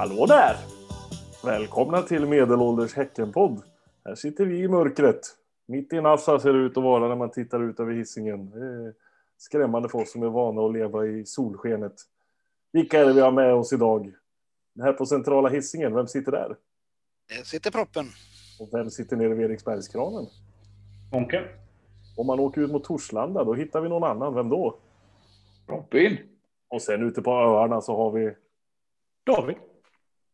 Hallå 0.00 0.26
där! 0.26 0.56
Välkomna 1.44 2.02
till 2.02 2.26
Medelålders 2.26 2.94
Häckenpodd. 2.94 3.62
Här 4.04 4.14
sitter 4.14 4.46
vi 4.46 4.58
i 4.58 4.68
mörkret. 4.68 5.20
Mitt 5.66 5.92
i 5.92 6.00
Nassa 6.00 6.40
ser 6.40 6.52
det 6.52 6.58
ut 6.58 6.76
att 6.76 6.84
vara 6.84 7.08
när 7.08 7.16
man 7.16 7.30
tittar 7.30 7.62
ut 7.62 7.80
över 7.80 7.92
hissingen. 7.92 8.52
Skrämmande 9.38 9.88
för 9.88 9.98
oss 9.98 10.12
som 10.12 10.22
är 10.22 10.28
vana 10.28 10.62
att 10.62 10.72
leva 10.72 11.06
i 11.06 11.26
solskenet. 11.26 11.92
Vilka 12.72 13.00
är 13.00 13.06
det 13.06 13.12
vi 13.12 13.20
har 13.20 13.32
med 13.32 13.54
oss 13.54 13.72
idag? 13.72 14.12
Här 14.82 14.92
på 14.92 15.06
centrala 15.06 15.48
hissingen, 15.48 15.94
vem 15.94 16.06
sitter 16.06 16.32
där? 16.32 16.56
Där 17.28 17.44
sitter 17.44 17.70
proppen. 17.70 18.06
Och 18.60 18.68
vem 18.72 18.90
sitter 18.90 19.16
nere 19.16 19.34
vid 19.34 19.50
Eriksbergskranen? 19.50 20.26
Onkel. 21.12 21.44
Om 22.16 22.26
man 22.26 22.40
åker 22.40 22.60
ut 22.60 22.70
mot 22.70 22.84
Torslanda, 22.84 23.44
då 23.44 23.54
hittar 23.54 23.80
vi 23.80 23.88
någon 23.88 24.04
annan. 24.04 24.34
Vem 24.34 24.48
då? 24.48 24.78
Robin. 25.66 26.16
Och 26.68 26.82
sen 26.82 27.02
ute 27.02 27.22
på 27.22 27.30
öarna 27.30 27.80
så 27.80 27.96
har 27.96 28.10
vi... 28.10 28.34
David. 29.26 29.56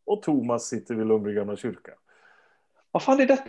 Och 0.07 0.21
Thomas 0.21 0.65
sitter 0.67 0.95
vid 0.95 1.07
Lundby 1.07 1.33
gamla 1.33 1.55
kyrka. 1.55 1.91
Vad 2.91 3.03
fan 3.03 3.19
är 3.19 3.25
detta? 3.25 3.43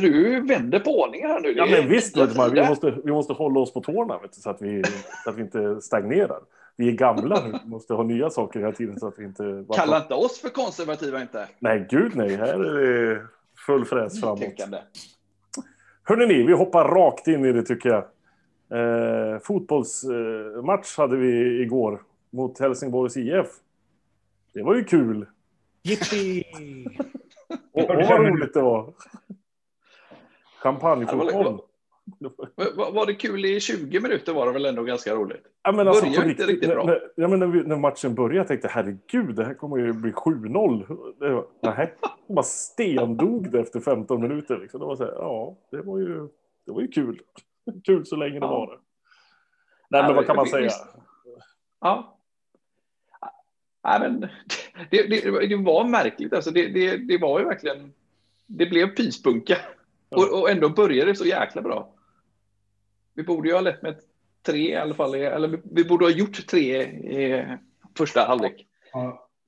Du 0.00 0.40
vänder 0.40 0.80
på 0.80 1.00
ordningen 1.00 1.30
här 1.30 1.40
nu. 1.40 1.52
Ja, 1.56 1.66
men 1.70 1.88
visst, 1.88 2.16
vet 2.16 2.36
man, 2.36 2.50
vi, 2.54 2.68
måste, 2.68 2.90
vi 3.04 3.12
måste 3.12 3.32
hålla 3.32 3.60
oss 3.60 3.72
på 3.72 3.80
tårna 3.80 4.18
du, 4.22 4.40
så, 4.40 4.50
att 4.50 4.62
vi, 4.62 4.82
så 5.24 5.30
att 5.30 5.36
vi 5.36 5.42
inte 5.42 5.80
stagnerar. 5.80 6.40
Vi 6.76 6.88
är 6.88 6.92
gamla 6.92 7.40
nu, 7.46 7.58
vi 7.64 7.68
måste 7.70 7.94
ha 7.94 8.02
nya 8.02 8.30
saker 8.30 8.60
hela 8.60 8.72
tiden 8.72 9.00
så 9.00 9.06
att 9.06 9.18
vi 9.18 9.24
inte... 9.24 9.42
bara- 9.68 9.78
Kalla 9.78 9.98
inte 10.02 10.14
oss 10.14 10.40
för 10.40 10.48
konservativa 10.48 11.20
inte. 11.22 11.48
Nej, 11.58 11.86
gud 11.90 12.16
nej. 12.16 12.36
Här 12.36 12.54
är 12.54 13.12
det 13.14 13.22
full 13.66 13.84
fräs 13.84 14.20
framåt. 14.20 14.40
Hörrni, 16.04 16.26
ni, 16.26 16.46
vi 16.46 16.52
hoppar 16.52 16.84
rakt 16.88 17.28
in 17.28 17.44
i 17.44 17.52
det 17.52 17.62
tycker 17.62 17.88
jag. 17.88 18.04
Eh, 19.34 19.38
fotbollsmatch 19.38 20.98
eh, 20.98 21.02
hade 21.02 21.16
vi 21.16 21.62
igår 21.62 22.02
mot 22.30 22.58
Helsingborgs 22.60 23.16
IF. 23.16 23.46
Det 24.54 24.62
var 24.62 24.74
ju 24.74 24.84
kul. 24.84 25.26
Jippi! 25.84 26.44
Och 27.72 27.82
vad 27.88 28.20
roligt 28.26 28.54
det 28.54 28.62
var. 28.62 28.94
Ja, 28.98 29.36
Champagnefotboll. 30.62 31.58
var, 32.76 32.92
var, 32.92 33.06
det 33.06 33.14
kul 33.14 33.44
i 33.44 33.60
20 33.60 34.00
minuter 34.00 34.32
var 34.34 34.46
det 34.46 34.52
väl 34.52 34.66
ändå 34.66 34.82
ganska 34.82 35.14
roligt. 35.14 35.42
Ja, 35.62 35.72
men 35.72 35.88
alltså, 35.88 36.04
Börjar 36.04 36.22
på 36.22 36.28
inte 36.28 36.46
riktigt, 36.46 36.68
bra. 36.70 36.84
När, 36.84 37.00
ja, 37.16 37.28
men 37.28 37.38
när, 37.38 37.46
vi, 37.46 37.62
när 37.62 37.76
matchen 37.76 38.14
började 38.14 38.48
tänkte 38.48 38.68
jag 38.68 38.72
herregud, 38.72 39.34
det 39.36 39.44
här 39.44 39.54
kommer 39.54 39.76
ju 39.76 39.92
bli 39.92 40.12
7-0. 40.12 41.14
Det 41.18 41.30
var- 41.30 41.46
Nej, 41.62 41.94
de 42.26 42.34
bara 42.34 42.42
stendog 42.42 43.50
det 43.50 43.60
efter 43.60 43.80
15 43.80 44.22
minuter. 44.22 44.58
Liksom. 44.58 44.80
Det 44.80 44.86
var 44.86 44.96
så 44.96 45.04
här, 45.04 45.12
ja, 45.12 45.56
det 45.70 45.82
var 45.82 45.98
ju, 45.98 46.28
det 46.66 46.72
var 46.72 46.80
ju 46.80 46.88
kul. 46.88 47.20
Kul 47.84 48.06
så 48.06 48.16
länge 48.16 48.40
det 48.40 48.46
Ja. 48.46 48.50
var 48.50 48.66
det. 48.66 48.78
Nej, 49.90 50.00
Ja, 50.00 50.06
men 50.06 50.16
vad 50.16 50.26
kan 50.26 50.36
man 50.36 50.46
säga? 50.46 50.62
visst. 50.62 50.86
Ja. 53.82 53.98
Nej, 53.98 54.10
men 54.10 54.20
det, 54.90 55.02
det, 55.02 55.46
det 55.46 55.56
var 55.56 55.84
märkligt. 55.84 56.32
Alltså 56.32 56.50
det, 56.50 56.68
det, 56.68 56.96
det 56.96 57.18
var 57.18 57.38
ju 57.40 57.44
verkligen... 57.46 57.92
Det 58.46 58.66
blev 58.66 58.86
pyspunka. 58.94 59.56
Och, 60.08 60.40
och 60.40 60.50
ändå 60.50 60.68
började 60.68 61.10
det 61.12 61.16
så 61.16 61.24
jäkla 61.24 61.62
bra. 61.62 61.94
Vi 63.14 63.22
borde 63.22 63.48
ju 63.48 63.54
ha 63.54 63.60
lett 63.60 63.82
med 63.82 63.96
tre 64.46 64.70
i 64.72 64.76
alla 64.76 64.94
fall. 64.94 65.14
Eller 65.14 65.48
vi- 65.48 65.60
vi 65.72 65.84
borde 65.84 66.04
ha 66.04 66.10
gjort 66.10 66.46
tre 66.46 66.82
i 66.82 67.46
första 67.98 68.24
halvlek. 68.24 68.66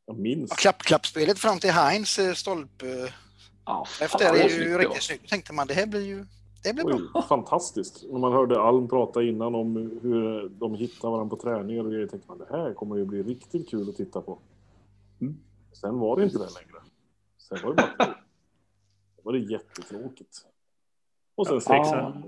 Jag 0.06 0.18
minns. 0.18 0.52
Klapp, 0.52 0.78
klappspelet 0.82 1.38
fram 1.38 1.58
till 1.58 1.70
Heinz 1.70 2.18
eh, 2.18 2.32
stolpe. 2.34 2.86
Ja, 3.66 3.84
fan, 3.84 4.04
Efter 4.06 4.34
är 4.34 4.48
ju 4.48 4.78
riktigt 4.78 5.02
snyggt. 5.02 5.22
Då 5.22 5.28
tänkte 5.28 5.52
man 5.52 5.66
det 5.66 5.74
här 5.74 5.86
blir 5.86 6.00
ju 6.06 6.24
det 6.64 6.74
blir 6.74 6.84
bra. 6.84 6.98
Oj, 7.14 7.22
fantastiskt. 7.28 8.04
När 8.10 8.18
man 8.18 8.32
hörde 8.32 8.60
Alm 8.60 8.88
prata 8.88 9.22
innan 9.22 9.54
om 9.54 9.76
hur 10.02 10.48
de 10.48 10.74
hittar 10.74 11.10
varandra 11.10 11.36
på 11.36 11.42
träningar 11.42 11.84
och 11.84 11.90
grejer 11.90 12.06
tänkte 12.06 12.28
man 12.28 12.38
det 12.38 12.46
här 12.50 12.74
kommer 12.74 12.96
ju 12.96 13.04
bli 13.04 13.22
riktigt 13.22 13.70
kul 13.70 13.88
att 13.88 13.96
titta 13.96 14.20
på. 14.20 14.38
Mm. 15.20 15.36
Sen 15.72 15.98
var 15.98 16.16
det 16.16 16.24
inte 16.24 16.38
det 16.38 16.44
längre. 16.44 16.82
Sen 17.38 17.58
var 17.62 17.70
det 17.70 17.76
bara. 17.76 18.06
Då 19.16 19.22
var 19.22 19.32
det 19.32 19.38
jättetråkigt. 19.38 20.36
Och 21.34 21.46
sen 21.46 21.60
fick, 21.60 21.86
så, 21.86 22.22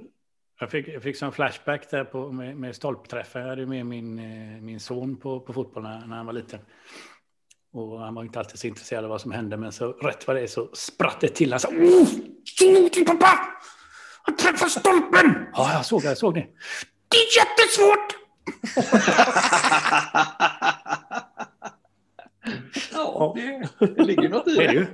jag 0.61 0.71
fick, 0.71 0.89
jag 0.89 1.03
fick 1.03 1.17
sån 1.17 1.33
flashback 1.33 1.91
där 1.91 2.05
på, 2.05 2.33
med, 2.33 2.57
med 2.57 2.77
stolpträffar. 2.77 3.41
Jag 3.41 3.49
hade 3.49 3.67
med 3.67 3.87
min, 3.87 4.19
eh, 4.19 4.63
min 4.63 4.81
son 4.81 5.17
på, 5.17 5.41
på 5.41 5.53
fotboll 5.53 5.83
när, 5.83 6.07
när 6.07 6.17
han 6.17 6.27
var 6.27 6.33
liten. 6.33 6.61
Och 7.73 8.01
han 8.01 8.15
var 8.15 8.25
inte 8.25 8.39
alltid 8.39 8.59
så 8.59 8.67
intresserad 8.67 9.05
av 9.05 9.11
vad 9.11 9.21
som 9.21 9.33
hände, 9.33 9.57
men 9.57 9.73
så 9.73 9.93
rätt 9.93 10.27
vad 10.27 10.37
det 10.37 10.43
är 10.43 10.47
så 10.47 10.69
spratt 10.73 11.21
det 11.21 11.29
till. 11.29 11.53
Han 11.53 11.61
sa 11.61 11.69
oh, 11.69 12.07
pappa! 13.07 13.39
Han 14.27 14.37
träffar 14.37 14.67
stolpen! 14.67 15.47
Ja, 15.53 15.73
jag 15.73 15.85
såg 15.87 16.03
det, 16.03 16.09
jag 16.09 16.19
såg 16.19 16.35
det. 16.35 16.47
Det 17.09 17.17
är 17.17 17.39
jättesvårt! 17.39 18.17
ja, 22.93 23.35
det, 23.37 23.69
det 23.97 24.05
ligger 24.05 24.29
något 24.29 24.49
i 24.49 24.57
Det. 24.57 24.87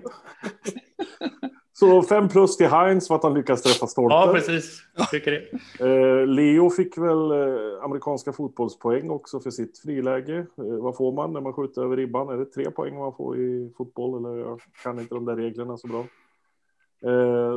Så 1.73 2.03
fem 2.03 2.29
plus 2.29 2.57
till 2.57 2.67
Heinz 2.67 3.09
för 3.09 3.15
att 3.15 3.23
han 3.23 3.35
lyckas 3.35 3.63
träffa 3.63 3.87
stolpen. 3.87 4.19
Ja, 4.19 4.33
precis. 4.33 4.83
Tycker 5.11 5.31
det. 5.31 5.41
Eh, 5.87 6.27
Leo 6.27 6.71
fick 6.71 6.99
väl 6.99 7.31
eh, 7.31 7.85
amerikanska 7.85 8.33
fotbollspoäng 8.33 9.11
också 9.11 9.41
för 9.41 9.51
sitt 9.51 9.79
friläge. 9.79 10.39
Eh, 10.39 10.65
vad 10.65 10.97
får 10.97 11.13
man 11.13 11.33
när 11.33 11.41
man 11.41 11.53
skjuter 11.53 11.83
över 11.83 11.97
ribban? 11.97 12.29
Är 12.29 12.37
det 12.37 12.45
tre 12.45 12.71
poäng 12.71 12.99
man 12.99 13.15
får 13.15 13.39
i 13.39 13.73
fotboll? 13.77 14.19
Eller 14.19 14.39
jag 14.39 14.61
kan 14.83 14.99
inte 15.01 15.15
de 15.15 15.25
där 15.25 15.37
reglerna 15.37 15.77
så 15.77 15.87
bra. 15.87 16.05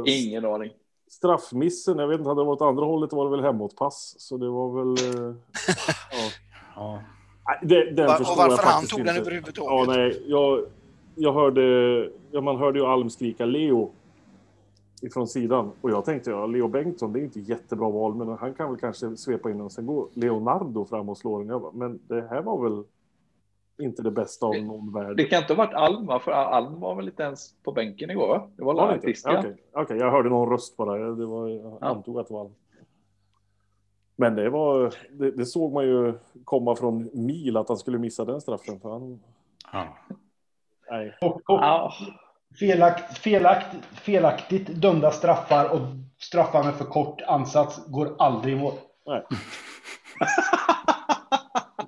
Ingen 0.05 0.45
aning. 0.45 0.71
Straffmissen, 1.07 1.97
jag 1.97 2.07
vet 2.07 2.17
inte, 2.17 2.29
hade 2.29 2.41
det 2.41 2.45
varit 2.45 2.61
andra 2.61 2.85
hållet 2.85 3.13
var 3.13 3.25
det 3.25 3.31
väl 3.31 3.43
hemåtpass. 3.45 4.16
Så 4.17 4.38
det 4.38 4.49
var 4.49 4.69
väl... 4.71 5.16
Eh, 5.16 5.35
ja. 6.11 6.31
Ja. 6.75 6.99
Nej, 7.47 7.59
det, 7.61 7.91
den 7.91 8.07
Va- 8.07 8.13
förstår 8.13 8.33
och 8.33 8.38
varför 8.38 8.51
jag 8.51 8.63
han 8.63 8.71
faktiskt 8.73 8.91
tog 8.91 8.99
inte. 8.99 9.11
den 9.13 9.21
överhuvudtaget. 9.21 9.88
Ja, 9.88 9.93
nej, 9.95 10.23
jag, 10.27 10.66
jag 11.16 11.33
hörde... 11.33 11.61
Ja, 12.31 12.41
man 12.41 12.57
hörde 12.57 12.79
ju 12.79 12.85
Alm 12.85 13.09
skrika 13.09 13.45
Leo 13.45 13.91
ifrån 15.01 15.27
sidan. 15.27 15.71
Och 15.81 15.91
jag 15.91 16.05
tänkte, 16.05 16.29
ja, 16.29 16.45
Leo 16.45 16.67
Bengtsson, 16.67 17.13
det 17.13 17.19
är 17.19 17.23
inte 17.23 17.39
jättebra 17.39 17.89
val, 17.89 18.16
men 18.16 18.29
han 18.29 18.53
kan 18.53 18.69
väl 18.69 18.79
kanske 18.79 19.17
svepa 19.17 19.51
in 19.51 19.61
och 19.61 19.72
sen 19.72 19.85
går 19.85 20.07
Leonardo 20.13 20.85
fram 20.85 21.09
och 21.09 21.17
slår 21.17 21.39
den. 21.39 21.47
Jag 21.49 21.61
bara, 21.61 21.72
men 21.73 21.99
det 22.07 22.27
här 22.29 22.41
var 22.41 22.63
väl 22.63 22.83
inte 23.81 24.01
det 24.03 24.11
bästa 24.11 24.45
av 24.45 24.55
någon 24.55 24.93
värld. 24.93 25.17
Det 25.17 25.23
kan 25.23 25.39
inte 25.41 25.53
ha 25.53 25.57
varit 25.65 25.73
Alm, 25.73 26.19
för 26.19 26.31
Alm 26.31 26.79
var 26.79 26.95
väl 26.95 27.07
inte 27.07 27.23
ens 27.23 27.53
på 27.63 27.71
bänken 27.71 28.09
igår? 28.11 28.27
Va? 28.27 28.49
Det 28.57 28.63
var 28.63 28.73
Var 28.73 28.87
det 28.87 29.07
inte? 29.09 29.29
Okej, 29.39 29.57
okej, 29.73 29.97
jag 29.97 30.11
hörde 30.11 30.29
någon 30.29 30.49
röst 30.49 30.77
bara. 30.77 30.97
Det 31.15 31.25
var, 31.25 31.49
jag 31.49 31.77
Ja. 31.81 31.87
antog 31.87 32.19
att 32.19 32.27
det 32.27 32.33
var 32.33 32.41
Alm. 32.41 32.53
Men 34.15 34.35
det 34.35 34.49
var, 34.49 34.93
det, 35.11 35.31
det 35.31 35.45
såg 35.45 35.73
man 35.73 35.83
ju 35.83 36.13
komma 36.43 36.75
från 36.75 37.09
mil 37.13 37.57
att 37.57 37.67
han 37.67 37.77
skulle 37.77 37.97
missa 37.97 38.25
den 38.25 38.41
straffen. 38.41 38.79
För 38.79 38.89
han, 38.91 39.19
Ja. 39.73 39.87
nej. 40.91 41.17
Och, 41.21 41.49
och 41.49 41.91
felakt, 42.59 43.17
felakt, 43.17 43.75
felaktigt 43.85 44.67
dömda 44.67 45.11
straffar 45.11 45.73
och 45.73 45.79
straffar 46.17 46.63
med 46.63 46.73
för 46.75 46.85
kort 46.85 47.21
ansats 47.27 47.87
går 47.87 48.15
aldrig 48.19 48.53
i 48.53 48.57
mål. 48.57 48.73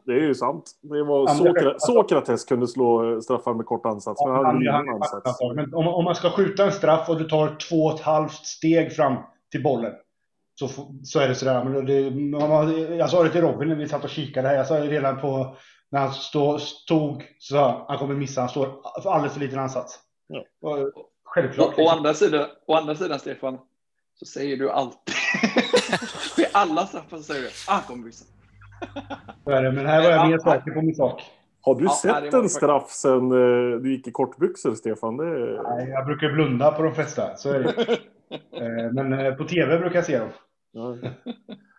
Det 0.08 0.14
är 0.14 0.20
ju 0.22 0.36
sant. 0.36 0.72
Det 0.82 1.04
var 1.04 1.28
Sokra- 1.28 1.76
Sokrates 1.80 2.46
kunde 2.46 2.68
slå 2.68 3.14
eh, 3.14 3.20
straffar 3.20 3.54
med 3.54 3.66
kort 3.66 3.86
ansats, 3.86 4.22
men 4.26 4.36
han 4.36 4.46
hade 4.46 4.48
Han- 4.48 4.62
ingen 4.62 4.74
han- 4.74 4.90
ansats. 4.90 5.40
Men 5.56 5.74
om, 5.74 5.88
om 5.88 6.04
man 6.04 6.16
ska 6.16 6.30
skjuta 6.30 6.66
en 6.66 6.72
straff 6.72 7.10
och 7.10 7.18
du 7.18 7.30
tar 7.30 7.56
två 7.70 7.76
och 7.86 7.94
ett 7.94 8.02
halvt 8.02 8.46
steg 8.46 8.96
fram 8.96 9.16
till 9.52 9.64
bollen 9.64 9.94
så, 10.60 10.68
så 11.04 11.20
är 11.20 11.28
det 11.28 11.36
sådär. 11.36 11.64
Men 11.64 11.86
det, 11.86 12.12
man, 12.12 12.98
jag 12.98 13.10
sa 13.10 13.24
det 13.24 13.30
till 13.30 13.42
Robin 13.42 13.68
när 13.70 13.76
vi 13.76 13.88
satt 13.88 14.04
och 14.04 14.10
kikade 14.10 14.48
här. 14.48 14.56
Jag 14.56 14.68
sa 14.68 14.80
det 14.80 14.88
redan 14.88 15.22
på 15.22 15.56
när 15.92 16.00
han 16.00 16.14
stå, 16.14 16.60
stod 16.60 17.24
så 17.40 17.56
sa 17.56 17.72
han, 17.72 17.82
han 17.88 17.98
kommer 17.98 18.16
missa. 18.16 18.42
Han 18.42 18.50
står 18.50 19.02
för 19.04 19.10
alldeles 19.10 19.34
för 19.34 19.40
liten 19.40 19.60
ansats. 19.60 20.00
Ja. 20.28 20.44
Och, 20.62 20.78
självklart. 21.24 21.74
Och, 21.74 21.80
å, 21.86 21.90
andra 21.90 22.14
sidan, 22.14 22.46
å 22.68 22.74
andra 22.74 22.96
sidan, 22.96 23.20
Stefan, 23.20 23.58
så 24.20 24.26
säger 24.26 24.58
du 24.58 24.72
alltid... 24.72 25.14
Vid 26.38 26.48
alla 26.52 26.86
straffar 26.88 27.18
så 27.18 27.24
säger 27.24 27.42
du 27.42 27.50
ah, 27.68 27.80
kommer 27.88 28.06
missa. 28.06 28.26
Så 29.44 29.50
är 29.52 29.64
det. 29.64 29.72
Men 29.72 29.86
här 29.86 30.04
var 30.04 30.10
jag 30.10 30.28
mer 30.28 30.40
Ja. 30.46 30.52
säker 30.54 30.72
på 30.72 30.82
min 30.82 30.96
sak. 30.96 31.22
Har 31.62 31.76
du 31.76 31.84
Ja, 31.84 31.90
sett 31.92 32.34
en 32.34 32.50
straff 32.50 32.90
sen 32.90 33.32
eh, 33.32 33.80
du 33.80 33.92
gick 33.92 34.08
i 34.08 34.12
kortbyxor, 34.12 34.76
Stefan? 34.76 35.18
Det... 35.18 35.62
Nej, 35.64 35.90
jag 35.90 36.06
brukar 36.06 36.32
blunda 36.32 36.72
på 36.72 36.84
de 36.84 36.94
flesta. 36.96 37.36
Så 37.36 37.50
är 37.54 37.60
det. 37.60 37.98
Eh, 38.52 38.92
Men 38.94 39.14
eh, 39.14 39.34
på 39.36 39.44
tv 39.44 39.78
brukar 39.80 39.96
jag 39.96 40.06
se 40.06 40.20
dem. 40.20 40.30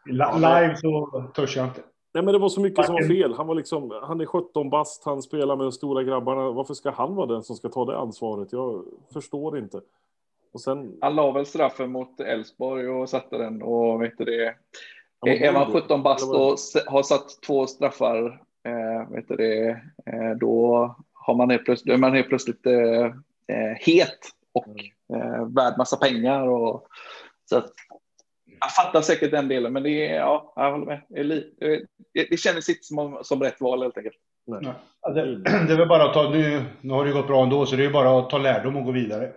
Live 0.07 0.77
så 0.77 1.25
törs 1.35 1.57
jag 1.57 1.67
inte. 1.67 1.81
Nej, 2.15 2.25
men 2.25 2.33
det 2.33 2.39
var 2.39 2.49
så 2.49 2.61
mycket 2.61 2.87
som 2.87 2.95
var 2.95 3.03
fel. 3.03 3.35
Han, 3.35 3.47
var 3.47 3.55
liksom, 3.55 3.99
han 4.03 4.21
är 4.21 4.27
17 4.27 4.71
bast, 4.71 5.05
han 5.05 5.23
spelar 5.23 5.57
med 5.57 5.67
de 5.67 5.73
stora 5.73 6.03
grabbarna. 6.03 6.51
Varför 6.51 6.75
ska 6.75 6.91
han 6.91 7.15
vara 7.15 7.27
den 7.27 7.43
som 7.43 7.57
ska 7.57 7.69
ta 7.69 7.85
det 7.85 7.99
ansvaret? 7.99 8.53
Jag 8.53 8.85
förstår 9.13 9.59
inte. 9.59 9.81
Och 10.53 10.61
sen... 10.61 10.97
Han 11.01 11.15
la 11.15 11.31
väl 11.33 11.47
straffen 11.47 11.93
mot 11.93 12.21
Elfsborg 12.21 12.89
och 12.89 13.09
satte 13.09 13.39
den 13.39 13.63
och 13.63 14.03
vet 14.03 14.19
du 14.19 14.25
det. 14.25 14.55
Ja, 15.21 15.33
Är 15.33 15.53
man 15.53 15.61
var 15.61 15.75
det- 15.75 15.81
17 15.81 16.03
bast 16.03 16.35
och 16.35 16.59
har 16.93 17.03
satt 17.03 17.43
två 17.47 17.67
straffar, 17.67 18.41
eh, 18.65 19.11
vet 19.11 19.29
du 19.29 19.37
det, 19.37 19.69
eh, 20.07 20.31
då 20.41 20.97
har 21.13 21.35
man 21.35 21.51
helt 21.51 21.65
plötsligt, 21.65 21.87
då 21.87 21.95
är 21.95 21.99
man 21.99 22.15
helt 22.15 22.29
plötsligt 22.29 22.67
eh, 22.67 23.05
eh, 23.47 23.77
het 23.81 24.19
och 24.53 24.69
eh, 25.17 25.47
värd 25.47 25.79
massa 25.79 25.97
pengar. 25.97 26.49
Och, 26.49 26.87
så 27.45 27.57
att, 27.57 27.71
jag 28.61 28.75
fattar 28.75 29.01
säkert 29.01 29.31
den 29.31 29.49
delen, 29.49 29.73
men 29.73 29.83
det 29.83 30.09
är, 30.09 30.17
ja, 30.17 30.53
jag 30.57 30.71
håller 30.73 30.87
med. 30.87 31.01
Det, 32.15 32.29
det, 32.31 32.37
kändes 32.37 32.69
inte 32.69 32.83
som, 32.83 33.19
som 33.23 33.43
rätt 33.43 33.61
val 33.61 33.83
helt 33.83 33.97
enkelt. 33.97 34.17
Nej. 34.47 34.73
Ja, 35.03 35.11
Det, 35.11 35.37
det 35.43 35.73
är 35.73 35.77
väl 35.77 35.89
bara 35.89 36.05
att 36.05 36.15
ta, 36.15 36.31
nu, 36.31 36.65
nu 36.81 36.93
har 36.93 37.05
det 37.05 37.13
gått 37.13 37.27
bra 37.27 37.43
ändå, 37.43 37.67
så 37.67 37.77
det 37.77 37.85
är 37.85 37.91
bara 37.91 38.19
att 38.19 38.31
ta 38.31 38.39
lärdom 38.39 38.77
och 38.77 38.85
gå 38.85 38.91
vidare. 38.93 39.33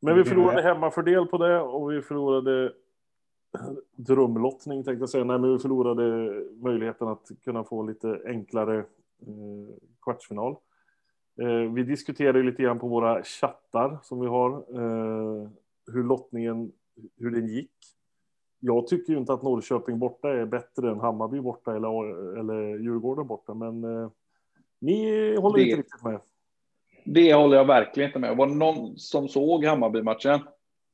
Men 0.00 0.16
vi 0.16 0.24
förlorade 0.24 0.62
hemmafördel 0.62 1.26
på 1.26 1.38
det 1.38 1.60
och 1.60 1.92
vi 1.92 2.02
förlorade 2.02 2.72
drömlottning 3.96 4.84
tänkte 4.84 5.02
jag 5.02 5.08
säga. 5.08 5.24
Nej, 5.24 5.38
men 5.38 5.52
vi 5.52 5.58
förlorade 5.58 6.32
möjligheten 6.62 7.08
att 7.08 7.30
kunna 7.44 7.64
få 7.64 7.82
lite 7.82 8.20
enklare 8.26 8.78
eh, 8.78 9.74
kvartsfinal. 10.02 10.56
Eh, 11.40 11.72
vi 11.74 11.82
diskuterade 11.82 12.42
lite 12.42 12.62
grann 12.62 12.78
på 12.78 12.88
våra 12.88 13.22
chattar 13.22 13.98
som 14.02 14.20
vi 14.20 14.26
har 14.26 14.50
eh, 14.52 15.48
hur 15.92 16.04
lottningen, 16.04 16.72
hur 17.16 17.30
den 17.30 17.46
gick. 17.48 17.70
Jag 18.60 18.86
tycker 18.86 19.12
ju 19.12 19.18
inte 19.18 19.32
att 19.32 19.42
Norrköping 19.42 19.98
borta 19.98 20.28
är 20.28 20.46
bättre 20.46 20.90
än 20.90 21.00
Hammarby 21.00 21.40
borta 21.40 21.76
eller, 21.76 22.36
eller 22.38 22.78
Djurgården 22.78 23.26
borta, 23.26 23.54
men 23.54 23.84
eh, 23.84 24.10
ni 24.78 25.36
håller 25.36 25.56
Det- 25.58 25.64
inte 25.64 25.76
riktigt 25.80 26.04
med. 26.04 26.20
Det 27.04 27.34
håller 27.34 27.56
jag 27.56 27.64
verkligen 27.64 28.08
inte 28.08 28.18
med. 28.18 28.36
Var 28.36 28.46
det 28.46 28.54
någon 28.54 28.96
som 28.98 29.28
såg 29.28 29.64
Hammarby-matchen? 29.64 30.40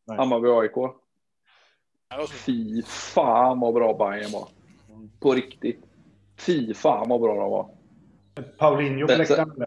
Hammarby-AIK? 0.06 0.90
Fy 2.46 2.82
fan 2.82 3.60
vad 3.60 3.74
bra 3.74 3.94
Bayern 3.94 4.32
var. 4.32 4.48
På 5.20 5.32
riktigt. 5.32 5.80
Fy 6.36 6.74
fan 6.74 7.08
vad 7.08 7.20
bra 7.20 7.34
de 7.34 7.50
var. 7.50 7.66
Paulinho 8.58 9.06
läktaren. 9.06 9.64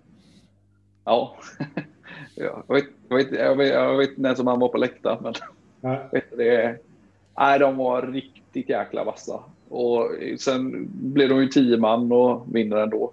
Ja. 1.06 1.38
Ja, 2.40 2.64
Jag 2.68 2.76
vet, 2.76 2.86
jag, 3.10 3.18
vet, 3.18 3.32
jag, 3.32 3.56
vet, 3.56 3.74
jag 3.74 3.98
vet 3.98 4.10
inte 4.10 4.28
ens 4.28 4.40
om 4.40 4.48
han 4.48 4.60
var 4.60 4.68
på 4.68 4.78
läktaren, 4.78 5.18
men 5.22 5.34
Nej. 5.82 6.00
vet 6.12 6.38
det, 6.38 6.78
nej, 7.38 7.60
de 7.60 7.78
var 7.78 8.02
riktigt 8.02 8.70
jäkla 8.70 9.04
vassa. 9.04 9.40
Och 9.70 10.12
sen 10.40 10.90
blev 10.92 11.30
de 11.30 11.42
ju 11.42 11.48
tio 11.48 11.78
man 11.78 12.12
och 12.12 12.56
vinner 12.56 12.78
ändå. 12.78 13.12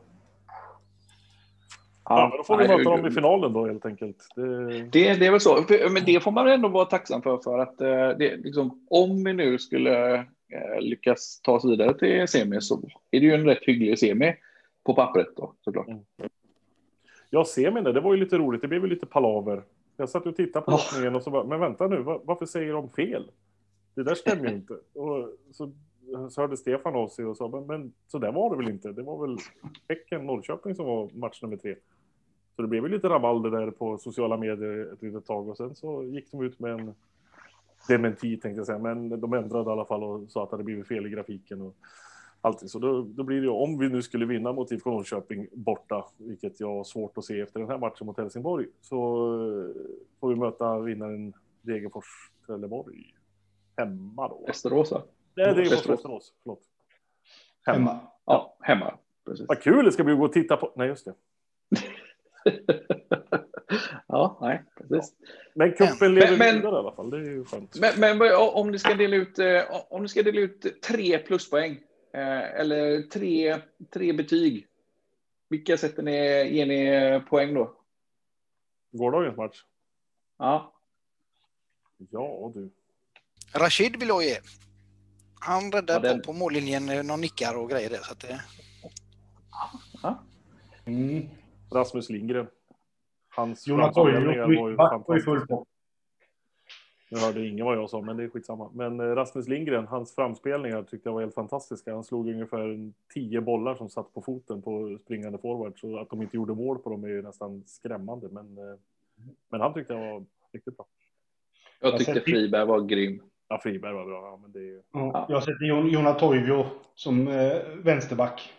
Ja, 2.09 2.29
men 2.29 2.37
då 2.39 2.45
får 2.45 2.57
vi 2.59 2.69
möta 2.69 2.91
dem 2.91 3.07
i 3.07 3.11
finalen 3.11 3.53
då 3.53 3.67
helt 3.67 3.87
enkelt. 3.87 4.17
Det, 4.37 4.69
Det, 4.83 5.15
det 5.15 5.27
är 5.27 5.31
väl 5.31 5.41
så. 5.41 5.65
Men 5.91 6.05
det 6.07 6.23
får 6.23 6.31
man 6.31 6.49
ändå 6.49 6.69
vara 6.69 6.85
tacksam 6.85 7.23
för. 7.23 7.39
för 7.39 7.59
att 7.59 7.81
eh, 7.81 8.09
det, 8.19 8.37
liksom, 8.37 8.87
Om 8.91 9.25
vi 9.25 9.33
nu 9.33 9.59
skulle 9.59 10.15
eh, 10.17 10.81
lyckas 10.81 11.41
ta 11.43 11.53
oss 11.53 11.65
vidare 11.65 11.99
till 11.99 12.29
semi 12.29 12.61
så 12.61 12.75
är 13.11 13.21
det 13.21 13.27
ju 13.27 13.35
en 13.35 13.45
rätt 13.45 13.63
hygglig 13.65 13.99
semi 13.99 14.35
på 14.85 14.95
pappret 14.95 15.29
då 15.37 15.55
såklart. 15.61 15.87
Jag 17.31 17.47
ser 17.47 17.71
mig 17.71 17.83
det, 17.83 18.01
var 18.01 18.15
ju 18.15 18.21
lite 18.21 18.39
roligt, 18.39 18.63
det 18.63 18.69
blev 18.69 18.83
ju 18.83 18.89
lite 18.89 19.07
palaver. 19.07 19.63
Jag 19.97 20.09
satt 20.09 20.27
och 20.27 20.37
tittade 20.37 20.65
på 20.65 20.71
Ja. 20.73 20.77
lottningen 20.77 21.15
och 21.17 21.23
så 21.23 21.31
bara, 21.31 21.45
men 21.45 21.61
vänta 21.61 21.87
nu, 21.89 21.97
va- 22.03 22.21
varför 22.25 22.47
säger 22.47 22.73
de 22.73 22.89
fel? 22.91 23.31
Det 23.95 24.03
där 24.03 24.15
stämmer 24.15 24.49
ju 24.49 24.55
inte. 24.55 24.73
Och 24.95 25.29
så, 25.53 25.73
så 26.31 26.41
hörde 26.41 26.57
Stefan 26.57 26.95
av 26.95 27.09
sig 27.09 27.25
och 27.25 27.37
sa, 27.37 27.49
men, 27.49 27.67
men 27.67 27.93
så 28.09 28.19
där 28.19 28.33
var 28.33 28.51
det 28.51 28.57
väl 28.57 28.69
inte? 28.73 28.93
Det 28.93 29.03
var 29.03 29.27
väl 29.27 29.37
Häcken-Norrköping 29.89 30.75
som 30.75 30.87
var 30.87 31.11
match 31.15 31.43
nummer 31.43 31.57
tre. 31.57 31.75
Så 32.57 32.63
det 32.63 32.69
blev 32.69 32.83
ju 32.83 32.89
lite 32.89 33.09
rabalder 33.09 33.51
där 33.51 33.71
på 33.71 33.99
sociala 33.99 34.37
medier 34.37 34.93
ett 34.93 35.03
litet 35.03 35.27
tag 35.27 35.49
och 35.49 35.57
sen 35.57 35.75
så 35.75 36.05
gick 36.05 36.31
de 36.31 36.43
ut 36.43 36.61
med 36.61 36.73
en 36.73 36.95
dementi 37.89 38.37
tänkte 38.37 38.59
jag 38.59 38.67
säga, 38.67 38.79
men 38.79 39.21
de 39.21 39.33
ändrade 39.33 39.71
i 39.71 39.73
alla 39.73 39.85
fall 39.85 40.05
och 40.05 40.31
sa 40.31 40.43
att 40.43 40.51
det 40.51 40.55
hade 40.55 40.65
blivit 40.65 40.89
fel 40.89 41.07
i 41.07 41.11
grafiken 41.11 41.63
och 41.63 41.75
allting. 42.41 42.69
Så 42.69 42.79
då, 42.79 43.03
då 43.03 43.23
blir 43.23 43.37
det 43.37 43.43
ju, 43.43 43.49
om 43.49 43.79
vi 43.79 43.89
nu 43.89 44.03
skulle 44.03 44.27
vinna 44.27 44.53
mot 44.53 44.73
IFK 44.73 44.91
Norrköping 44.91 45.47
borta, 45.53 46.05
vilket 46.17 46.61
jag 46.61 46.77
har 46.77 46.85
svårt 46.85 47.19
att 47.19 47.25
se 47.25 47.41
efter 47.41 47.61
den 47.61 47.69
här 47.69 47.79
matchen 47.79 48.07
mot 48.07 48.19
Helsingborg, 48.19 48.67
så 48.81 48.97
eh, 48.97 49.83
får 50.21 50.29
vi 50.29 50.35
möta 50.35 50.79
vinnaren 50.79 51.33
Degerfors 51.63 52.31
Trelleborg 52.47 53.15
hemma 53.77 54.29
då. 54.29 54.45
Västerås 54.47 54.93
va? 54.93 55.03
Nej, 55.35 55.55
Degerfors. 55.55 55.89
Västerås, 55.89 56.33
förlåt. 56.43 56.63
Hemma. 57.67 57.91
Hemma. 57.91 58.01
Ja, 58.25 58.57
hemma. 58.61 58.95
Precis. 59.25 59.49
Vad 59.49 59.63
kul 59.63 59.85
det 59.85 59.93
ska 59.93 60.05
bli 60.05 60.13
att 60.13 60.19
gå 60.19 60.25
och 60.25 60.33
titta 60.33 60.57
på. 60.57 60.73
Nej, 60.77 60.89
just 60.89 61.05
det. 61.05 61.15
ja, 64.09 64.39
nej, 64.41 64.63
precis. 64.77 65.15
Men 65.55 65.73
cupen 65.73 66.15
lever 66.15 66.29
Men- 66.31 66.39
men- 66.39 66.57
vidare 66.57 66.75
i 66.75 66.79
alla 66.79 66.93
fall. 66.95 67.11
Det 67.11 67.17
är 67.17 67.21
ju 67.21 67.45
skönt. 67.45 67.77
Men, 67.81 68.19
men 68.19 68.33
om 68.37 68.71
ni 68.71 68.79
ska 68.79 68.95
dela 68.95 69.17
ut, 69.17 69.39
eh, 69.39 69.63
om 69.89 70.03
ni 70.03 70.09
ska 70.09 70.23
dela 70.23 70.41
ut 70.41 70.83
tre 70.83 71.19
pluspoäng 71.19 71.73
eh, 72.15 72.61
eller 72.61 73.03
tre, 73.03 73.57
tre 73.93 74.13
betyg. 74.13 74.67
Vilka 75.49 75.77
sätter 75.77 76.03
ni, 76.03 76.13
ger 76.51 76.67
ni 76.67 77.21
poäng 77.31 77.55
då? 77.55 77.75
Gårdagens 78.93 79.37
match. 79.37 79.63
Ja, 80.39 80.71
Ja, 82.11 82.53
du. 82.55 82.71
Rashid 83.55 83.97
vill 84.01 84.09
jag 84.09 84.25
ge. 84.25 84.37
Han 85.41 85.73
räddar 85.73 85.95
Ja, 85.95 86.01
den- 86.01 86.19
på, 86.21 86.25
på 86.27 86.33
mållinjen, 86.33 86.89
eh, 86.89 87.03
någon 87.03 87.21
nickar 87.21 87.55
och 87.57 87.71
grejer 87.71 87.91
där. 87.91 87.99
Så 87.99 88.13
att 88.13 88.21
det, 88.21 88.41
Mm. 90.87 91.29
Rasmus 91.73 92.11
Lindgren. 92.11 92.47
Hans 93.29 93.67
Jonas 93.67 93.97
var 93.97 94.09
ju 94.71 94.77
fantastiska. 94.77 95.65
Nu 97.11 97.19
hörde 97.21 97.47
ingen 97.47 97.67
vad 97.67 97.77
jag 97.77 97.91
sa, 97.91 98.01
men 98.01 98.17
det 98.17 98.25
är 98.25 98.29
skitsamma. 98.29 98.71
Men 98.75 99.01
eh, 99.01 99.05
Rasmus 99.05 99.49
Lindgren, 99.49 99.87
hans 99.87 100.15
framspelningar 100.15 100.83
tyckte 100.83 101.09
jag 101.09 101.15
var 101.15 101.21
helt 101.21 101.35
fantastiska. 101.35 101.95
Han 101.95 102.05
slog 102.05 102.29
ungefär 102.29 102.93
tio 103.15 103.41
bollar 103.41 103.75
som 103.75 103.89
satt 103.89 104.15
på 104.15 104.23
foten 104.23 104.63
på 104.63 104.99
springande 105.05 105.39
forward. 105.39 105.79
Så 105.81 105.99
att 105.99 106.11
de 106.11 106.23
inte 106.23 106.37
gjorde 106.37 106.55
mål 106.55 106.79
på 106.79 106.91
dem 106.91 107.05
är 107.05 107.09
ju 107.09 107.23
nästan 107.23 107.63
skrämmande. 107.67 108.29
Men, 108.29 108.59
eh, 108.59 108.79
men 109.51 109.61
han 109.61 109.75
tyckte 109.75 109.95
jag 109.95 110.01
var 110.13 110.25
riktigt 110.53 110.77
bra. 110.77 110.87
jag 111.81 111.93
Jag 111.93 111.99
tyckte 111.99 112.21
Friberg 112.21 112.67
var 112.67 112.81
grym. 112.81 113.23
Ja, 113.49 113.61
Friberg 113.63 113.93
var 113.93 114.05
bra. 114.05 114.21
Ja, 114.27 114.39
men 114.43 114.53
det 114.53 114.59
är 114.59 114.63
ju... 114.63 114.83
Ja, 114.93 115.27
jag 115.29 115.43
sätter 115.43 115.65
Jon- 115.65 115.89
Jona 115.89 116.13
Toivio 116.13 116.67
som 116.95 117.29
eh, 117.29 117.57
vänsterback. 117.83 118.53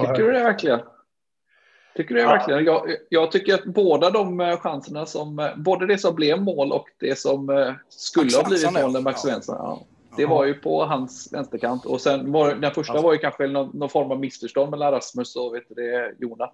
Tycker 0.00 0.22
du 0.22 0.32
det 0.32 0.42
verkligen? 0.42 0.80
Tycker 1.96 2.14
du 2.14 2.20
det 2.20 2.26
Ja. 2.26 2.28
verkligen? 2.32 2.64
Jag, 2.64 2.82
jag 3.08 3.32
tycker 3.32 3.54
att 3.54 3.64
båda 3.64 4.10
de 4.10 4.40
eh, 4.40 4.56
chanserna 4.58 5.06
som, 5.06 5.38
eh, 5.38 5.56
både 5.56 5.86
det 5.86 5.98
som 5.98 6.14
blev 6.14 6.42
mål 6.42 6.72
och 6.72 6.86
det 7.00 7.18
som 7.18 7.50
eh, 7.50 7.72
skulle 7.88 8.36
ha 8.36 8.44
blivit 8.48 8.72
mål, 8.72 8.92
när 8.92 9.00
Max. 9.00 9.20
Svensson, 9.20 9.56
ja. 9.58 9.80
Det 10.16 10.26
var 10.26 10.44
ju 10.44 10.54
på 10.54 10.84
hans 10.84 11.32
vänsterkant 11.32 11.86
och 11.86 12.00
sen 12.00 12.32
var 12.32 12.54
den 12.54 12.70
första 12.70 12.92
Alltså- 12.92 13.06
var 13.06 13.12
ju 13.12 13.18
kanske 13.18 13.46
någon, 13.46 13.70
någon 13.78 13.88
form 13.88 14.10
av 14.10 14.20
missförstånd 14.20 14.70
mellan 14.70 14.92
Rasmus 14.92 15.36
och 15.36 15.54
vet 15.54 15.64
du, 15.68 15.74
det, 15.74 16.14
Jona. 16.18 16.50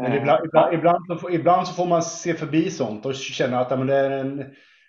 Men 0.00 0.12
ibland, 0.12 0.44
ibland, 0.44 0.74
ibland, 0.74 1.04
så 1.08 1.16
får, 1.16 1.32
ibland 1.32 1.68
så 1.68 1.74
får 1.74 1.86
man 1.86 2.02
se 2.02 2.34
förbi 2.34 2.70
sånt 2.70 3.06
och 3.06 3.14
känna 3.14 3.60
att 3.60 3.70
ja, 3.70 3.76
men 3.76 3.86
det 3.86 3.94
är 3.94 4.10
en 4.10 4.44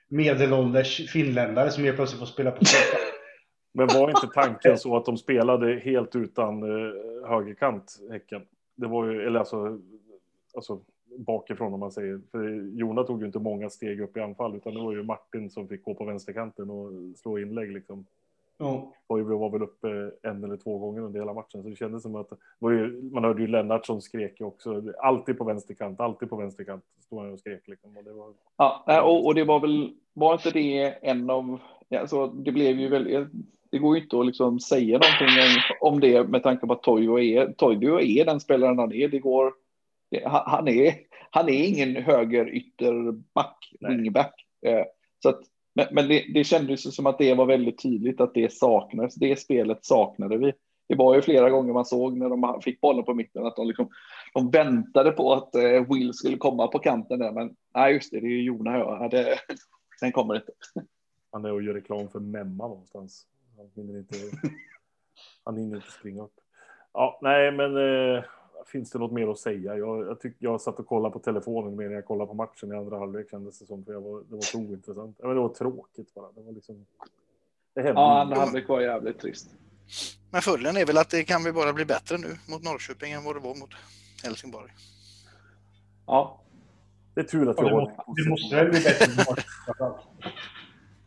medelålders 0.09 1.11
finländare 1.11 1.71
som 1.71 1.83
helt 1.83 1.95
plötsligt 1.95 2.19
får 2.19 2.25
spela 2.25 2.51
på 2.51 2.59
Men 3.73 3.87
var 3.87 4.09
inte 4.09 4.27
tanken 4.33 4.77
så 4.77 4.97
att 4.97 5.05
de 5.05 5.17
spelade 5.17 5.79
helt 5.79 6.15
utan 6.15 6.63
eh, 6.63 7.29
högerkant, 7.29 7.97
Häcken? 8.11 8.41
Det 8.79 8.87
var 8.87 9.05
ju, 9.05 9.21
eller 9.21 9.39
alltså, 9.39 9.79
alltså 10.55 10.79
bakifrån 11.17 11.73
om 11.73 11.79
man 11.79 11.91
säger. 11.91 12.21
För 12.31 12.49
Jona 12.79 13.03
tog 13.03 13.19
ju 13.19 13.25
inte 13.25 13.39
många 13.39 13.69
steg 13.69 14.01
upp 14.01 14.17
i 14.17 14.21
anfall, 14.21 14.55
utan 14.55 14.73
det 14.73 14.81
var 14.81 14.93
ju 14.93 15.03
Martin 15.03 15.49
som 15.49 15.67
fick 15.67 15.83
gå 15.83 15.93
på 15.93 16.05
vänsterkanten 16.05 16.69
och 16.69 16.91
slå 17.17 17.39
inlägg 17.39 17.71
liksom. 17.71 18.05
Ja. 18.57 18.93
Toivo 19.07 19.37
var 19.37 19.49
väl 19.49 19.61
uppe 19.61 20.11
en 20.21 20.43
eller 20.43 20.57
två 20.57 20.77
gånger 20.77 21.01
under 21.01 21.19
hela 21.19 21.33
matchen, 21.33 21.63
så 21.63 21.69
det 21.69 21.75
kändes 21.75 22.03
som 22.03 22.15
att 22.15 22.31
ju, 22.61 23.09
man 23.11 23.23
hörde 23.23 23.41
ju 23.41 23.47
Lennartsson 23.47 24.01
skrek 24.01 24.39
ju 24.39 24.45
också, 24.45 24.93
alltid 24.99 25.37
på 25.37 25.43
vänsterkant, 25.43 25.99
alltid 25.99 26.29
på 26.29 26.35
vänsterkant, 26.35 26.83
stod 27.05 27.19
han 27.19 27.33
och 27.33 27.39
skrek 27.39 27.67
liksom. 27.67 27.97
Och 27.97 28.03
det 28.03 28.11
var, 28.11 28.33
Ja, 28.57 29.01
och, 29.01 29.25
och 29.25 29.35
det 29.35 29.43
var 29.43 29.59
väl, 29.59 29.93
var 30.13 30.33
inte 30.33 30.51
det 30.51 30.83
en 31.01 31.29
av, 31.29 31.59
alltså, 31.99 32.27
det 32.27 32.51
blev 32.51 32.79
ju 32.79 32.89
väldigt, 32.89 33.27
det 33.71 33.77
går 33.77 33.97
ju 33.97 34.03
inte 34.03 34.19
att 34.19 34.25
liksom 34.25 34.59
säga 34.59 34.97
någonting 34.97 35.27
om, 35.27 35.93
om 35.93 35.99
det 35.99 36.23
med 36.23 36.43
tanke 36.43 36.67
på 36.67 36.73
att 36.73 36.83
Toivo 36.83 37.19
är, 37.19 37.53
Toivo 37.53 37.99
är 37.99 38.25
den 38.25 38.39
spelaren 38.39 38.79
han 38.79 38.93
är. 38.93 39.07
Det 39.07 39.19
går, 39.19 39.53
det, 40.11 40.23
han, 40.25 40.67
är, 40.67 40.95
han 41.31 41.49
är 41.49 41.63
ingen 41.63 41.95
höger 41.95 42.55
ytterback, 42.55 43.73
Nej. 43.79 43.97
wingback. 43.97 44.33
Eh, 44.65 44.83
så 45.23 45.29
att, 45.29 45.39
men 45.75 45.87
men 45.91 46.07
det, 46.07 46.25
det 46.33 46.43
kändes 46.43 46.95
som 46.95 47.05
att 47.05 47.17
det 47.17 47.33
var 47.33 47.45
väldigt 47.45 47.81
tydligt 47.81 48.21
att 48.21 48.33
det 48.33 48.53
saknades. 48.53 49.15
Det 49.15 49.39
spelet 49.39 49.85
saknade 49.85 50.37
vi. 50.37 50.53
Det 50.87 50.95
var 50.95 51.15
ju 51.15 51.21
flera 51.21 51.49
gånger 51.49 51.73
man 51.73 51.85
såg 51.85 52.17
när 52.17 52.29
de 52.29 52.61
fick 52.61 52.81
bollen 52.81 53.05
på 53.05 53.13
mitten 53.13 53.45
att 53.45 53.55
de, 53.55 53.67
liksom, 53.67 53.89
de 54.33 54.49
väntade 54.51 55.11
på 55.11 55.33
att 55.33 55.55
eh, 55.55 55.93
Will 55.93 56.13
skulle 56.13 56.37
komma 56.37 56.67
på 56.67 56.79
kanten 56.79 57.19
där. 57.19 57.31
Men 57.31 57.55
nej, 57.75 57.93
just 57.93 58.11
det, 58.11 58.19
det 58.19 58.27
är 58.27 58.29
ju 58.29 58.43
Jona 58.43 58.77
jag 58.77 58.97
hade. 58.97 59.35
Den 60.01 60.11
kommer 60.11 60.35
inte. 60.35 60.51
han 61.31 61.45
är 61.45 61.51
och 61.51 61.61
gör 61.61 61.73
reklam 61.73 62.09
för 62.09 62.19
Memma 62.19 62.67
någonstans. 62.67 63.25
Han 63.59 63.69
hinner 63.75 63.99
inte, 63.99 64.15
han 65.43 65.57
hinner 65.57 65.75
inte 65.75 65.91
springa 65.91 66.23
upp. 66.23 66.33
Ja, 66.93 67.19
nej, 67.21 67.51
men 67.51 67.77
eh, 67.77 68.23
finns 68.71 68.91
det 68.91 68.99
något 68.99 69.11
mer 69.11 69.27
att 69.27 69.39
säga? 69.39 69.77
Jag, 69.77 70.07
jag, 70.07 70.19
tyck, 70.19 70.35
jag 70.39 70.61
satt 70.61 70.79
och 70.79 70.87
kollade 70.87 71.13
på 71.13 71.19
telefonen 71.19 71.75
mer 71.75 71.85
än 71.85 71.91
jag 71.91 72.05
kollade 72.05 72.27
på 72.27 72.33
matchen 72.33 72.71
i 72.73 72.75
andra 72.75 72.97
halvlek 72.99 73.29
kändes 73.31 73.59
det 73.59 73.65
som. 73.65 73.85
För 73.85 73.93
jag 73.93 74.01
var, 74.01 74.21
det 74.21 74.35
var 74.35 74.41
så 74.41 74.57
ointressant. 74.59 75.15
Ja, 75.19 75.27
men 75.27 75.35
det 75.35 75.41
var 75.41 75.49
tråkigt 75.49 76.13
bara. 76.13 76.31
Det 76.31 76.41
var 76.41 76.51
liksom... 76.51 76.85
Det 77.75 77.81
hände 77.81 78.01
Ja, 78.01 78.21
andra 78.21 78.35
halvlek 78.35 78.67
var 78.69 78.81
jävligt 78.81 79.19
trist. 79.19 79.49
men 80.31 80.41
följden 80.41 80.77
är 80.77 80.85
väl 80.85 80.97
att 80.97 81.09
det 81.09 81.23
kan 81.23 81.43
vi 81.43 81.51
bara 81.51 81.73
bli 81.73 81.85
bättre 81.85 82.17
nu 82.17 82.27
mot 82.49 82.63
Norrköping 82.63 83.11
än 83.13 83.23
vad 83.23 83.35
det 83.35 83.39
var 83.39 83.55
mot 83.55 83.69
Helsingborg. 84.23 84.71
Ja, 86.05 86.41
Det 87.13 87.21
är 87.21 87.25
tur 87.25 87.49
att 87.49 87.57
Ja, 87.57 87.63
jag 87.69 87.87
det, 87.87 87.93
har 87.97 88.15
det 88.23 88.29
måste 88.29 88.55
väl 88.55 88.69
bli 88.69 88.79
bättre. 88.79 89.23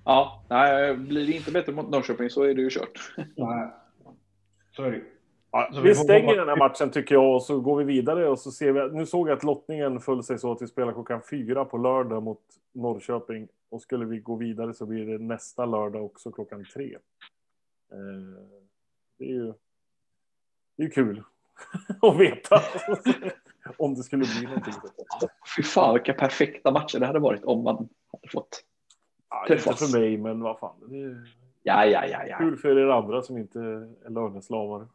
Ja 0.04 0.44
nej, 0.50 0.96
blir 0.96 1.26
det 1.26 1.32
inte 1.32 1.52
bättre 1.52 1.72
mot 1.72 1.90
Norrköping 1.90 2.30
så 2.30 2.42
är 2.42 2.54
det 2.54 2.62
ju 2.62 2.70
kört. 2.70 3.12
Nej. 3.36 3.68
Så 4.76 4.82
är 4.82 4.90
det 4.90 4.96
ju. 4.96 5.04
Ja, 5.50 5.70
Så 5.72 5.80
vi 5.80 5.88
vi 5.88 5.94
stänger 5.94 6.20
hoppas- 6.22 6.36
den 6.36 6.48
här 6.48 6.56
matchen 6.56 6.90
tycker 6.90 7.14
jag 7.14 7.34
och 7.34 7.42
så 7.42 7.60
går 7.60 7.76
vi 7.76 7.84
vidare 7.84 8.28
och 8.28 8.38
så 8.38 8.50
ser 8.50 8.72
vi. 8.72 8.96
Nu 8.96 9.06
såg 9.06 9.28
jag 9.28 9.36
att 9.36 9.44
lottningen 9.44 10.00
föll 10.00 10.22
sig 10.22 10.38
så 10.38 10.52
att 10.52 10.62
vi 10.62 10.66
spelar 10.66 10.92
klockan 10.92 11.20
fyra 11.30 11.64
på 11.64 11.78
lördag 11.78 12.22
mot 12.22 12.40
Norrköping 12.72 13.48
och 13.70 13.82
skulle 13.82 14.04
vi 14.04 14.18
gå 14.18 14.36
vidare 14.36 14.74
så 14.74 14.86
blir 14.86 15.06
det 15.06 15.18
nästa 15.18 15.66
lördag 15.66 16.04
också 16.04 16.32
klockan 16.32 16.64
tre. 16.74 16.94
Eh, 17.92 17.98
Det 19.18 19.24
är 19.24 19.28
ju. 19.28 19.52
Det 20.76 20.82
är 20.84 20.90
kul 20.90 21.22
att 22.02 22.16
veta 22.16 22.60
om 23.76 23.94
det 23.94 24.02
skulle 24.02 24.24
bli 24.24 24.46
någonting. 24.46 24.74
Fy 25.56 25.62
fan 25.62 25.94
vilka 25.94 26.12
perfekta 26.12 26.70
matcher 26.70 26.98
det 26.98 27.06
hade 27.06 27.18
varit 27.18 27.44
om 27.44 27.62
man 27.64 27.76
hade 28.12 28.28
fått. 28.32 28.64
Ja, 29.32 29.44
Träffas. 29.48 29.66
inte 29.82 29.92
för 29.92 29.98
mig, 30.00 30.18
men 30.18 30.40
vad 30.40 30.58
fan. 30.58 30.74
Det 30.88 31.02
är 31.02 31.16
Ja, 31.62 31.84
ja, 31.86 32.06
ja, 32.06 32.26
ja. 32.26 32.38
kul 32.38 32.56
för 32.56 32.78
er 32.78 32.86
andra 32.86 33.22
som 33.22 33.38
inte 33.38 33.58
är 33.60 34.10
löneslavar. 34.10 34.86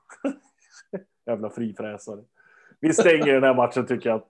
Jävla 1.25 1.49
frifräsare. 1.49 2.23
Vi 2.79 2.93
stänger 2.93 3.33
den 3.33 3.43
här 3.43 3.53
matchen 3.53 3.85
tycker 3.87 4.09
jag. 4.09 4.21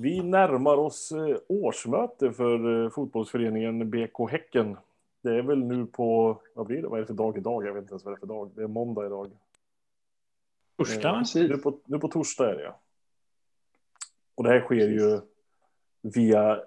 Vi 0.00 0.22
närmar 0.22 0.76
oss 0.76 1.12
eh, 1.12 1.36
årsmöte 1.48 2.32
för 2.32 2.84
eh, 2.84 2.90
fotbollsföreningen 2.90 3.90
BK 3.90 4.30
Häcken. 4.30 4.76
Det 5.22 5.30
är 5.34 5.42
väl 5.42 5.64
nu 5.64 5.86
på, 5.86 6.40
vad 6.54 6.66
blir 6.66 6.82
det, 6.82 6.88
vad 6.88 6.98
är 6.98 7.00
det 7.00 7.06
för 7.06 7.14
dag 7.14 7.38
idag? 7.38 7.66
Jag 7.66 7.74
vet 7.74 7.82
inte 7.82 7.92
ens 7.92 8.04
vad 8.04 8.14
det 8.14 8.16
är 8.16 8.20
för 8.20 8.26
dag. 8.26 8.50
Det 8.54 8.62
är 8.62 8.66
måndag 8.66 9.06
idag. 9.06 9.30
Torsdag? 10.78 11.18
Precis. 11.18 11.50
Nu 11.50 11.58
på, 11.58 11.78
nu 11.86 11.98
på 11.98 12.08
torsdag 12.08 12.50
är 12.50 12.54
det 12.54 12.62
ja. 12.62 12.80
Och 14.34 14.44
det 14.44 14.50
här 14.50 14.60
sker 14.60 14.88
ju 14.88 15.20
via 16.02 16.60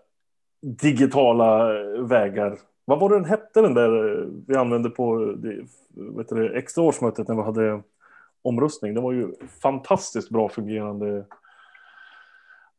digitala 0.62 1.80
eh, 1.80 2.02
vägar. 2.02 2.58
Vad 2.86 3.00
var 3.00 3.10
det 3.10 3.16
den 3.16 3.26
hette 3.26 3.62
den 3.62 3.74
där 3.74 4.20
eh, 4.20 4.26
vi 4.48 4.56
använde 4.56 4.90
på 4.90 5.36
det, 5.38 5.66
vet 5.90 6.30
du, 6.30 6.58
extra 6.58 6.84
årsmötet 6.84 7.28
när 7.28 7.36
vi 7.36 7.42
hade 7.42 7.82
omröstning? 8.42 8.94
Det 8.94 9.02
var 9.02 9.12
ju 9.12 9.32
fantastiskt 9.62 10.30
bra 10.30 10.50
fungerande 10.50 11.26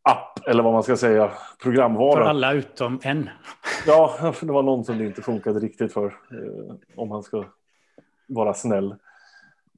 app 0.02 0.48
eller 0.48 0.62
vad 0.62 0.72
man 0.72 0.82
ska 0.82 0.96
säga, 0.96 1.32
programvara. 1.62 2.24
För 2.24 2.30
alla 2.30 2.52
utom 2.52 3.00
en. 3.02 3.30
Ja, 3.86 4.32
för 4.34 4.46
det 4.46 4.52
var 4.52 4.62
någon 4.62 4.84
som 4.84 4.98
det 4.98 5.06
inte 5.06 5.22
funkade 5.22 5.60
riktigt 5.60 5.92
för. 5.92 6.06
Eh, 6.06 6.74
om 6.96 7.08
man 7.08 7.22
ska 7.22 7.44
vara 8.26 8.54
snäll. 8.54 8.96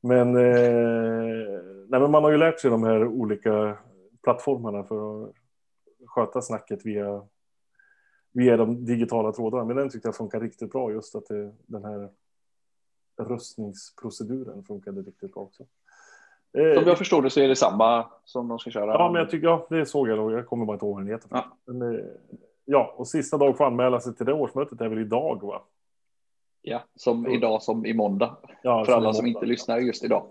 Men, 0.07 0.37
eh, 0.37 1.63
nej, 1.89 2.01
men 2.01 2.11
man 2.11 2.25
har 2.25 2.31
ju 2.31 2.37
lärt 2.37 2.61
sig 2.61 2.71
de 2.71 2.83
här 2.83 3.07
olika 3.07 3.79
plattformarna 4.23 4.85
för 4.85 5.25
att 5.25 5.33
sköta 6.07 6.43
snacket 6.43 6.87
via, 6.87 7.23
via 8.33 8.57
de 8.57 8.85
digitala 8.85 9.33
trådarna. 9.33 9.65
Men 9.65 9.77
den 9.77 9.89
tyckte 9.89 10.09
jag 10.09 10.17
funkar 10.17 10.41
riktigt 10.41 10.73
bra 10.73 10.93
just 10.93 11.15
att 11.15 11.27
det, 11.27 11.53
den 11.67 11.85
här 11.85 12.09
röstningsproceduren 13.23 14.65
funkade 14.65 15.03
riktigt 15.03 15.35
bra 15.35 15.43
också. 15.43 15.63
Eh, 16.59 16.75
Som 16.75 16.89
jag 16.89 16.99
förstår 16.99 17.23
det 17.23 17.31
så 17.31 17.41
är 17.41 17.49
det 17.49 17.57
samma 17.57 18.07
som 18.25 18.49
de 18.49 18.59
ska 18.59 18.71
köra. 18.71 18.93
Ja, 18.93 19.11
men 19.13 19.21
jag 19.21 19.31
tycker, 19.31 19.47
ja, 19.47 19.67
det 19.71 19.87
såg 19.87 20.09
jag 20.09 20.19
nog. 20.19 20.33
Jag 20.33 20.47
kommer 20.47 20.65
bara 20.65 20.75
inte 20.75 20.87
ihåg 20.87 20.95
vad 20.95 21.05
den 21.05 21.13
heter. 21.13 21.29
Ja. 21.33 21.57
Men, 21.65 21.95
eh, 21.95 22.05
ja, 22.65 22.95
och 22.97 23.09
sista 23.09 23.37
dag 23.39 23.57
för 23.57 23.65
att 23.65 23.71
anmäla 23.71 24.01
sig 24.01 24.15
till 24.15 24.27
det 24.27 24.33
årsmötet 24.33 24.81
är 24.81 24.89
väl 24.89 24.99
idag, 24.99 25.43
va? 25.43 25.63
Ja, 26.67 26.83
som 26.97 27.27
idag 27.27 27.63
som 27.63 27.87
i 27.87 27.95
måndag. 27.95 28.37
Ja, 28.63 28.85
För 28.85 28.93
alla 28.93 29.13
som 29.13 29.27
inte 29.27 29.47
lyssnar 29.47 29.79
just 29.79 30.05
idag. 30.05 30.27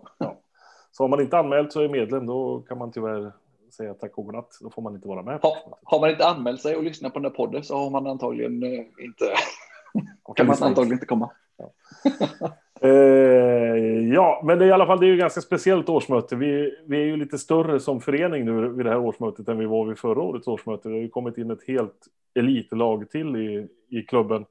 Så 0.91 1.03
har 1.03 1.07
man 1.07 1.21
inte 1.21 1.37
anmält 1.37 1.73
så 1.73 1.81
är 1.81 1.89
medlem, 1.89 2.25
då 2.25 2.59
kan 2.67 2.77
man 2.77 2.91
tyvärr 2.91 3.31
säga 3.73 3.93
tack 3.93 4.17
och 4.17 4.25
godnatt. 4.25 4.49
Då 4.61 4.69
får 4.69 4.81
man 4.81 4.95
inte 4.95 5.07
vara 5.07 5.21
med. 5.21 5.39
Ha, 5.41 5.79
har 5.83 5.99
man 5.99 6.09
inte 6.09 6.27
anmält 6.27 6.61
sig 6.61 6.75
och 6.75 6.83
lyssnat 6.83 7.13
på 7.13 7.19
den 7.19 7.31
här 7.31 7.37
podden 7.37 7.63
så 7.63 7.77
har 7.77 7.89
man 7.89 8.07
antagligen 8.07 8.63
eh, 8.63 8.79
inte, 8.79 9.33
Och 10.23 10.37
kan 10.37 10.47
man 10.47 10.55
antagligen 10.61 10.93
inte 10.93 11.05
komma. 11.05 11.29
Eh, 12.81 14.13
ja, 14.13 14.41
men 14.43 14.59
det 14.59 14.65
är 14.65 14.69
i 14.69 14.71
alla 14.71 14.85
fall 14.85 14.99
det 14.99 15.05
är 15.05 15.09
ju 15.09 15.17
ganska 15.17 15.41
speciellt 15.41 15.89
årsmöte. 15.89 16.35
Vi, 16.35 16.77
vi 16.85 17.01
är 17.01 17.05
ju 17.05 17.17
lite 17.17 17.37
större 17.37 17.79
som 17.79 18.01
förening 18.01 18.45
nu 18.45 18.69
vid 18.69 18.85
det 18.85 18.89
här 18.89 18.99
årsmötet 18.99 19.47
än 19.47 19.57
vi 19.57 19.65
var 19.65 19.85
vid 19.85 19.97
förra 19.97 20.21
årets 20.21 20.47
årsmöte. 20.47 20.89
Det 20.89 20.95
har 20.95 21.01
ju 21.01 21.09
kommit 21.09 21.37
in 21.37 21.51
ett 21.51 21.67
helt 21.67 22.07
elitlag 22.35 23.09
till 23.09 23.35
i, 23.35 23.67
i 23.89 24.01
klubben. 24.01 24.45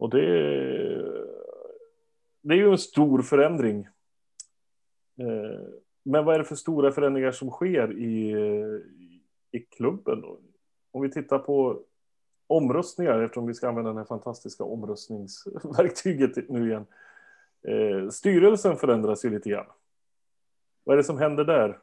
Och 0.00 0.10
det, 0.10 0.26
det 2.40 2.54
är 2.54 2.58
ju 2.58 2.70
en 2.70 2.78
stor 2.78 3.22
förändring. 3.22 3.88
Eh, 5.18 5.60
men 6.02 6.24
vad 6.24 6.34
är 6.34 6.38
det 6.38 6.44
för 6.44 6.54
stora 6.54 6.92
förändringar 6.92 7.32
som 7.32 7.50
sker 7.50 7.92
i, 7.98 8.32
i 9.50 9.58
klubben? 9.60 10.20
Då? 10.20 10.40
Om 10.90 11.02
vi 11.02 11.10
tittar 11.10 11.38
på 11.38 11.82
omröstningar, 12.46 13.20
eftersom 13.20 13.46
vi 13.46 13.54
ska 13.54 13.68
använda 13.68 13.92
det 13.92 13.98
här 13.98 14.04
fantastiska 14.04 14.64
omröstningsverktyget 14.64 16.48
nu 16.48 16.68
igen. 16.68 16.86
Eh, 17.68 18.08
styrelsen 18.08 18.76
förändras 18.76 19.24
ju 19.24 19.30
lite 19.30 19.50
grann. 19.50 19.66
Vad 20.84 20.94
är 20.94 20.96
det 20.96 21.04
som 21.04 21.18
händer 21.18 21.44
där? 21.44 21.78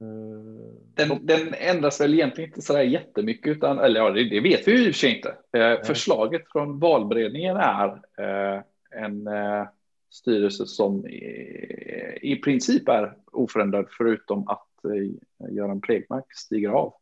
Eh, 0.00 0.74
Den, 0.94 1.26
den 1.26 1.54
ändras 1.54 2.00
väl 2.00 2.14
egentligen 2.14 2.50
inte 2.50 2.62
sådär 2.62 2.82
jättemycket, 2.82 3.56
utan, 3.56 3.78
eller 3.78 4.00
ja, 4.00 4.10
det, 4.10 4.28
det 4.28 4.40
vet 4.40 4.68
vi 4.68 4.72
ju 4.72 4.78
i 4.78 4.90
och 4.90 4.94
för 4.94 4.98
sig 4.98 5.16
inte. 5.16 5.36
Eh, 5.52 5.82
förslaget 5.84 6.42
från 6.52 6.78
valberedningen 6.78 7.56
är 7.56 7.88
eh, 8.18 8.62
en 8.90 9.26
eh, 9.26 9.66
styrelse 10.10 10.66
som 10.66 11.06
i, 11.06 12.18
i 12.22 12.36
princip 12.36 12.88
är 12.88 13.16
oförändrad, 13.32 13.86
förutom 13.90 14.48
att 14.48 14.84
eh, 14.84 15.52
Göran 15.54 15.80
Plegmark 15.80 16.34
stiger 16.34 16.68
av. 16.68 16.94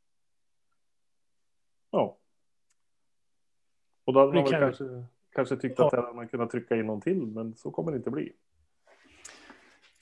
ja. 1.90 2.16
Och 4.04 4.12
då 4.12 4.20
hade 4.20 4.32
man 4.32 4.44
kanske, 4.46 4.84
kanske 5.32 5.56
tyckt 5.56 5.80
att 5.80 5.90
där 5.90 6.02
hade 6.02 6.14
man 6.14 6.28
kunnat 6.28 6.50
trycka 6.50 6.76
in 6.76 6.86
någon 6.86 7.00
till, 7.00 7.26
men 7.26 7.54
så 7.54 7.70
kommer 7.70 7.92
det 7.92 7.96
inte 7.96 8.10
bli. 8.10 8.32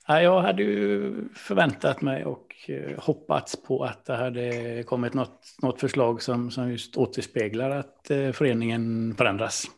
Jag 0.07 0.42
hade 0.42 0.62
ju 0.62 1.14
förväntat 1.35 2.02
mig 2.02 2.25
och 2.25 2.54
eh, 2.69 2.99
hoppats 2.99 3.62
på 3.62 3.85
att 3.85 4.04
det 4.04 4.16
hade 4.16 4.83
kommit 4.83 5.14
något, 5.14 5.57
något 5.62 5.80
förslag 5.80 6.23
som, 6.23 6.50
som 6.50 6.71
just 6.71 6.97
återspeglar 6.97 7.71
att 7.71 8.11
eh, 8.11 8.33
föreningen 8.33 9.14
förändras. 9.19 9.71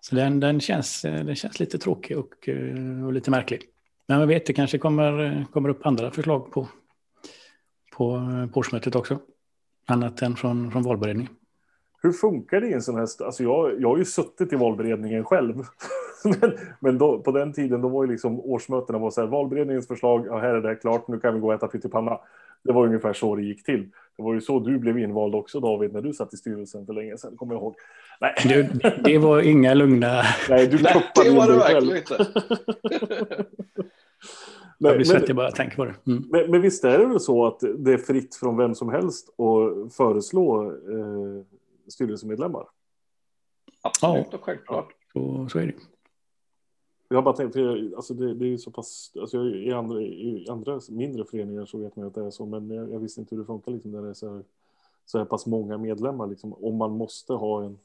Så 0.00 0.14
den, 0.14 0.40
den, 0.40 0.60
känns, 0.60 1.04
eh, 1.04 1.24
den 1.24 1.36
känns 1.36 1.60
lite 1.60 1.78
tråkig 1.78 2.18
och, 2.18 2.48
och 3.06 3.12
lite 3.12 3.30
märklig. 3.30 3.62
Men 4.06 4.18
man 4.18 4.28
vet, 4.28 4.46
det 4.46 4.52
kanske 4.52 4.78
kommer, 4.78 5.44
kommer 5.52 5.68
upp 5.68 5.86
andra 5.86 6.10
förslag 6.10 6.52
på, 6.52 6.68
på, 7.92 8.28
på 8.52 8.60
årsmötet 8.60 8.94
också. 8.94 9.18
Annat 9.86 10.22
än 10.22 10.36
från, 10.36 10.70
från 10.70 10.82
valberedningen. 10.82 11.32
Hur 12.02 12.12
funkar 12.12 12.60
det 12.60 12.66
i 12.66 12.72
en 12.72 12.82
sån 12.82 12.94
här... 12.94 13.08
Alltså 13.24 13.42
jag, 13.42 13.80
jag 13.80 13.88
har 13.88 13.98
ju 13.98 14.04
suttit 14.04 14.52
i 14.52 14.56
valberedningen 14.56 15.24
själv. 15.24 15.54
men 16.24 16.52
men 16.80 16.98
då, 16.98 17.18
på 17.18 17.32
den 17.32 17.52
tiden 17.52 17.80
då 17.80 17.88
var 17.88 18.04
ju 18.04 18.10
liksom 18.10 18.40
årsmötena 18.40 18.98
var 18.98 19.10
så 19.10 19.20
här, 19.20 19.28
valberedningens 19.28 19.88
förslag, 19.88 20.26
ja, 20.26 20.38
här 20.38 20.54
är 20.54 20.60
det 20.60 20.76
klart, 20.76 21.08
nu 21.08 21.20
kan 21.20 21.34
vi 21.34 21.40
gå 21.40 21.46
och 21.46 21.54
äta 21.54 21.68
pyttipanna. 21.68 22.18
Det 22.64 22.72
var 22.72 22.86
ungefär 22.86 23.12
så 23.12 23.36
det 23.36 23.42
gick 23.42 23.64
till. 23.64 23.88
Det 24.16 24.22
var 24.22 24.34
ju 24.34 24.40
så 24.40 24.60
du 24.60 24.78
blev 24.78 24.98
invald 24.98 25.34
också 25.34 25.60
David, 25.60 25.92
när 25.92 26.00
du 26.00 26.12
satt 26.12 26.34
i 26.34 26.36
styrelsen 26.36 26.86
för 26.86 26.92
länge 26.92 27.18
sedan, 27.18 27.36
kommer 27.36 27.54
jag 27.54 27.62
ihåg. 27.62 27.74
Nej, 28.20 28.34
Det, 28.44 29.02
det 29.04 29.18
var 29.18 29.40
inga 29.40 29.74
lugna... 29.74 30.22
nej 30.48 30.66
du 30.66 30.82
Nej, 30.82 31.02
det 31.24 31.30
var 31.30 31.46
det 31.46 31.58
verkligen 31.58 31.96
inte. 31.96 32.26
Jag 34.78 34.96
blir 34.96 35.04
svettig 35.04 35.28
men, 35.28 35.36
bara 35.36 35.46
jag 35.46 35.54
tänker 35.54 35.76
på 35.76 35.84
det. 35.84 35.94
Mm. 36.06 36.24
men, 36.30 36.50
men 36.50 36.60
visst 36.60 36.84
är 36.84 36.98
det 36.98 37.06
väl 37.06 37.20
så 37.20 37.46
att 37.46 37.60
det 37.78 37.92
är 37.92 37.98
fritt 37.98 38.34
från 38.34 38.56
vem 38.56 38.74
som 38.74 38.88
helst 38.88 39.28
att 39.28 39.94
föreslå 39.94 40.62
eh, 40.66 41.42
styrelsemedlemmar? 41.92 42.68
Absolut 43.82 44.34
och 44.34 44.44
självklart. 44.44 44.94
Så, 45.12 45.48
så 45.48 45.58
är 45.58 45.66
det. 45.66 45.74
Jag 47.08 47.16
har 47.16 47.22
bara 47.22 47.36
tänkt, 47.36 47.52
för 47.52 47.60
jag, 47.60 47.94
alltså 47.94 48.14
det, 48.14 48.34
det 48.34 48.44
är 48.44 48.48
ju 48.48 48.58
så 48.58 48.70
pass, 48.70 49.12
alltså 49.20 49.36
jag, 49.36 49.46
i, 49.46 49.72
andra, 49.72 50.02
i 50.02 50.46
andra 50.48 50.80
mindre 50.88 51.24
föreningar 51.24 51.64
så 51.64 51.78
vet 51.78 51.96
man 51.96 52.04
ju 52.04 52.08
att 52.08 52.14
det 52.14 52.24
är 52.24 52.30
så, 52.30 52.46
men 52.46 52.70
jag, 52.70 52.92
jag 52.92 52.98
visste 52.98 53.20
inte 53.20 53.34
hur 53.34 53.42
det 53.42 53.46
funkar 53.46 53.72
liksom, 53.72 53.90
när 53.90 54.02
det 54.02 54.08
är 54.08 54.14
så 54.14 54.34
här, 54.34 54.44
så 55.06 55.18
här 55.18 55.24
pass 55.24 55.46
många 55.46 55.78
medlemmar, 55.78 56.26
liksom, 56.26 56.54
om 56.54 56.76
man 56.76 56.90
måste 56.90 57.32
ha 57.32 57.64
en, 57.64 57.78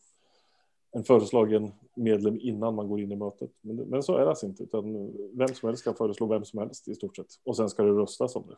en 0.91 1.03
föreslagen 1.03 1.71
medlem 1.93 2.39
innan 2.41 2.75
man 2.75 2.87
går 2.87 2.99
in 2.99 3.11
i 3.11 3.15
mötet. 3.15 3.51
Men, 3.61 3.75
men 3.75 4.03
så 4.03 4.15
är 4.15 4.21
det 4.21 4.29
alltså 4.29 4.45
inte, 4.45 4.63
utan 4.63 5.13
vem 5.33 5.47
som 5.47 5.67
helst 5.67 5.83
kan 5.83 5.95
föreslå 5.95 6.27
vem 6.27 6.45
som 6.45 6.59
helst 6.59 6.87
i 6.87 6.95
stort 6.95 7.15
sett. 7.15 7.39
Och 7.43 7.55
sen 7.55 7.69
ska 7.69 7.83
det 7.83 7.91
röstas 7.91 8.35
om 8.35 8.43
det. 8.47 8.55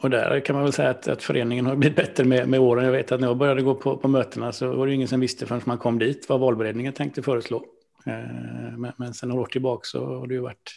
Och 0.00 0.10
där 0.10 0.40
kan 0.40 0.56
man 0.56 0.62
väl 0.62 0.72
säga 0.72 0.90
att, 0.90 1.08
att 1.08 1.22
föreningen 1.22 1.66
har 1.66 1.76
blivit 1.76 1.96
bättre 1.96 2.24
med, 2.24 2.48
med 2.48 2.60
åren. 2.60 2.84
Jag 2.84 2.92
vet 2.92 3.12
att 3.12 3.20
när 3.20 3.28
jag 3.28 3.36
började 3.36 3.62
gå 3.62 3.74
på, 3.74 3.96
på 3.96 4.08
mötena 4.08 4.52
så 4.52 4.76
var 4.76 4.86
det 4.86 4.94
ingen 4.94 5.08
som 5.08 5.20
visste 5.20 5.46
förrän 5.46 5.60
man 5.64 5.78
kom 5.78 5.98
dit 5.98 6.28
vad 6.28 6.40
valberedningen 6.40 6.92
tänkte 6.92 7.22
föreslå. 7.22 7.64
Eh, 8.06 8.78
men, 8.78 8.92
men 8.96 9.14
sen 9.14 9.28
några 9.28 9.42
år 9.42 9.46
tillbaka 9.46 9.84
så 9.84 10.04
har 10.04 10.26
det 10.26 10.34
ju 10.34 10.40
varit 10.40 10.70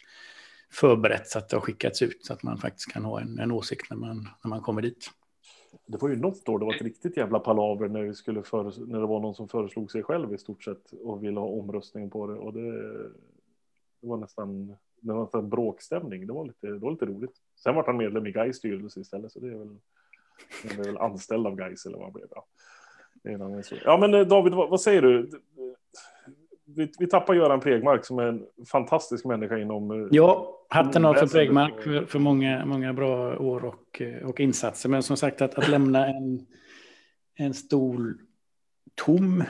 förberett 0.71 1.27
så 1.27 1.39
att 1.39 1.49
det 1.49 1.55
har 1.55 1.61
skickats 1.61 2.01
ut 2.01 2.25
så 2.25 2.33
att 2.33 2.43
man 2.43 2.57
faktiskt 2.57 2.93
kan 2.93 3.05
ha 3.05 3.21
en, 3.21 3.39
en 3.39 3.51
åsikt 3.51 3.89
när 3.89 3.97
man, 3.97 4.27
när 4.43 4.49
man 4.49 4.61
kommer 4.61 4.81
dit. 4.81 5.09
Det 5.85 6.01
var 6.01 6.09
ju 6.09 6.15
något 6.15 6.49
år 6.49 6.59
det 6.59 6.65
var 6.65 6.75
ett 6.75 6.81
riktigt 6.81 7.17
jävla 7.17 7.39
palaver 7.39 7.87
när, 7.87 8.01
vi 8.01 8.13
skulle 8.13 8.43
för, 8.43 8.87
när 8.87 8.99
det 8.99 9.05
var 9.05 9.19
någon 9.19 9.35
som 9.35 9.47
föreslog 9.47 9.91
sig 9.91 10.03
själv 10.03 10.33
i 10.33 10.37
stort 10.37 10.63
sett 10.63 10.91
och 11.03 11.23
ville 11.23 11.39
ha 11.39 11.47
omröstning 11.47 12.09
på 12.09 12.27
det. 12.27 12.33
Och 12.33 12.53
det, 12.53 12.71
det 14.01 14.07
var 14.07 14.17
nästan, 14.17 14.67
det 15.01 15.13
var 15.13 15.21
nästan 15.21 15.49
bråkstämning. 15.49 16.27
Det 16.27 16.33
var, 16.33 16.45
lite, 16.45 16.67
det 16.67 16.79
var 16.79 16.91
lite 16.91 17.05
roligt. 17.05 17.35
Sen 17.63 17.75
var 17.75 17.83
han 17.85 17.97
medlem 17.97 18.27
i 18.27 18.31
Gais 18.31 18.57
styrelse 18.57 18.99
istället, 18.99 19.31
så 19.31 19.39
det 19.39 19.47
är 19.47 19.57
väl, 19.57 19.77
det 20.63 20.73
är 20.73 20.83
väl 20.83 20.97
anställd 20.97 21.47
av 21.47 21.55
Gais 21.55 21.85
eller 21.85 21.97
vad 21.97 22.05
han 22.05 22.13
blev. 22.13 22.27
Ja. 22.35 22.45
Ja, 23.85 23.97
men 23.97 24.13
eh, 24.13 24.21
David, 24.27 24.53
vad, 24.53 24.69
vad 24.69 24.81
säger 24.81 25.01
du? 25.01 25.29
Vi, 26.65 26.91
vi 26.99 27.07
tappar 27.07 27.33
Göran 27.33 27.59
Pregmark 27.59 28.05
som 28.05 28.19
är 28.19 28.23
en 28.23 28.45
fantastisk 28.71 29.25
människa 29.25 29.57
inom... 29.57 29.91
eh, 29.91 30.07
Ja, 30.11 30.55
hatten 30.69 31.05
av 31.05 31.13
för 31.13 31.21
och- 31.71 31.83
för, 31.83 32.05
för 32.05 32.19
många, 32.19 32.65
många 32.65 32.93
bra 32.93 33.37
år 33.37 33.65
och, 33.65 34.01
eh, 34.01 34.27
och 34.29 34.39
insatser. 34.39 34.89
Men 34.89 35.03
som 35.03 35.17
sagt, 35.17 35.41
att, 35.41 35.55
att 35.55 35.67
lämna 35.67 36.07
en, 36.07 36.45
en 37.35 37.53
stol 37.53 38.17
tom 38.95 39.43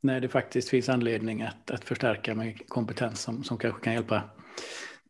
när 0.00 0.20
det 0.20 0.28
faktiskt 0.28 0.68
finns 0.68 0.88
anledning 0.88 1.42
att, 1.42 1.70
att 1.70 1.84
förstärka 1.84 2.34
med 2.34 2.68
kompetens 2.68 3.20
som, 3.20 3.44
som 3.44 3.58
kanske 3.58 3.80
kan 3.80 3.92
hjälpa 3.92 4.22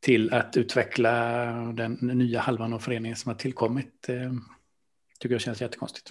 till 0.00 0.32
att 0.34 0.56
utveckla 0.56 1.44
den 1.72 1.92
nya 2.02 2.40
halvan 2.40 2.72
av 2.72 2.78
föreningen 2.78 3.16
som 3.16 3.28
har 3.30 3.36
tillkommit. 3.36 4.08
Eh, 4.08 4.32
tycker 5.20 5.34
jag 5.34 5.40
känns 5.40 5.60
jättekonstigt. 5.60 6.10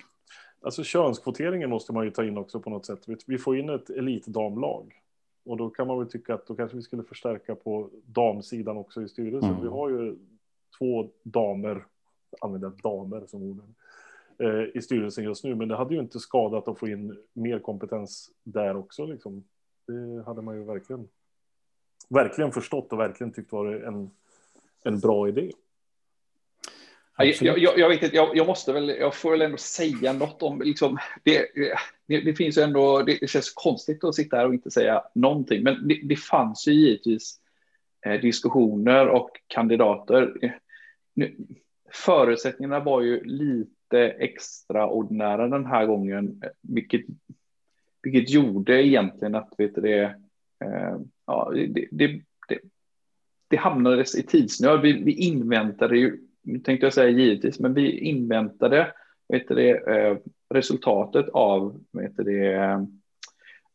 Alltså 0.62 0.84
könskvoteringen 0.84 1.69
måste 1.69 1.93
man 1.93 2.05
ju 2.05 2.12
ta 2.12 2.24
in 2.24 2.38
också 2.38 2.60
på 2.60 2.69
något 2.69 2.86
sätt. 2.86 3.00
Vi- 3.08 3.17
Vi 3.25 3.38
får 3.38 3.58
in 3.58 3.69
ett 3.69 3.89
elitdamlag. 3.89 4.93
Och 5.46 5.58
då 5.58 5.69
kan 5.69 5.88
man 5.88 6.00
väl 6.00 6.08
tycka 6.10 6.34
att 6.34 6.48
då 6.48 6.55
kanske 6.55 6.77
vi 6.77 6.84
skulle 6.84 7.03
förstärka 7.03 7.55
på 7.55 7.89
damsidan 8.05 8.77
också 8.77 9.01
i 9.01 9.08
styrelsen. 9.10 9.50
Mm. 9.50 9.62
Vi 9.62 9.67
har 9.69 9.89
ju 9.89 10.15
två 10.79 11.10
damer, 11.24 11.86
använder 12.41 12.69
damer 12.84 13.25
som 13.27 13.43
ord, 13.43 13.62
eh, 14.39 14.77
i 14.77 14.81
styrelsen 14.81 15.24
just 15.24 15.43
nu. 15.43 15.55
Men 15.55 15.67
det 15.67 15.75
hade 15.75 15.93
ju 15.93 16.00
inte 16.00 16.19
skadat 16.19 16.67
att 16.67 16.79
få 16.79 16.88
in 16.88 17.17
mer 17.34 17.60
kompetens 17.60 18.31
där 18.43 18.75
också. 18.77 19.05
Liksom. 19.05 19.43
Det 19.88 20.24
hade 20.25 20.41
man 20.41 20.55
ju 20.55 20.63
verkligen, 20.63 21.08
verkligen 22.10 22.51
förstått 22.51 22.94
och 22.94 23.00
verkligen 23.00 23.34
tyckt 23.34 23.51
var 23.51 23.65
en, 23.65 24.12
en 24.84 25.00
bra 25.00 25.27
idé. 25.27 25.51
Jag, 27.18 27.58
jag, 27.58 27.79
jag 27.79 27.89
vet 27.89 28.03
inte, 28.03 28.15
jag, 28.15 28.38
jag 28.38 28.48
måste 28.48 28.74
väl, 28.74 28.89
jag 28.89 29.15
får 29.15 29.32
väl 29.32 29.41
ändå 29.41 29.58
säga 29.58 30.13
något 30.13 30.44
om, 30.44 30.62
liksom, 30.62 30.98
det, 31.24 31.46
det, 32.08 32.22
det 32.22 32.34
finns 32.34 32.58
ju 32.58 32.62
ändå, 32.62 33.01
det, 33.01 33.18
det 33.22 33.27
känns 33.27 33.53
konstigt 33.53 34.03
att 34.03 34.15
sitta 34.15 34.38
här 34.38 34.48
och 34.48 34.53
inte 34.53 34.72
säga 34.72 35.03
någonting, 35.15 35.63
men 35.63 35.88
det, 35.88 36.01
det 36.03 36.15
fanns 36.15 36.68
ju 36.68 36.72
givetvis 36.72 37.39
eh, 38.06 38.22
diskussioner 38.22 39.08
och 39.08 39.29
kandidater. 39.48 40.34
Nu, 41.13 41.36
förutsättningarna 41.91 42.79
var 42.79 43.01
ju 43.01 43.24
lite 43.24 44.00
extraordinära 44.00 45.48
den 45.48 45.65
här 45.65 45.86
gången, 45.86 46.41
eh, 46.44 46.50
vilket, 46.62 47.01
vilket 48.03 48.29
gjorde 48.29 48.88
egentligen 48.88 49.36
att, 49.36 49.53
vet 49.58 49.75
du 49.75 49.82
det, 49.82 50.03
eh, 50.65 50.98
ja, 51.29 51.51
det, 51.53 51.88
det, 51.91 52.21
det, 52.48 52.59
det 53.48 53.57
hamnades 53.57 54.15
i 54.15 54.24
tidsnöd. 54.24 54.81
Vi, 54.81 55.03
vi 55.03 55.12
inväntade 55.12 55.98
ju 55.98 56.17
nu 56.41 56.59
tänkte 56.59 56.86
jag 56.86 56.93
säga 56.93 57.09
givetvis, 57.09 57.59
men 57.59 57.74
vi 57.74 58.00
inväntade 58.00 58.93
vet 59.27 59.48
det, 59.48 59.88
eh, 59.88 60.17
resultatet 60.50 61.29
av 61.29 61.83
vet 61.91 62.17
det, 62.17 62.53
eh, 62.53 62.83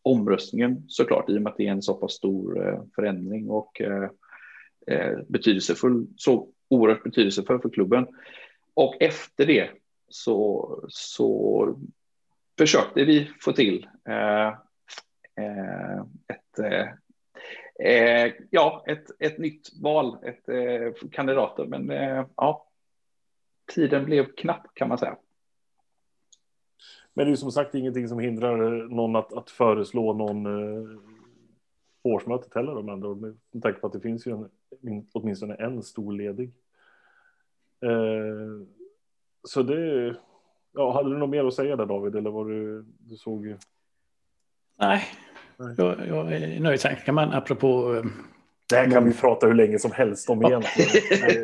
omröstningen 0.02 0.85
såklart, 0.88 1.31
i 1.31 1.38
och 1.38 1.42
med 1.42 1.50
att 1.50 1.57
det 1.57 1.66
är 1.66 1.72
en 1.72 1.83
så 1.83 1.94
pass 1.94 2.12
stor 2.12 2.68
eh, 2.68 2.83
förändring 2.94 3.50
och 3.50 3.83
betydelsefull, 5.26 6.07
så 6.16 6.48
oerhört 6.68 7.02
betydelsefull 7.02 7.61
för 7.61 7.68
klubben. 7.68 8.07
Och 8.74 8.96
efter 9.00 9.46
det 9.46 9.70
så, 10.09 10.81
så 10.88 11.79
försökte 12.59 13.05
vi 13.05 13.31
få 13.40 13.52
till 13.52 13.87
eh, 14.09 14.48
ett 16.29 16.59
eh, 17.78 18.32
ja, 18.50 18.84
ett, 18.87 19.10
ett 19.18 19.38
nytt 19.38 19.68
val, 19.82 20.18
ett 20.22 20.48
eh, 20.48 21.08
kandidater, 21.10 21.66
men 21.66 21.90
eh, 21.90 22.26
ja, 22.37 22.66
tiden 23.74 24.04
blev 24.04 24.32
knapp 24.34 24.66
kan 24.74 24.88
man 24.88 24.98
säga. 24.98 25.16
Men 27.14 27.26
det 27.26 27.32
är 27.32 27.37
som 27.37 27.52
sagt 27.52 27.74
ingenting 27.74 28.08
som 28.08 28.18
hindrar 28.18 28.56
någon 28.88 29.16
att, 29.16 29.32
att 29.32 29.50
föreslå 29.50 30.12
någon 30.12 30.46
eh, 30.46 30.98
årsmötet 32.02 32.54
heller. 32.54 32.76
Om 32.76 32.88
ändå, 32.88 33.14
med 33.14 33.62
tanke 33.62 33.80
på 33.80 33.87
att 33.87 33.92
det 33.92 34.00
finns 34.00 34.26
ju 34.26 34.32
en, 34.32 34.50
in- 34.82 35.08
åtminstone 35.12 35.54
en 35.54 35.82
stor 35.82 36.12
ledig. 36.12 36.52
Eh, 37.80 38.66
så 39.42 39.62
det... 39.62 40.16
Ja, 40.72 40.92
hade 40.92 41.10
du 41.10 41.18
något 41.18 41.30
mer 41.30 41.44
att 41.44 41.54
säga 41.54 41.76
där 41.76 41.87
David? 41.87 42.16
Eller 42.16 42.30
var 42.30 42.44
du, 42.44 42.84
du 42.98 43.16
såg 43.16 43.56
Nej. 44.76 45.04
Jag, 45.77 45.97
jag 46.09 46.33
är 46.33 46.61
nöjd. 46.61 46.81
Sen 46.81 46.97
kan 47.07 47.14
man, 47.14 47.33
apropå 47.33 47.95
eh, 47.97 48.11
Det 48.71 48.77
här 48.77 48.90
kan 48.90 49.05
vi 49.05 49.14
prata 49.14 49.47
hur 49.47 49.55
länge 49.55 49.79
som 49.79 49.93
helst 49.93 50.31
om. 50.31 50.45
Eh, 50.45 50.51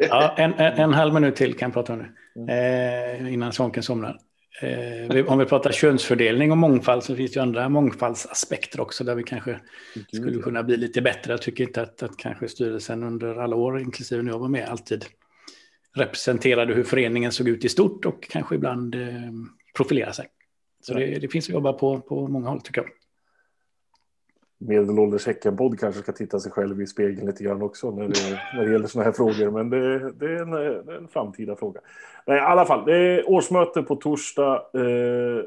Ja, 0.08 0.34
en, 0.36 0.52
en, 0.54 0.72
en 0.72 0.92
halv 0.92 1.14
minut 1.14 1.36
till 1.36 1.54
kan 1.56 1.66
jag 1.66 1.74
prata 1.74 1.92
om 1.92 1.98
nu. 1.98 2.52
Eh, 2.52 3.32
innan 3.32 3.52
Sonken 3.52 3.82
somnar. 3.82 4.18
Eh, 4.62 5.26
om 5.26 5.38
vi 5.38 5.44
pratar 5.44 5.72
könsfördelning 5.72 6.50
och 6.52 6.58
mångfald 6.58 7.02
så 7.02 7.16
finns 7.16 7.32
det 7.32 7.36
ju 7.36 7.42
andra 7.42 7.68
mångfaldsaspekter 7.68 8.80
också 8.80 9.04
där 9.04 9.14
vi 9.14 9.22
kanske 9.22 9.60
skulle 10.12 10.42
kunna 10.42 10.62
bli 10.62 10.76
lite 10.76 11.02
bättre. 11.02 11.32
Jag 11.32 11.42
tycker 11.42 11.64
inte 11.64 11.82
att, 11.82 12.02
att 12.02 12.16
kanske 12.16 12.48
styrelsen 12.48 13.02
under 13.02 13.36
alla 13.36 13.56
år, 13.56 13.80
inklusive 13.80 14.22
när 14.22 14.30
jag 14.32 14.38
var 14.38 14.48
med, 14.48 14.68
alltid 14.68 15.04
representerade 15.96 16.74
hur 16.74 16.84
föreningen 16.84 17.32
såg 17.32 17.48
ut 17.48 17.64
i 17.64 17.68
stort 17.68 18.04
och 18.06 18.26
kanske 18.30 18.54
ibland 18.54 18.94
eh, 18.94 19.08
profilera 19.76 20.12
sig. 20.12 20.26
Så 20.82 20.94
det, 20.94 21.06
det 21.06 21.28
finns 21.28 21.48
att 21.48 21.54
jobba 21.54 21.72
på 21.72 22.00
på 22.00 22.28
många 22.28 22.48
håll 22.48 22.60
tycker 22.60 22.80
jag. 22.80 22.90
Medelålders 24.62 25.26
Häckenpodd 25.26 25.78
kanske 25.80 26.02
ska 26.02 26.12
titta 26.12 26.40
sig 26.40 26.52
själv 26.52 26.82
i 26.82 26.86
spegeln 26.86 27.26
lite 27.26 27.44
grann 27.44 27.62
också 27.62 27.90
när 27.90 28.08
det, 28.08 28.40
när 28.54 28.64
det 28.64 28.72
gäller 28.72 28.86
sådana 28.86 29.04
här 29.04 29.12
frågor. 29.12 29.50
Men 29.50 29.70
det, 29.70 30.12
det, 30.12 30.26
är 30.26 30.42
en, 30.42 30.50
det 30.50 30.92
är 30.92 30.96
en 30.96 31.08
framtida 31.08 31.56
fråga. 31.56 31.80
Nej, 32.26 32.36
i 32.36 32.40
alla 32.40 32.66
fall, 32.66 32.84
det 32.84 32.96
är 32.96 33.30
årsmöte 33.30 33.82
på 33.82 33.96
torsdag. 33.96 34.56
Eh, 34.74 35.44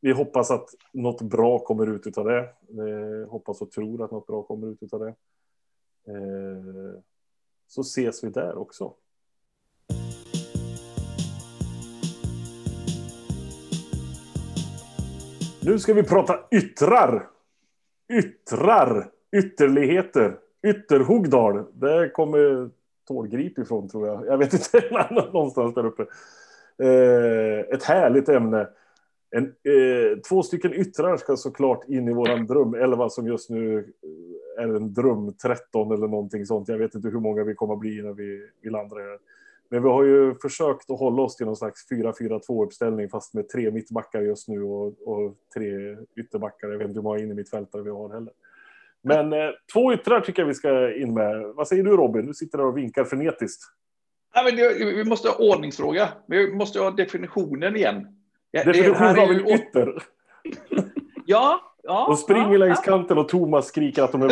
vi 0.00 0.12
hoppas 0.12 0.50
att 0.50 0.68
något 0.92 1.22
bra 1.22 1.58
kommer 1.58 1.86
ut 1.86 2.18
av 2.18 2.24
det. 2.24 2.38
Eh, 2.38 3.30
hoppas 3.30 3.60
och 3.60 3.70
tror 3.70 4.04
att 4.04 4.10
något 4.10 4.26
bra 4.26 4.42
kommer 4.42 4.66
ut 4.66 4.92
av 4.92 5.00
det. 5.00 5.14
Eh, 6.08 7.00
så 7.66 7.80
ses 7.80 8.24
vi 8.24 8.28
där 8.28 8.58
också. 8.58 8.94
Nu 15.62 15.78
ska 15.78 15.94
vi 15.94 16.02
prata 16.02 16.38
yttrar. 16.50 17.33
Yttrar. 18.18 19.10
Ytterligheter. 19.36 20.36
Ytterhogdal. 20.66 21.64
Det 21.72 22.10
kommer 22.10 22.70
Tårgrip 23.08 23.58
ifrån 23.58 23.88
tror 23.88 24.08
jag. 24.08 24.26
Jag 24.26 24.38
vet 24.38 24.52
inte, 24.52 25.06
någonstans 25.32 25.74
där 25.74 25.86
uppe. 25.86 26.02
Eh, 26.78 27.74
ett 27.74 27.82
härligt 27.82 28.28
ämne. 28.28 28.68
En, 29.30 29.44
eh, 29.44 30.18
två 30.28 30.42
stycken 30.42 30.74
yttrar 30.74 31.16
ska 31.16 31.36
såklart 31.36 31.88
in 31.88 32.08
i 32.08 32.12
våran 32.12 32.46
drömelva 32.46 33.08
som 33.08 33.26
just 33.26 33.50
nu 33.50 33.78
eh, 33.78 34.64
är 34.64 34.76
en 34.76 34.94
dröm 34.94 35.32
13 35.32 35.92
eller 35.92 36.08
någonting 36.08 36.46
sånt. 36.46 36.68
Jag 36.68 36.78
vet 36.78 36.94
inte 36.94 37.08
hur 37.08 37.20
många 37.20 37.44
vi 37.44 37.54
kommer 37.54 37.74
att 37.74 37.80
bli 37.80 38.02
när 38.02 38.12
vi, 38.12 38.48
vi 38.60 38.70
landar 38.70 38.96
här. 38.96 39.18
Men 39.74 39.82
vi 39.82 39.88
har 39.88 40.04
ju 40.04 40.34
försökt 40.34 40.90
att 40.90 40.98
hålla 40.98 41.22
oss 41.22 41.36
till 41.36 41.46
någon 41.46 41.56
slags 41.56 41.90
4-4-2 41.90 42.64
uppställning 42.64 43.08
fast 43.08 43.34
med 43.34 43.48
tre 43.48 43.70
mittbackar 43.70 44.20
just 44.20 44.48
nu 44.48 44.62
och, 44.62 44.86
och 44.86 45.34
tre 45.54 45.96
ytterbackar. 46.16 46.68
Jag 46.68 46.78
vet 46.78 46.88
inte 46.88 46.98
hur 46.98 47.02
många 47.02 47.18
in 47.18 47.30
i 47.30 47.34
mittfältare 47.34 47.82
vi 47.82 47.90
har 47.90 48.14
heller. 48.14 48.32
Men 49.02 49.32
eh, 49.32 49.50
två 49.72 49.92
yttrar 49.92 50.20
tycker 50.20 50.42
jag 50.42 50.46
vi 50.46 50.54
ska 50.54 50.94
in 50.94 51.14
med. 51.14 51.52
Vad 51.54 51.68
säger 51.68 51.82
du 51.82 51.90
Robin? 51.90 52.26
Du 52.26 52.34
sitter 52.34 52.58
där 52.58 52.66
och 52.66 52.76
vinkar 52.76 53.04
frenetiskt. 53.04 53.62
Nej, 54.34 54.44
men 54.44 54.56
det, 54.56 54.94
vi 54.94 55.04
måste 55.04 55.28
ha 55.28 55.54
ordningsfråga. 55.54 56.08
Vi 56.26 56.54
måste 56.54 56.80
ha 56.80 56.90
definitionen 56.90 57.76
igen. 57.76 58.06
Ja, 58.50 58.64
det 58.64 58.72
Definition 58.72 58.96
här 58.96 59.16
är 59.16 59.22
av 59.22 59.30
en 59.30 59.48
ytter. 59.48 60.02
Ja, 61.26 61.73
ja. 61.84 62.06
De 62.08 62.16
springer 62.16 62.52
ja, 62.52 62.58
längs 62.58 62.78
ja. 62.86 62.92
kanten 62.92 63.18
och 63.18 63.28
Thomas 63.28 63.66
skriker 63.66 64.02
att 64.02 64.12
de 64.12 64.22
är. 64.22 64.28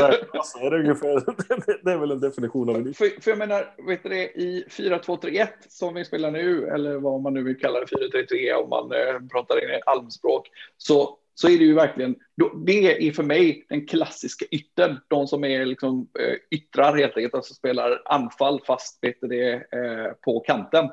Är 0.60 0.70
det, 0.70 0.78
ungefär, 0.78 1.14
det 1.84 1.92
är 1.92 1.98
väl 1.98 2.10
en 2.10 2.20
definition 2.20 2.68
av 2.68 2.76
en. 2.76 2.94
För, 2.94 3.22
för 3.22 3.30
jag 3.30 3.38
menar, 3.38 3.74
vet 3.86 4.02
du 4.02 4.08
det, 4.08 4.24
i 4.24 4.64
4-2-3-1 4.68 5.48
som 5.68 5.94
vi 5.94 6.04
spelar 6.04 6.30
nu, 6.30 6.66
eller 6.66 6.94
vad 6.94 7.22
man 7.22 7.34
nu 7.34 7.42
vill 7.42 7.58
kalla 7.58 7.80
det, 7.80 7.86
4-3-3 7.86 8.52
om 8.52 8.68
man 8.68 8.92
eh, 8.92 9.28
pratar 9.32 9.64
in 9.64 9.70
i 9.70 9.80
almspråk, 9.86 10.48
så, 10.76 11.18
så 11.34 11.48
är 11.48 11.58
det 11.58 11.64
ju 11.64 11.74
verkligen, 11.74 12.16
då, 12.36 12.52
det 12.66 13.08
är 13.08 13.12
för 13.12 13.22
mig 13.22 13.66
den 13.68 13.86
klassiska 13.86 14.44
yttern, 14.50 15.00
de 15.08 15.26
som 15.26 15.44
är 15.44 15.64
liksom 15.64 16.08
eh, 16.18 16.58
yttrar 16.58 16.96
helt 16.96 17.16
enkelt, 17.16 17.34
alltså 17.34 17.54
spelar 17.54 18.02
anfall 18.04 18.60
fast 18.66 18.98
vet 19.04 19.20
du 19.20 19.28
det, 19.28 19.52
eh, 19.52 20.12
på 20.24 20.40
kanten. 20.40 20.90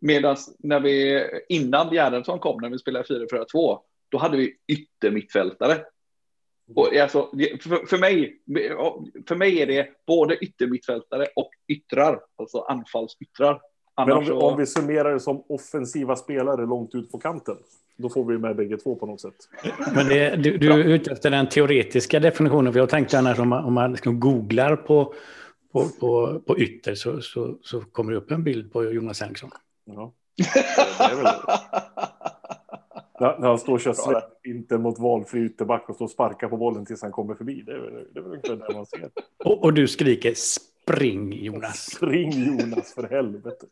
Medan 0.00 0.36
när 0.58 0.80
vi, 0.80 1.24
innan 1.48 1.94
Gerhardsson 1.94 2.38
kom, 2.38 2.60
när 2.60 2.68
vi 2.68 2.78
spelade 2.78 3.04
4-4-2, 3.04 3.78
då 4.12 4.18
hade 4.18 4.36
vi 4.36 4.54
yttermittfältare. 4.68 5.84
Och 6.74 6.96
alltså, 6.96 7.28
det- 7.32 7.62
för, 7.62 7.86
för, 7.86 7.98
mig, 7.98 8.36
för 9.28 9.36
mig 9.36 9.62
är 9.62 9.66
det 9.66 9.88
både 10.06 10.36
yttermittfältare 10.36 11.26
och 11.36 11.50
yttrar, 11.68 12.20
alltså 12.38 12.58
anfallsyttrar. 12.60 13.60
Men 13.96 14.12
om 14.12 14.20
vi, 14.20 14.26
så, 14.26 14.40
om 14.40 14.58
vi 14.58 14.66
summerar 14.66 15.12
det 15.12 15.20
som 15.20 15.44
offensiva 15.48 16.16
spelare 16.16 16.66
långt 16.66 16.94
ut 16.94 17.12
på 17.12 17.18
kanten, 17.18 17.56
då 17.96 18.08
får 18.08 18.24
vi 18.24 18.38
med 18.38 18.56
bägge 18.56 18.76
två 18.76 18.94
på 18.96 19.06
något 19.06 19.20
sätt. 19.20 19.34
Men 19.94 20.08
det, 20.08 20.36
du, 20.36 20.58
du 20.58 20.72
är 20.72 20.78
ute 20.78 21.12
efter 21.12 21.30
den 21.30 21.48
teoretiska 21.48 22.20
definitionen. 22.20 22.72
För 22.72 22.80
jag 22.80 22.88
tänkte 22.88 23.18
annars 23.18 23.38
om 23.38 23.48
man, 23.48 23.64
om 23.64 23.72
man 23.74 23.92
liksom 23.92 24.20
googlar 24.20 24.76
på, 24.76 25.14
på, 25.72 25.88
på, 26.00 26.40
på 26.46 26.58
ytter 26.58 26.94
så, 26.94 27.20
så, 27.20 27.58
så 27.62 27.80
kommer 27.80 28.12
det 28.12 28.18
upp 28.18 28.30
en 28.30 28.44
bild 28.44 28.72
på 28.72 28.84
Jonas 28.84 29.20
Henriksson. 29.20 29.50
Ja. 29.84 30.12
Det 30.98 31.04
är 31.04 31.16
väl, 31.16 31.26
När, 33.20 33.38
när 33.38 33.48
han 33.48 33.58
står 33.58 33.72
och 33.72 33.80
kör 33.80 33.92
släpinter 33.92 34.78
mot 34.78 34.98
valfri 34.98 35.40
ytterback 35.40 35.88
och 35.88 35.94
står 35.94 36.04
och 36.04 36.10
sparkar 36.10 36.48
på 36.48 36.56
bollen 36.56 36.86
tills 36.86 37.02
han 37.02 37.12
kommer 37.12 37.34
förbi. 37.34 37.62
Det 37.66 37.72
är, 37.72 37.78
väl- 37.78 38.06
det 38.12 38.20
är 38.20 38.22
väl 38.22 38.32
ungefär 38.32 38.56
det 38.68 38.74
man 38.74 38.86
ser. 38.86 39.10
Och, 39.44 39.64
och 39.64 39.74
du 39.74 39.88
skriker 39.88 40.32
spring 40.34 41.32
Jonas. 41.32 41.90
Spring 41.96 42.30
Jonas 42.32 42.94
för 42.94 43.02
helvete. 43.02 43.66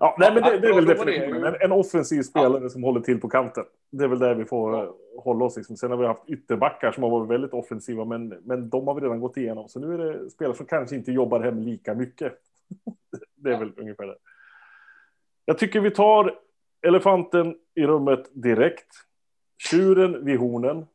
Ja, 0.00 0.16
nej, 0.18 0.34
men 0.34 0.42
det, 0.42 0.58
det 0.60 0.68
är 0.68 0.74
väl 0.74 0.88
Ja, 0.88 0.94
definitionen. 0.94 1.44
En, 1.44 1.54
en 1.60 1.72
offensiv 1.72 2.22
spelare 2.22 2.70
som 2.70 2.82
håller 2.82 3.00
till 3.00 3.20
på 3.20 3.28
kanten. 3.28 3.64
Det 3.90 4.04
är 4.04 4.08
väl 4.08 4.18
där 4.18 4.34
vi 4.34 4.44
får 4.44 4.82
eh, 4.82 4.90
hålla 5.18 5.44
oss. 5.44 5.56
Liksom. 5.56 5.76
Sen 5.76 5.90
har 5.90 5.98
vi 5.98 6.06
haft 6.06 6.28
ytterbackar 6.28 6.92
som 6.92 7.02
har 7.02 7.10
varit 7.10 7.30
väldigt 7.30 7.52
offensiva, 7.54 8.04
men, 8.04 8.28
men 8.28 8.68
de 8.68 8.86
har 8.86 8.94
vi 8.94 9.00
redan 9.00 9.20
gått 9.20 9.36
igenom. 9.36 9.68
Så 9.68 9.80
nu 9.80 9.94
är 9.94 9.98
det 9.98 10.30
spelare 10.30 10.56
som 10.56 10.66
kanske 10.66 10.96
inte 10.96 11.12
jobbar 11.12 11.40
hem 11.40 11.58
lika 11.58 11.94
mycket. 11.94 12.32
Det 13.36 13.52
är 13.52 13.58
väl 13.58 13.72
ungefär 13.76 14.06
det. 14.06 14.16
Jag 15.44 15.58
tycker 15.58 15.80
vi 15.80 15.90
tar 15.90 16.38
elefanten 16.84 17.56
i 17.74 17.86
rummet 17.86 18.30
direkt. 18.32 18.88
Tjuren 19.58 20.24
vid 20.24 20.38
hornen. 20.38 20.86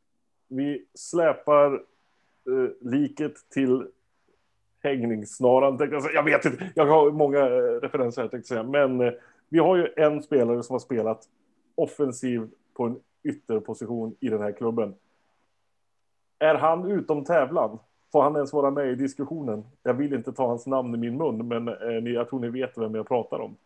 Vi 0.48 0.86
släpar 0.94 1.72
eh, 1.74 2.70
liket 2.90 3.34
till 3.54 3.86
hängningssnaran. 4.82 5.78
tänkte 5.78 5.96
Jag, 5.96 6.02
säga. 6.02 6.14
jag 6.14 6.22
vet 6.22 6.44
inte, 6.44 6.70
jag 6.74 6.86
har 6.86 7.10
många 7.10 7.38
eh, 7.38 7.80
referenser 7.82 8.22
här 8.22 8.28
tänkte 8.28 8.54
jag 8.54 8.64
säga. 8.66 8.86
Men 8.86 9.08
eh, 9.08 9.12
vi 9.48 9.58
har 9.58 9.76
ju 9.76 9.88
en 9.96 10.22
spelare 10.22 10.62
som 10.62 10.74
har 10.74 10.80
spelat 10.80 11.28
offensiv 11.74 12.48
på 12.74 12.84
en 12.84 13.00
ytterposition 13.22 14.16
i 14.20 14.28
den 14.28 14.42
här 14.42 14.52
klubben. 14.52 14.94
Är 16.38 16.54
han 16.54 16.90
utom 16.90 17.24
tävlan? 17.24 17.78
Får 18.12 18.22
han 18.22 18.36
ens 18.36 18.52
vara 18.52 18.70
med 18.70 18.88
i 18.88 18.94
diskussionen? 18.94 19.64
Jag 19.82 19.94
vill 19.94 20.14
inte 20.14 20.32
ta 20.32 20.46
hans 20.46 20.66
namn 20.66 20.94
i 20.94 20.98
min 20.98 21.16
mun, 21.16 21.48
men 21.48 21.68
eh, 21.68 22.12
jag 22.12 22.28
tror 22.28 22.40
ni 22.40 22.48
vet 22.48 22.78
vem 22.78 22.94
jag 22.94 23.08
pratar 23.08 23.38
om. 23.40 23.56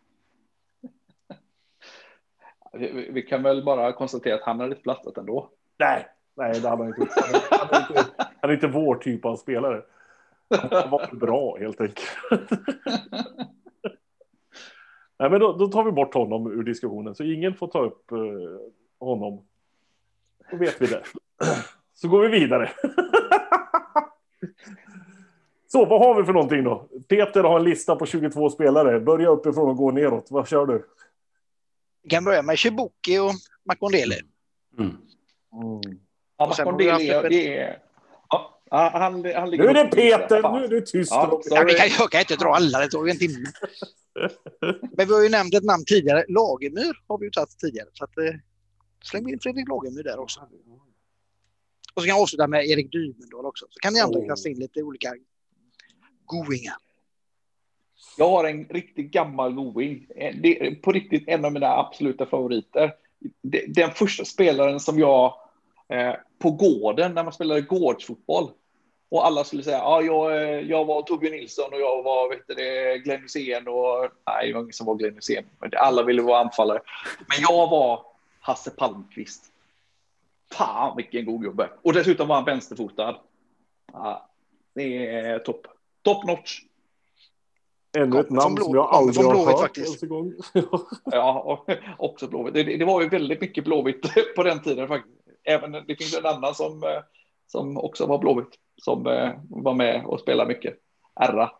Vi, 2.75 3.09
vi 3.11 3.21
kan 3.21 3.43
väl 3.43 3.63
bara 3.65 3.93
konstatera 3.93 4.35
att 4.35 4.43
han 4.43 4.59
hade 4.59 4.71
inte 4.71 4.83
plattat 4.83 5.17
ändå. 5.17 5.49
Nej, 5.77 6.07
nej, 6.35 6.59
det 6.61 6.69
hade 6.69 6.83
han 6.83 6.87
inte. 6.87 7.07
Han 7.15 7.35
är, 7.35 7.41
han 7.49 7.69
är 7.69 7.79
inte. 7.89 8.05
Han 8.41 8.49
är 8.49 8.53
inte 8.53 8.67
vår 8.67 8.95
typ 8.95 9.25
av 9.25 9.35
spelare. 9.35 9.81
Han 10.49 10.89
var 10.89 11.07
för 11.07 11.15
bra 11.15 11.57
helt 11.59 11.81
enkelt. 11.81 12.17
Nej, 15.19 15.29
men 15.29 15.39
då, 15.39 15.53
då 15.53 15.67
tar 15.67 15.83
vi 15.83 15.91
bort 15.91 16.13
honom 16.13 16.51
ur 16.51 16.63
diskussionen 16.63 17.15
så 17.15 17.23
ingen 17.23 17.53
får 17.53 17.67
ta 17.67 17.85
upp 17.85 18.11
eh, 18.11 18.17
honom. 18.99 19.45
Då 20.51 20.57
vet 20.57 20.81
vi 20.81 20.85
det. 20.87 21.03
Så 21.93 22.07
går 22.07 22.21
vi 22.21 22.27
vidare. 22.39 22.71
Så 25.67 25.85
vad 25.85 25.99
har 25.99 26.15
vi 26.15 26.23
för 26.23 26.33
någonting 26.33 26.63
då? 26.63 26.87
Peter 27.09 27.43
har 27.43 27.59
en 27.59 27.63
lista 27.63 27.95
på 27.95 28.05
22 28.05 28.49
spelare. 28.49 28.99
Börja 28.99 29.29
uppifrån 29.29 29.69
och 29.69 29.77
gå 29.77 29.91
neråt. 29.91 30.27
Vad 30.29 30.47
kör 30.47 30.65
du? 30.65 30.85
Vi 32.05 32.09
kan 32.09 32.23
börja 32.23 32.41
med 32.41 32.57
Chibuki 32.57 33.19
och 33.19 33.31
Makondele. 33.65 34.15
Mm. 34.79 34.97
Ja, 36.37 36.53
sen 36.55 36.65
Macron, 36.65 36.89
har 36.89 37.29
det 37.29 37.57
är... 37.57 37.79
ja, 38.29 38.59
han, 38.69 39.25
han 39.35 39.49
Nu 39.49 39.67
är 39.67 39.73
det 39.73 39.85
Peter, 39.85 40.51
nu 40.51 40.63
är 40.63 40.67
du 40.67 40.81
tyst. 40.81 41.11
Ja. 41.11 41.41
Ja, 41.45 41.63
vi 41.67 41.73
kan, 41.73 41.87
jag 41.99 42.11
kan 42.11 42.19
inte 42.19 42.35
dra 42.35 42.55
alla, 42.55 42.79
det 42.79 42.87
tog 42.87 43.09
en 43.09 43.17
timme. 43.17 43.45
Men 44.97 45.07
vi 45.07 45.13
har 45.13 45.23
ju 45.23 45.29
nämnt 45.29 45.53
ett 45.53 45.63
namn 45.63 45.85
tidigare. 45.85 46.25
Lagemyr 46.27 47.03
har 47.07 47.17
vi 47.17 47.25
ju 47.25 47.31
tagit 47.31 47.59
tidigare. 47.59 47.87
Så 47.93 48.03
att, 48.03 48.17
eh, 48.17 48.33
släng 49.03 49.29
in 49.29 49.39
Fredrik 49.39 49.67
Lagemyr 49.67 50.03
där 50.03 50.19
också. 50.19 50.39
Och 51.95 52.01
så 52.01 52.07
kan 52.07 52.15
jag 52.15 52.21
avsluta 52.21 52.47
med 52.47 52.65
Erik 52.65 52.91
Dymendal 52.91 53.45
också. 53.45 53.65
Så 53.69 53.79
kan 53.79 53.93
ni 53.93 53.99
andra 53.99 54.19
Oh. 54.19 54.27
kasta 54.27 54.49
in 54.49 54.59
lite 54.59 54.83
olika 54.83 55.13
goingar. 56.25 56.75
Jag 58.17 58.29
har 58.29 58.43
en 58.43 58.65
riktigt 58.65 59.11
gammal 59.11 59.53
going. 59.53 60.07
Eh, 60.15 60.35
det 60.35 60.67
är 60.67 60.75
på 60.75 60.91
riktigt 60.91 61.27
en 61.27 61.45
av 61.45 61.53
mina 61.53 61.77
absoluta 61.77 62.25
favoriter. 62.25 62.93
Den 63.67 63.91
första 63.91 64.25
spelaren 64.25 64.79
som 64.79 64.99
jag 64.99 65.33
eh, 65.89 66.13
på 66.39 66.51
gården 66.51 67.13
när 67.13 67.23
man 67.23 67.33
spelade 67.33 67.61
gårdsfotboll 67.61 68.49
och 69.09 69.25
alla 69.25 69.43
skulle 69.43 69.63
säga 69.63 69.77
ja, 69.77 70.01
jag, 70.01 70.43
eh, 70.43 70.59
jag 70.59 70.85
var 70.85 71.01
Torbjörn 71.01 71.33
Nilsson 71.33 71.73
och 71.73 71.79
jag 71.79 72.03
var 72.03 72.29
vet 72.29 72.47
du, 72.47 73.01
Glenn 73.03 73.21
Hysén 73.21 73.67
och 73.67 74.09
nej, 74.27 74.47
det 74.47 74.53
var 74.53 74.61
ingen 74.61 74.73
som 74.73 74.87
var 74.87 74.95
Glenn 74.95 75.15
Hysén. 75.15 75.45
Alla 75.77 76.03
ville 76.03 76.21
vara 76.21 76.39
anfallare. 76.39 76.81
Men 77.27 77.37
jag 77.41 77.69
var 77.69 78.05
Hasse 78.39 78.71
Palmqvist. 78.71 79.43
Fan 80.51 80.97
vilken 80.97 81.25
god 81.25 81.41
gubbe. 81.41 81.69
Och 81.81 81.93
dessutom 81.93 82.27
var 82.27 82.35
han 82.35 82.45
vänsterfotad. 82.45 83.17
Ja, 83.93 84.29
det 84.75 85.07
är 85.07 85.39
topp. 85.39 85.67
Top 86.01 86.27
notch. 86.27 86.61
Ännu 87.95 88.19
ett 88.19 88.29
namn 88.29 88.57
som 88.57 88.71
Blå- 88.71 88.75
jag 88.81 88.89
kommer 88.89 88.97
aldrig 88.97 89.15
från 89.15 89.25
har 89.25 89.31
Blåvitt 89.33 89.51
hört 89.55 89.61
faktiskt. 89.61 90.03
Ja, 91.11 91.65
också 91.97 92.27
Blåvitt. 92.27 92.53
Det, 92.53 92.63
det 92.63 92.85
var 92.85 93.01
ju 93.01 93.09
väldigt 93.09 93.41
mycket 93.41 93.63
Blåvitt 93.63 94.01
på 94.35 94.43
den 94.43 94.61
tiden 94.61 94.87
faktiskt. 94.87 95.15
Även 95.43 95.71
det 95.71 95.95
finns 95.95 96.17
en 96.17 96.25
annan 96.25 96.55
som, 96.55 96.83
eh, 96.83 96.89
som 97.47 97.77
också 97.77 98.05
var 98.05 98.17
Blåvitt 98.19 98.55
som 98.81 99.07
eh, 99.07 99.31
var 99.49 99.73
med 99.73 100.05
och 100.05 100.19
spelade 100.19 100.47
mycket. 100.47 100.73
Erra. 101.19 101.51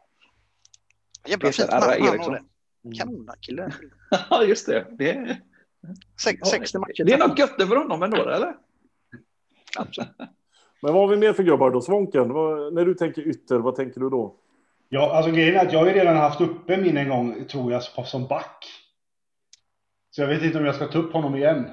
Jävla 1.28 1.52
fint 1.52 1.72
namn 1.72 1.84
Eriksson. 2.14 2.34
har. 2.34 2.42
Kanonkille. 3.00 3.72
Ja, 4.30 4.44
just 4.44 4.66
det. 4.68 4.86
Det, 4.92 5.38
Sex- 6.24 6.50
60 6.50 6.80
matcher. 6.80 7.04
det 7.04 7.14
är 7.14 7.28
något 7.28 7.40
gött 7.40 7.56
för 7.58 7.76
honom 7.76 8.04
ändå, 8.04 8.18
eller? 8.18 8.56
Kanske. 9.76 10.08
Men 10.82 10.94
vad 10.94 11.02
har 11.02 11.08
vi 11.08 11.18
mer 11.18 11.34
för 11.34 11.44
gubbar 11.44 11.72
då? 11.72 11.82
Svånken, 11.82 12.34
vad, 12.34 12.74
när 12.74 12.86
du 12.86 12.94
tänker 12.94 13.28
ytter, 13.28 13.58
vad 13.60 13.76
tänker 13.76 14.00
du 14.02 14.10
då? 14.10 14.36
Ja, 14.90 15.12
alltså 15.16 15.32
grejen 15.32 15.56
är 15.56 15.66
att 15.66 15.74
jag 15.74 15.80
har 15.80 15.88
ju 15.88 15.94
redan 15.94 16.16
haft 16.18 16.42
uppe 16.42 16.78
min 16.78 16.98
en 16.98 17.10
gång, 17.10 17.46
tror 17.46 17.72
jag, 17.72 17.84
som- 17.84 18.28
back. 18.28 18.66
Så 20.12 20.22
jag 20.22 20.28
vet 20.28 20.44
inte 20.44 20.58
om 20.58 20.66
jag 20.66 20.76
ska 20.76 20.88
ta 20.88 20.98
upp 21.00 21.14
honom 21.14 21.36
igen. 21.36 21.70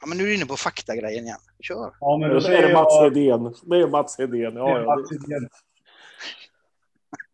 Ja, 0.00 0.06
men 0.06 0.18
nu 0.18 0.24
är 0.24 0.28
du 0.28 0.34
inne 0.34 0.46
på 0.46 0.56
faktagrejen 0.56 1.24
igen. 1.24 1.38
Kör. 1.60 1.92
Ja, 2.00 2.16
men 2.20 2.28
då 2.28 2.34
Det 2.34 2.40
säger 2.40 2.62
är 2.68 2.72
Mats 2.74 2.94
jag... 2.94 3.02
Hedén. 3.04 3.54
Det 3.62 3.76
är 3.76 3.88
Mats 3.88 4.18
Hedén. 4.18 4.56
Ja, 4.56 4.78
ja, 4.80 4.84
Mats 4.96 5.08
det, 5.10 5.34
Hedén. 5.34 5.48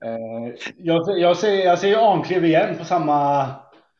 Eh, 0.05 0.55
jag, 0.77 1.19
jag, 1.19 1.37
säger, 1.37 1.67
jag 1.67 1.79
säger 1.79 2.13
Arnklev 2.13 2.45
igen 2.45 2.79
på 2.79 2.85
samma, 2.85 3.47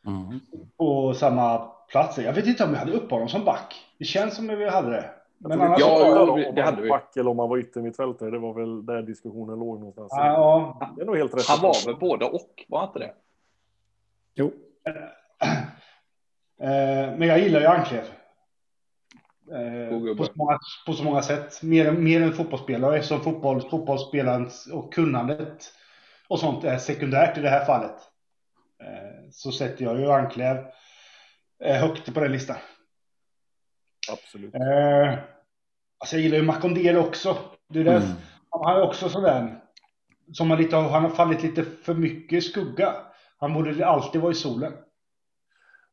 Mm. 0.07 0.39
på 0.77 1.13
samma 1.13 1.57
plats. 1.89 2.17
Jag 2.17 2.33
vet 2.33 2.47
inte 2.47 2.63
om 2.63 2.71
jag 2.71 2.79
hade 2.79 2.91
upp 2.91 3.11
honom 3.11 3.29
som 3.29 3.45
back. 3.45 3.75
Det 3.99 4.05
känns 4.05 4.35
som 4.35 4.49
att 4.49 4.57
vi 4.57 4.69
hade 4.69 4.89
det. 4.89 5.09
Men 5.49 5.61
annars 5.61 5.79
Ja, 5.79 5.97
så- 5.97 6.35
jo, 6.37 6.49
om 6.49 6.55
det 6.55 6.61
hade 6.61 6.81
vi. 6.81 6.89
var 6.89 6.97
back 6.97 7.17
eller 7.17 7.31
om 7.31 7.39
han 7.39 7.49
var 7.49 7.57
yttermittfältare. 7.57 8.31
Det 8.31 8.39
var 8.39 8.53
väl 8.53 8.85
där 8.85 9.01
diskussionen 9.01 9.59
låg 9.59 9.79
någonstans. 9.79 10.11
Ja, 10.15 10.93
Det 10.95 11.01
är 11.01 11.05
nog 11.05 11.17
helt 11.17 11.33
rätt. 11.33 11.47
Han 11.47 11.59
var 11.61 11.85
väl 11.85 11.95
både 11.95 12.25
och, 12.25 12.65
var 12.67 12.83
inte 12.83 12.99
det? 12.99 13.13
Jo. 14.35 14.51
Eh, 16.61 17.17
men 17.17 17.21
jag 17.27 17.39
gillar 17.39 17.59
ju 17.59 17.65
Arnklev. 17.65 18.03
Eh, 19.51 20.15
på, 20.17 20.23
så 20.25 20.31
många, 20.35 20.59
på 20.85 20.93
så 20.93 21.03
många 21.03 21.21
sätt. 21.21 21.63
Mer, 21.63 21.87
än- 21.87 22.03
mer 22.03 22.21
än 22.21 22.33
fotbollsspelare 22.33 22.95
eftersom 22.97 23.21
fotboll, 23.21 23.61
fotbollsspelarens 23.69 24.67
och 24.73 24.93
kunnandet 24.93 25.71
och 26.27 26.39
sånt 26.39 26.63
är 26.63 26.77
sekundärt 26.77 27.37
i 27.37 27.41
det 27.41 27.49
här 27.49 27.65
fallet. 27.65 27.95
Eh, 28.83 29.29
så 29.31 29.51
sätter 29.51 29.83
jag 29.85 29.99
ju 29.99 30.11
Arnklev 30.11 30.57
eh, 31.63 31.75
högt 31.75 32.13
på 32.13 32.19
den 32.19 32.31
listan. 32.31 32.57
Absolut. 34.11 34.53
Alltså 36.03 36.15
jag 36.15 36.23
gillar 36.23 36.37
ju 36.37 36.43
Makondel 36.43 36.97
också. 36.97 37.37
Det 37.67 37.79
är 37.79 37.85
Mm. 37.85 38.01
Han 38.49 38.75
är 38.75 38.81
också 38.81 39.09
sådär 39.09 39.59
som 40.33 40.49
har, 40.49 40.57
lite, 40.57 40.75
han 40.75 41.03
har 41.03 41.09
fallit 41.09 41.43
lite 41.43 41.63
för 41.63 41.93
mycket 41.93 42.37
i 42.37 42.41
skugga. 42.41 42.95
Han 43.37 43.53
borde 43.53 43.85
alltid 43.85 44.21
vara 44.21 44.31
i 44.31 44.35
solen. 44.35 44.73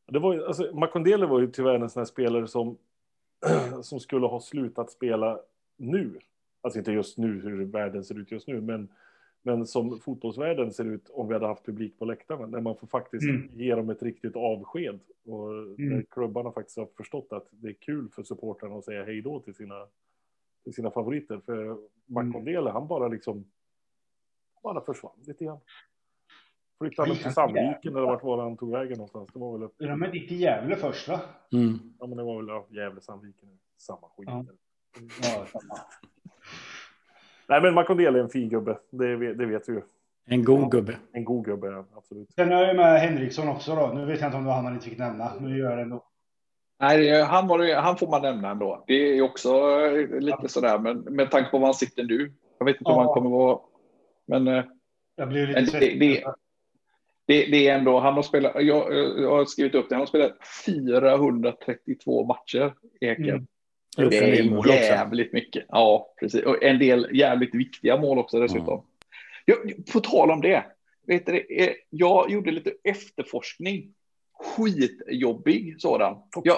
Det 0.07 0.19
var, 0.19 0.47
alltså, 0.47 0.63
Makondele 0.73 1.25
var 1.25 1.39
ju 1.39 1.47
tyvärr 1.47 1.75
en 1.75 1.89
sån 1.89 1.99
här 1.99 2.05
spelare 2.05 2.47
som, 2.47 2.77
som 3.81 3.99
skulle 3.99 4.27
ha 4.27 4.39
slutat 4.39 4.91
spela 4.91 5.39
nu. 5.77 6.19
Alltså 6.61 6.79
inte 6.79 6.91
just 6.91 7.17
nu, 7.17 7.41
hur 7.41 7.65
världen 7.65 8.03
ser 8.03 8.19
ut 8.19 8.31
just 8.31 8.47
nu, 8.47 8.61
men, 8.61 8.89
men 9.41 9.67
som 9.67 9.99
fotbollsvärlden 9.99 10.71
ser 10.73 10.85
ut 10.85 11.09
om 11.09 11.27
vi 11.27 11.33
hade 11.33 11.47
haft 11.47 11.65
publik 11.65 11.99
på 11.99 12.05
läktarna. 12.05 12.45
När 12.45 12.61
man 12.61 12.75
får 12.75 12.87
faktiskt 12.87 13.23
Mm. 13.23 13.49
ge 13.53 13.75
dem 13.75 13.89
ett 13.89 14.03
riktigt 14.03 14.35
avsked. 14.35 14.99
Och 15.25 15.51
Mm. 15.79 16.05
klubbarna 16.09 16.51
faktiskt 16.51 16.77
har 16.77 16.85
förstått 16.97 17.27
att 17.33 17.47
det 17.51 17.69
är 17.69 17.73
kul 17.73 18.09
för 18.09 18.23
supportrarna 18.23 18.75
att 18.75 18.85
säga 18.85 19.03
hej 19.03 19.21
då 19.21 19.39
till 19.39 19.53
sina, 19.53 19.87
till 20.63 20.73
sina 20.73 20.91
favoriter. 20.91 21.39
För 21.45 21.77
Makondele, 22.05 22.69
han 22.69 22.87
bara 22.87 23.07
liksom 23.07 23.45
bara 24.63 24.81
försvann 24.81 25.11
lite 25.27 25.45
grann. 25.45 25.59
Flyttade 26.79 27.07
han 27.09 27.17
till 27.17 27.33
Sandviken 27.33 27.95
eller 27.95 28.05
vart 28.05 28.23
var 28.23 28.37
han 28.43 28.57
tog 28.57 28.71
vägen 28.71 28.97
någonstans? 28.97 29.29
Det 29.33 29.39
var 29.39 29.51
väl 29.53 29.63
upp 29.63 29.75
De 29.77 30.03
är 30.03 30.13
gick 30.13 30.31
i 30.31 30.35
Gävle 30.35 30.75
först 30.75 31.07
va? 31.07 31.21
Mm. 31.53 31.79
Ja, 31.99 32.07
men 32.07 32.17
det 32.17 32.23
var 32.23 32.37
väl 32.37 32.47
ja, 32.47 32.67
Gävle, 32.69 33.01
Sandviken, 33.01 33.59
samma 33.77 34.07
skit. 34.17 34.29
Ja. 34.29 34.45
Ja, 35.21 35.45
samma. 35.51 35.75
Nej, 37.51 37.61
men 37.61 37.73
Makondele 37.73 38.19
är 38.19 38.23
en 38.23 38.29
fin 38.29 38.49
gubbe. 38.49 38.77
Det, 38.91 39.15
vet- 39.15 39.37
det 39.37 39.45
vet 39.45 39.69
vi 39.69 39.73
ju. 39.73 39.81
En 40.25 40.43
god 40.43 40.71
gubbe. 40.71 40.95
En 41.13 41.23
god 41.25 41.45
gubbe, 41.45 41.67
ja, 41.67 41.85
absolut. 41.95 42.31
Sen 42.35 42.51
har 42.51 42.61
jag 42.63 42.75
med 42.75 42.99
Henriksson 43.01 43.47
också 43.49 43.75
då. 43.75 43.87
Nu 43.95 44.05
vet 44.05 44.19
jag 44.19 44.27
inte 44.27 44.37
om 44.37 44.43
det 44.43 44.47
var 44.47 44.55
han 44.55 44.63
man 44.63 44.73
inte 44.73 44.89
fick 44.89 44.97
nämna, 44.97 45.31
men 45.39 45.51
det 45.51 45.57
gör 45.57 45.71
jag 45.71 45.81
ändå. 45.81 46.03
Nej, 46.79 46.97
det 46.97 47.09
är- 47.09 47.25
han, 47.25 47.47
var, 47.47 47.57
det- 47.59 47.73
han 47.75 47.97
får 47.97 48.07
man 48.07 48.21
nämna 48.21 48.49
ändå. 48.51 48.83
Det 48.87 48.93
är 48.93 49.21
också 49.21 49.49
eh, 49.81 50.19
lite 50.19 50.47
sådär, 50.49 50.79
men 50.79 50.97
med 50.99 51.31
tanke 51.31 51.49
på 51.51 51.57
var 51.57 51.65
han 51.67 51.73
sitter 51.73 52.03
nu. 52.03 52.31
Jag 52.57 52.65
vet 52.65 52.75
inte 52.77 52.89
om 52.91 52.95
Ja. 52.97 53.03
han 53.03 53.13
kommer 53.13 53.29
vara... 53.29 53.59
Men 54.25 54.47
eh, 54.47 54.63
Jag 55.15 55.29
blev 55.29 55.49
Men 55.49 55.63
lite 55.63 55.79
det- 55.79 55.99
det- 55.99 56.23
det, 57.25 57.45
det 57.51 57.67
är 57.67 57.77
ändå, 57.77 57.99
han 57.99 58.13
har 58.13 58.21
spelat, 58.21 58.51
jag, 58.55 58.93
jag 59.21 59.29
har 59.31 59.45
skrivit 59.45 59.75
upp 59.75 59.89
det, 59.89 59.95
han 59.95 60.01
har 60.01 60.05
spelat 60.07 60.37
432 60.65 62.25
matcher, 62.25 62.73
Eken. 63.01 63.29
Mm. 63.29 63.47
Det 63.97 64.17
är 64.17 64.57
också. 64.57 64.71
jävligt 64.71 65.33
mycket. 65.33 65.65
Ja, 65.67 66.13
precis. 66.19 66.43
Och 66.43 66.63
en 66.63 66.79
del 66.79 67.07
jävligt 67.13 67.55
viktiga 67.55 67.97
mål 67.97 68.19
också 68.19 68.39
dessutom. 68.39 68.85
Jag, 69.45 69.57
på 69.93 69.99
tal 69.99 70.31
om 70.31 70.41
det. 70.41 70.63
Vet 71.07 71.25
du, 71.25 71.45
jag 71.89 72.31
gjorde 72.31 72.51
lite 72.51 72.73
efterforskning. 72.83 73.93
Skitjobbig 74.33 75.81
sådan. 75.81 76.17
Jag, 76.43 76.57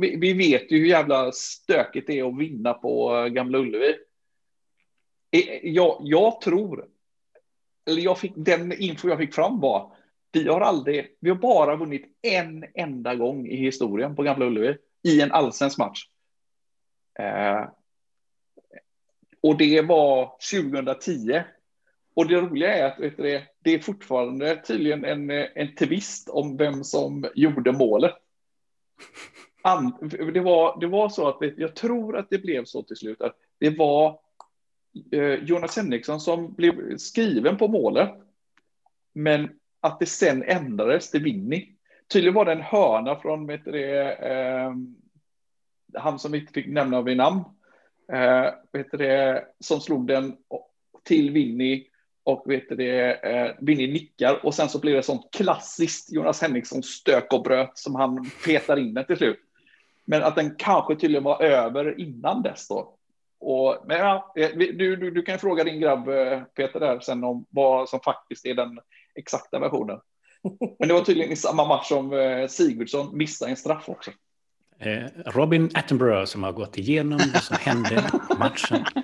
vi, 0.00 0.16
vi 0.16 0.32
vet 0.32 0.72
ju 0.72 0.78
hur 0.78 0.86
jävla 0.86 1.32
stökigt 1.32 2.06
det 2.06 2.18
är 2.18 2.28
att 2.28 2.38
vinna 2.38 2.74
på 2.74 3.16
eh, 3.16 3.26
Gamla 3.26 3.58
Ullevi. 3.58 3.94
Eh, 5.30 5.58
Jag, 5.62 5.98
jag 6.00 6.40
tror, 6.40 6.86
eller 7.88 8.02
jag 8.02 8.18
fick, 8.18 8.32
den 8.36 8.72
info 8.72 9.08
jag 9.08 9.18
fick 9.18 9.34
fram 9.34 9.60
var, 9.60 9.92
vi 10.32 10.48
har 10.48 10.60
aldrig, 10.60 11.06
vi 11.20 11.30
har 11.30 11.36
bara 11.36 11.76
vunnit 11.76 12.04
en 12.22 12.64
enda 12.74 13.14
gång 13.14 13.46
i 13.46 13.56
historien 13.56 14.16
på 14.16 14.22
Gamla 14.22 14.46
Ullevi 14.46 14.76
i 15.02 15.20
en 15.20 15.32
allsvensk 15.32 15.78
match. 15.78 16.04
Eh, 17.18 17.68
och 19.40 19.58
det 19.58 19.82
var 19.82 20.32
2010. 20.52 21.42
Och 22.14 22.28
det 22.28 22.40
roliga 22.40 22.74
är 22.74 22.84
att 22.84 23.00
vet 23.00 23.16
du, 23.16 23.22
det, 23.22 23.42
det 23.62 23.74
är 23.74 23.78
fortfarande 23.78 24.56
tydligen 24.56 25.04
en, 25.04 25.30
eh, 25.30 25.46
en 25.54 25.74
tvist 25.74 26.28
om 26.28 26.56
vem 26.56 26.84
som 26.84 27.26
gjorde 27.34 27.72
målet. 27.72 28.14
An, 29.62 29.92
det, 30.34 30.40
var, 30.40 30.80
det 30.80 30.86
var 30.86 31.08
så 31.08 31.28
att 31.28 31.42
vet, 31.42 31.58
jag 31.58 31.76
tror 31.76 32.16
att 32.16 32.30
det 32.30 32.38
blev 32.38 32.64
så 32.64 32.82
till 32.82 32.96
slut 32.96 33.20
att 33.20 33.36
det 33.58 33.70
var 33.70 34.18
eh, 35.12 35.34
Jonas 35.34 35.76
Henriksson 35.76 36.20
som 36.20 36.54
blev 36.54 36.96
skriven 36.96 37.56
på 37.56 37.68
målet. 37.68 38.10
Men 39.12 39.50
att 39.80 40.00
det 40.00 40.06
sen 40.06 40.42
ändrades 40.42 41.10
till 41.10 41.22
Winnie. 41.22 41.68
Tydligen 42.12 42.34
var 42.34 42.44
det 42.44 42.52
en 42.52 42.60
hörna 42.60 43.16
från 43.16 43.46
vet 43.46 43.64
du, 43.64 43.70
det, 43.70 44.12
eh, 44.12 44.72
han 45.96 46.18
som 46.18 46.32
vi 46.32 46.38
inte 46.38 46.52
fick 46.52 46.66
nämna 46.66 47.02
vid 47.02 47.16
namn. 47.16 47.44
Eh, 48.12 48.52
vet 48.72 48.90
det, 48.90 49.44
som 49.60 49.80
slog 49.80 50.06
den 50.06 50.36
till 51.04 51.30
Winnie 51.30 51.84
och 52.24 52.42
vet 52.46 52.68
det, 52.68 53.12
eh, 53.12 53.54
Winnie 53.60 53.92
nickar 53.92 54.46
och 54.46 54.54
sen 54.54 54.68
så 54.68 54.80
blir 54.80 54.94
det 54.94 55.02
sånt 55.02 55.28
klassiskt 55.32 56.12
Jonas 56.12 56.42
Henriksson 56.42 56.82
stök 56.82 57.32
och 57.32 57.42
bröt 57.42 57.78
som 57.78 57.94
han 57.94 58.30
petar 58.44 58.76
in 58.76 58.94
den 58.94 59.04
till 59.04 59.16
slut. 59.16 59.40
Men 60.04 60.22
att 60.22 60.36
den 60.36 60.54
kanske 60.58 60.96
tydligen 60.96 61.24
var 61.24 61.42
över 61.42 62.00
innan 62.00 62.42
dess 62.42 62.68
då. 62.68 62.96
Och, 63.38 63.76
men 63.86 63.98
ja, 63.98 64.32
eh, 64.36 64.50
du, 64.54 64.96
du, 64.96 65.10
du 65.10 65.22
kan 65.22 65.38
fråga 65.38 65.64
din 65.64 65.80
grabb 65.80 66.08
eh, 66.08 66.42
Peter 66.42 66.80
där 66.80 67.00
sen 67.00 67.24
om 67.24 67.46
vad 67.50 67.88
som 67.88 68.00
faktiskt 68.00 68.46
är 68.46 68.54
den 68.54 68.78
exakta 69.14 69.58
versionen. 69.58 70.00
Men 70.78 70.88
det 70.88 70.94
var 70.94 71.00
tydligen 71.00 71.32
i 71.32 71.36
samma 71.36 71.64
match 71.64 71.88
som 71.88 72.12
eh, 72.12 72.46
Sigurdsson 72.46 73.16
missade 73.16 73.50
en 73.50 73.56
straff 73.56 73.88
också. 73.88 74.10
Eh, 74.78 75.04
Robin 75.24 75.70
Attenborough 75.74 76.24
som 76.24 76.42
har 76.42 76.52
gått 76.52 76.78
igenom 76.78 77.18
vad 77.32 77.42
som 77.42 77.56
hände 77.60 77.94
i 78.32 78.38
matchen. 78.38 78.84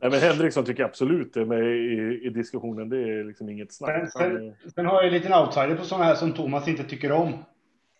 Nej, 0.00 0.10
men 0.10 0.20
Henriksson 0.20 0.64
tycker 0.64 0.82
jag 0.82 0.88
absolut 0.88 1.36
är 1.36 1.44
med 1.44 1.64
i, 1.64 2.20
i 2.26 2.30
diskussionen. 2.30 2.88
Det 2.88 2.96
är 2.96 3.24
liksom 3.24 3.48
inget 3.48 3.72
snack. 3.72 3.90
Sen, 3.90 4.10
sen, 4.10 4.72
sen 4.74 4.86
har 4.86 4.94
jag 4.94 5.06
en 5.06 5.12
liten 5.12 5.32
outsider 5.34 5.76
på 5.76 5.84
sådana 5.84 6.04
här 6.04 6.14
som 6.14 6.32
Thomas 6.32 6.68
inte 6.68 6.84
tycker 6.84 7.12
om. 7.12 7.28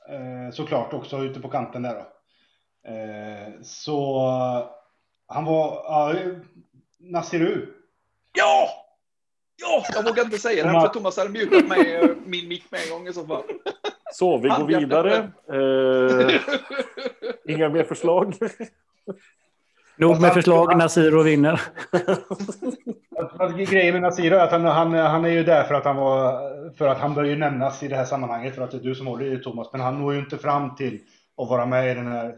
Eh, 0.08 0.52
såklart 0.52 0.92
också 0.92 1.18
ute 1.18 1.40
på 1.40 1.48
kanten 1.48 1.82
där 1.82 1.94
då. 1.94 2.06
Eh, 2.90 3.52
så 3.62 4.20
han 5.26 5.44
var, 5.44 5.82
ja, 5.84 6.14
Nasiru. 6.98 7.66
Ja! 8.32 8.68
Ja, 9.56 9.84
jag 9.94 10.02
vågar 10.02 10.24
inte 10.24 10.38
säga 10.38 10.64
det 10.64 10.70
här, 10.70 10.80
för 10.80 10.88
Thomas 10.88 11.16
hade 11.16 11.30
mutat 11.30 11.68
mig, 11.68 11.94
eh, 11.94 12.08
min 12.24 12.48
mick 12.48 12.70
med 12.70 12.80
en 12.84 12.90
gång 12.90 13.08
i 13.08 13.12
så 13.12 13.26
fall. 13.26 13.42
Så, 14.12 14.38
vi 14.38 14.48
går 14.48 14.66
vidare. 14.66 15.16
Eh, 15.52 16.40
inga 17.44 17.68
mer 17.68 17.84
förslag. 17.84 18.34
Nog 19.96 20.20
med 20.20 20.32
förslag, 20.32 20.78
Nasiro 20.78 21.22
vinner. 21.22 21.60
Att 23.38 23.56
Grejen 23.56 23.92
med 23.92 24.02
Nasir 24.02 24.32
är 24.32 24.38
att 24.38 24.50
han, 24.50 24.64
han, 24.64 24.94
han 24.94 25.24
är 25.24 25.28
ju 25.28 25.44
där 25.44 25.64
för 25.64 25.74
att 25.74 25.84
han 25.84 25.96
var, 25.96 26.40
för 26.76 26.86
att 26.86 26.98
han 26.98 27.14
bör 27.14 27.24
ju 27.24 27.36
nämnas 27.36 27.82
i 27.82 27.88
det 27.88 27.96
här 27.96 28.04
sammanhanget 28.04 28.54
för 28.54 28.62
att 28.62 28.70
det 28.70 28.76
är 28.76 28.82
du 28.82 28.94
som 28.94 29.06
håller 29.06 29.34
i 29.34 29.42
Thomas. 29.42 29.72
Men 29.72 29.80
han 29.80 29.98
når 29.98 30.14
ju 30.14 30.20
inte 30.20 30.38
fram 30.38 30.74
till 30.74 31.00
att 31.36 31.48
vara 31.48 31.66
med 31.66 31.90
i 31.90 31.94
den 31.94 32.06
här 32.06 32.34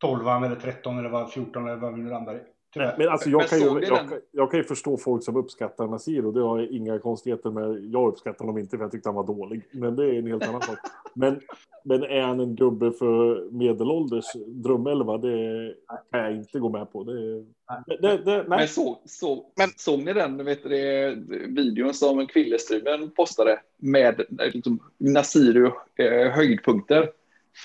12 0.00 0.28
eller 0.28 0.56
13 0.56 0.98
eller 0.98 1.08
vad 1.08 1.32
14 1.32 1.68
eller 1.68 1.76
vad 1.76 1.94
vi 1.94 2.02
nu 2.02 2.10
landar 2.10 2.34
i. 2.34 2.40
Tyvärr. 2.72 2.94
Men 2.98 3.08
alltså, 3.08 3.28
Men 3.28 3.38
jag, 3.38 3.48
kan 3.48 3.58
såg 3.60 3.82
ju, 3.82 3.88
jag, 3.88 3.98
kan- 3.98 4.20
jag 4.32 4.50
kan 4.50 4.60
ju 4.60 4.64
förstå 4.64 4.96
folk 4.96 5.24
som 5.24 5.36
uppskattar 5.36 5.86
Nasir 5.86 6.26
och 6.26 6.32
det 6.32 6.40
har 6.40 6.58
jag 6.58 6.68
inga 6.68 6.98
konstigheter 6.98 7.50
med. 7.50 7.84
Jag 7.84 8.08
uppskattar 8.08 8.44
honom 8.44 8.58
inte 8.58 8.76
för 8.76 8.84
jag 8.84 8.92
tyckte 8.92 9.08
han 9.08 9.16
var 9.16 9.26
dålig. 9.26 9.62
Men 9.72 9.96
det 9.96 10.04
är 10.04 10.18
en 10.18 10.26
helt 10.26 10.48
annan 10.48 10.62
sak. 10.62 10.78
Men, 11.14 11.40
men 11.84 12.02
är 12.02 12.20
han 12.22 12.40
en 12.40 12.54
gubbe 12.56 12.92
för 12.92 13.48
medelålders 13.52 14.24
drömelva? 14.46 15.18
Det 15.18 15.74
kan 16.12 16.20
jag 16.20 16.32
inte 16.36 16.58
gå 16.58 16.68
med 16.68 16.92
på. 16.92 17.04
Det, 17.04 17.44
det, 17.86 18.16
det, 18.24 18.36
nej. 18.36 18.44
Men 18.48 18.68
så, 18.68 18.98
så, 19.04 19.46
Men- 19.56 19.68
såg 19.76 19.98
ni 20.04 20.12
den 20.12 20.44
vet 20.44 20.62
du, 20.62 20.68
videon 21.48 21.94
som 21.94 22.26
Kvillestreamen 22.26 23.10
postade 23.10 23.60
med 23.78 24.20
eh, 24.20 24.26
liksom, 24.54 24.78
Nasiru 24.98 25.70
eh, 25.96 26.30
höjdpunkter? 26.32 27.10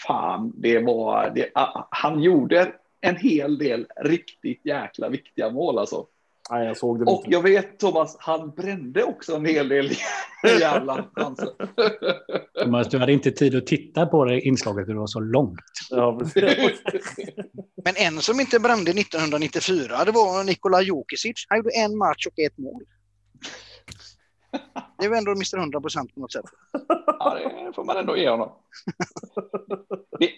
Fan, 0.08 0.54
det 0.56 0.80
var... 0.80 1.32
Det, 1.36 1.50
han 1.90 2.22
gjorde 2.22 2.72
en 3.10 3.16
hel 3.16 3.58
del 3.58 3.88
riktigt 4.02 4.66
jäkla 4.66 5.10
viktiga 5.10 5.50
mål 5.50 5.78
alltså. 5.80 6.06
nej, 6.52 6.66
jag 6.68 6.78
såg 6.78 7.00
det 7.00 7.12
Och 7.12 7.24
jag 7.28 7.42
vet 7.42 7.80
Thomas, 7.80 8.18
han 8.20 8.50
brände 8.52 9.04
också 9.04 9.36
en 9.36 9.46
hel 9.46 9.68
del 9.70 9.90
jävla 10.60 11.06
chanser. 11.16 11.50
Thomas, 12.64 12.90
du 12.90 12.98
hade 13.00 13.14
inte 13.14 13.32
tid 13.32 13.56
att 13.56 13.68
titta 13.68 14.06
på 14.06 14.26
det 14.26 14.42
inslaget, 14.42 14.86
för 14.86 14.94
det 14.94 15.00
var 15.00 15.08
så 15.08 15.20
långt. 15.20 15.60
Ja, 15.90 16.20
men- 16.36 16.56
Men 17.86 17.94
en 17.98 18.22
som 18.22 18.40
inte 18.40 18.60
brände 18.60 18.92
1994, 18.92 20.06
det 20.06 20.12
var 20.12 20.44
Nikola 20.44 20.82
Jokisic. 20.82 21.46
Han 21.50 21.58
gjorde 21.58 21.70
en 21.76 21.98
match 21.98 22.28
och 22.28 22.40
ett 22.40 22.58
mål. 22.58 22.84
Det 25.00 25.08
var 25.08 25.18
ändå 25.18 25.32
Mr 25.32 25.58
100 25.58 25.82
procent 25.82 26.14
på 26.14 26.20
något 26.20 26.32
sätt. 26.34 26.46
Ja, 27.20 27.38
det 27.68 27.74
får 27.76 27.84
man 27.84 27.98
ändå 27.98 28.18
ge 28.18 28.30
honom. 28.30 28.52
Det, 30.20 30.30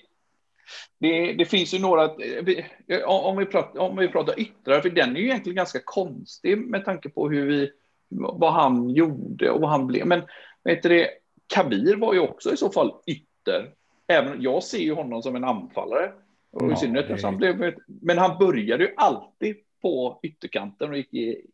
det, 1.00 1.34
det 1.34 1.46
finns 1.46 1.74
ju 1.74 1.80
några, 1.80 2.16
vi- 2.18 2.66
om 3.06 3.38
vi, 3.38 3.46
pratar, 3.46 3.80
om 3.80 3.96
vi 3.98 4.08
pratar 4.08 4.40
yttrar, 4.40 4.82
för 4.82 4.90
den 4.90 5.16
är 5.16 5.20
ju 5.20 5.26
egentligen 5.26 5.56
ganska 5.56 5.80
konstig 5.86 6.58
med 6.58 6.86
tanke 6.86 7.10
på 7.10 7.30
hur 7.30 7.46
vi, 7.48 7.72
vad 8.10 8.54
han 8.54 8.90
gjorde 8.90 9.52
och 9.52 9.62
vad 9.62 9.70
han 9.70 9.88
blev. 9.88 10.08
Men 10.08 10.22
vet 10.64 10.84
du 10.84 10.90
det, 10.90 11.10
Kabir 11.48 11.96
var 11.96 12.14
ju 12.14 12.20
också 12.20 12.54
i 12.54 12.58
så 12.58 12.70
fall 12.70 12.94
ytter. 13.08 13.74
Även 14.08 14.42
jag 14.42 14.64
ser 14.64 14.78
ju 14.80 14.94
honom 14.94 15.22
som 15.24 15.36
en 15.36 15.44
anfallare. 15.44 16.12
Och 16.52 16.68
i 16.68 16.70
Ja, 16.70 16.76
synnerhet 16.76 17.24
han 17.24 17.38
blev, 17.38 17.74
men 17.88 18.18
han 18.18 18.38
började 18.38 18.84
ju 18.84 18.94
alltid 18.98 19.56
på 19.82 20.20
ytterkanten 20.24 20.90
och 20.90 20.98
gick, 20.98 21.14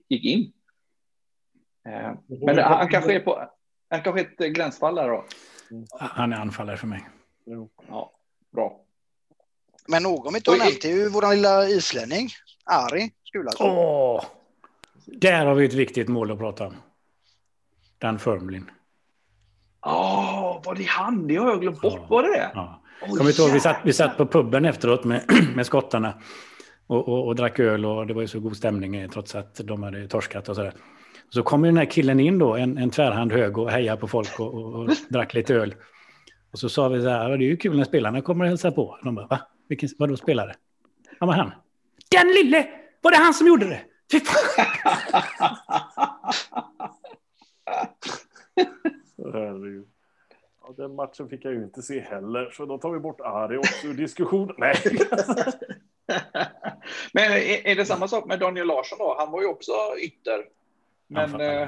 gick 0.09 0.25
in. 0.25 0.51
Eh, 1.87 2.11
Men 2.27 2.57
han 2.57 2.87
kanske 2.87 3.13
är 3.15 3.19
på, 3.19 3.49
han 3.89 4.01
kanske 4.01 4.21
är 4.21 4.45
ett 4.47 4.53
gränsfall 4.55 4.95
där 4.95 5.09
då. 5.09 5.25
Han 5.99 6.33
är 6.33 6.37
anfallare 6.37 6.77
för 6.77 6.87
mig. 6.87 7.01
Ja, 7.89 8.11
bra. 8.51 8.79
Men 9.87 10.03
någon 10.03 10.33
vi 10.33 10.37
inte 10.37 10.51
har 10.51 10.57
nämnt 10.57 10.85
är 10.85 10.89
ju 10.89 11.09
vår 11.09 11.35
lilla 11.35 11.67
islänning, 11.67 12.29
Ari 12.65 13.11
Skulason. 13.23 13.67
Åh! 13.69 14.23
Där 15.05 15.45
har 15.45 15.55
vi 15.55 15.65
ett 15.65 15.73
viktigt 15.73 16.07
mål 16.07 16.31
att 16.31 16.37
prata 16.39 16.67
om. 16.67 16.73
Dan 17.97 18.19
Firmlin. 18.19 18.69
Ja, 19.81 20.61
var 20.65 20.75
det 20.75 20.83
han? 20.83 21.27
Det 21.27 21.35
har 21.35 21.49
jag 21.49 21.61
glömt 21.61 21.81
bort. 21.81 21.93
Ja. 22.01 22.05
Var 22.09 22.23
det 22.23 22.29
det? 22.29 22.51
Ja. 22.53 22.81
Kommer 23.09 23.29
inte 23.29 23.41
ihåg, 23.41 23.51
vi 23.51 23.59
satt, 23.59 23.77
vi 23.83 23.93
satt 23.93 24.17
på 24.17 24.25
puben 24.25 24.65
efteråt 24.65 25.03
med, 25.03 25.23
med 25.55 25.65
skottarna 25.65 26.13
och, 26.87 27.07
och, 27.07 27.27
och 27.27 27.35
drack 27.35 27.59
öl 27.59 27.85
och 27.85 28.07
det 28.07 28.13
var 28.13 28.21
ju 28.21 28.27
så 28.27 28.39
god 28.39 28.57
stämning 28.57 28.95
eh, 28.95 29.09
trots 29.09 29.35
att 29.35 29.55
de 29.63 29.83
hade 29.83 30.07
torskat 30.07 30.49
och 30.49 30.55
sådär. 30.55 30.73
Så 31.29 31.43
kom 31.43 31.63
ju 31.65 31.71
den 31.71 31.77
här 31.77 31.85
killen 31.85 32.19
in 32.19 32.39
då, 32.39 32.55
en, 32.55 32.77
en 32.77 32.89
tvärhand 32.89 33.31
hög 33.31 33.57
och 33.57 33.71
hejade 33.71 34.01
på 34.01 34.07
folk 34.07 34.39
och, 34.39 34.53
och, 34.53 34.73
och 34.73 34.89
drack 35.09 35.33
lite 35.33 35.55
öl. 35.55 35.75
Och 36.51 36.59
så 36.59 36.69
sa 36.69 36.87
vi 36.87 37.01
så 37.01 37.09
här, 37.09 37.29
"Ja, 37.29 37.37
det 37.37 37.43
är 37.43 37.47
ju 37.47 37.57
kul 37.57 37.77
när 37.77 37.83
spelarna 37.83 38.21
kommer 38.21 38.45
och 38.45 38.49
hälsar 38.49 38.71
på. 38.71 38.99
De 39.03 39.15
bara, 39.15 39.27
va? 39.27 39.39
Vilken, 39.73 39.89
vadå 39.97 40.17
spelare? 40.17 40.55
Ja, 41.19 41.25
men 41.25 41.35
han. 41.35 41.51
Den 42.11 42.27
lille! 42.27 42.67
Var 43.01 43.11
det 43.11 43.17
han 43.17 43.33
som 43.33 43.47
gjorde 43.47 43.65
det? 43.65 43.81
Fy 44.11 44.19
fan! 44.19 44.65
Herregud. 49.33 49.87
Ja, 50.61 50.73
den 50.77 50.95
matchen 50.95 51.29
fick 51.29 51.45
jag 51.45 51.53
ju 51.53 51.63
inte 51.63 51.81
se 51.81 51.99
heller, 51.99 52.49
så 52.49 52.65
då 52.65 52.77
tar 52.77 52.91
vi 52.91 52.99
bort 52.99 53.21
Ari 53.21 53.57
också 53.57 53.87
ur 53.87 53.93
diskussionen. 53.93 54.55
Nej. 54.57 54.75
Men 57.13 57.31
är, 57.63 57.75
det 57.75 57.85
samma 57.85 58.07
sak 58.07 58.25
med 58.25 58.39
Daniel 58.39 58.67
Larsson 58.67 58.97
då? 58.97 59.15
Han 59.19 59.31
var 59.31 59.41
ju 59.41 59.47
också 59.47 59.71
ytter. 59.99 60.45
Men... 61.07 61.41
Eh, 61.41 61.67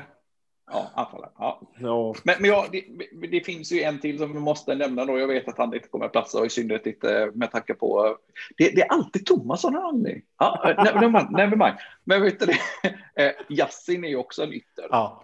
Ja, 0.72 0.92
anfallare. 0.96 1.32
Ja. 1.38 1.62
Ja, 1.80 2.16
Men, 2.24 2.36
men 2.40 2.50
ja, 2.50 2.66
det, 2.72 2.84
det 3.32 3.42
finns 3.42 3.72
ju 3.72 3.82
en 3.82 4.00
till 4.00 4.18
som 4.18 4.34
vi 4.34 4.40
måste 4.40 4.76
nämna 4.76 5.06
då. 5.06 5.20
Jag 5.20 5.28
vet 5.28 5.48
att 5.48 5.58
han 5.58 5.74
inte 5.74 5.88
kommer 5.88 6.06
att 6.06 6.12
platsa 6.12 6.40
och 6.40 6.46
i 6.46 6.50
synnerhet 6.50 6.88
inte 6.88 7.32
med 7.34 7.52
tanke 7.52 7.74
på... 7.74 8.18
Det, 8.58 8.70
det 8.70 8.82
är 8.82 8.92
alltid 8.92 9.26
Thomas 9.26 9.66
av 9.66 9.72
någon 9.72 9.86
anledning. 9.86 10.24
Ja, 10.40 10.70
eh, 10.70 11.02
never 11.32 11.56
mind. 11.56 11.76
Men 12.04 12.22
vet 12.22 12.40
du 12.40 12.46
det? 12.46 12.60
Eh, 13.18 13.32
Yassin 13.50 14.04
är 14.04 14.08
ju 14.10 14.16
också 14.16 14.44
en 14.44 14.54
ytter. 14.54 14.88
Ja. 14.90 15.24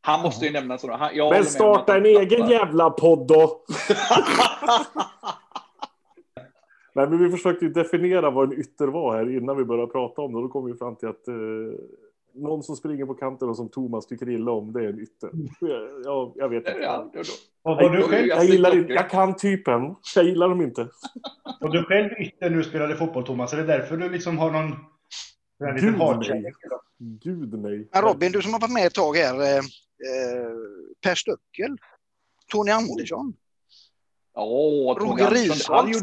Han 0.00 0.22
måste 0.22 0.46
ju 0.46 0.52
nämna 0.52 0.78
sådana. 0.78 0.98
Han, 0.98 1.30
Men 1.30 1.44
starta 1.44 1.96
en 1.96 2.06
egen 2.06 2.48
jävla 2.48 2.90
podd 2.90 3.26
då! 3.26 3.64
Nej, 6.94 7.08
men 7.08 7.18
vi 7.18 7.30
försökte 7.30 7.64
ju 7.64 7.70
definiera 7.72 8.30
vad 8.30 8.52
en 8.52 8.60
ytter 8.60 8.86
var 8.86 9.16
här 9.16 9.36
innan 9.36 9.56
vi 9.56 9.64
började 9.64 9.92
prata 9.92 10.22
om 10.22 10.32
det. 10.32 10.40
Då 10.40 10.48
kom 10.48 10.66
vi 10.66 10.74
fram 10.74 10.96
till 10.96 11.08
att 11.08 11.28
eh, 11.28 11.34
någon 12.34 12.62
som 12.62 12.76
springer 12.76 13.06
på 13.06 13.14
kanten 13.14 13.48
och 13.48 13.56
som 13.56 13.68
Thomas 13.68 14.06
tycker 14.06 14.28
illa 14.28 14.50
om, 14.52 14.72
det 14.72 14.80
är 14.84 14.88
en 14.88 15.00
ytter. 15.00 15.30
Ja, 16.04 16.32
jag 16.36 16.48
vet 16.48 16.58
inte. 16.68 16.78
Ja, 16.82 17.10
då, 17.14 17.22
då. 17.64 17.80
Jag, 17.80 18.04
själv, 18.04 18.26
jag, 18.26 18.44
gillar 18.44 18.76
inte, 18.78 18.92
jag 18.92 19.10
kan 19.10 19.36
typen, 19.36 19.94
jag 20.16 20.24
gillar 20.24 20.48
dem 20.48 20.60
inte. 20.60 20.88
var 21.60 21.68
du 21.68 21.84
själv 21.84 22.10
ytter 22.20 22.50
när 22.50 22.56
du 22.56 22.64
spelade 22.64 22.96
fotboll, 22.96 23.26
Thomas? 23.26 23.52
Är 23.52 23.56
det 23.56 23.62
därför 23.62 23.96
du 23.96 24.08
liksom 24.08 24.38
har 24.38 24.50
någon... 24.50 24.76
Gud, 25.80 25.94
hatkärlek? 25.94 26.54
Gud 26.98 27.58
nej. 27.58 27.88
Men 27.92 28.02
Robin, 28.02 28.32
du 28.32 28.42
som 28.42 28.52
har 28.52 28.60
varit 28.60 28.72
med 28.72 28.86
ett 28.86 28.94
tag 28.94 29.16
här. 29.16 29.40
Eh, 29.40 29.56
eh, 29.58 29.62
per 31.04 31.14
Stöckel. 31.14 31.76
Tony 32.52 32.70
Andersson. 32.70 33.34
Tony 34.98 35.22
Roger 35.22 35.30
Risholt. 35.30 36.02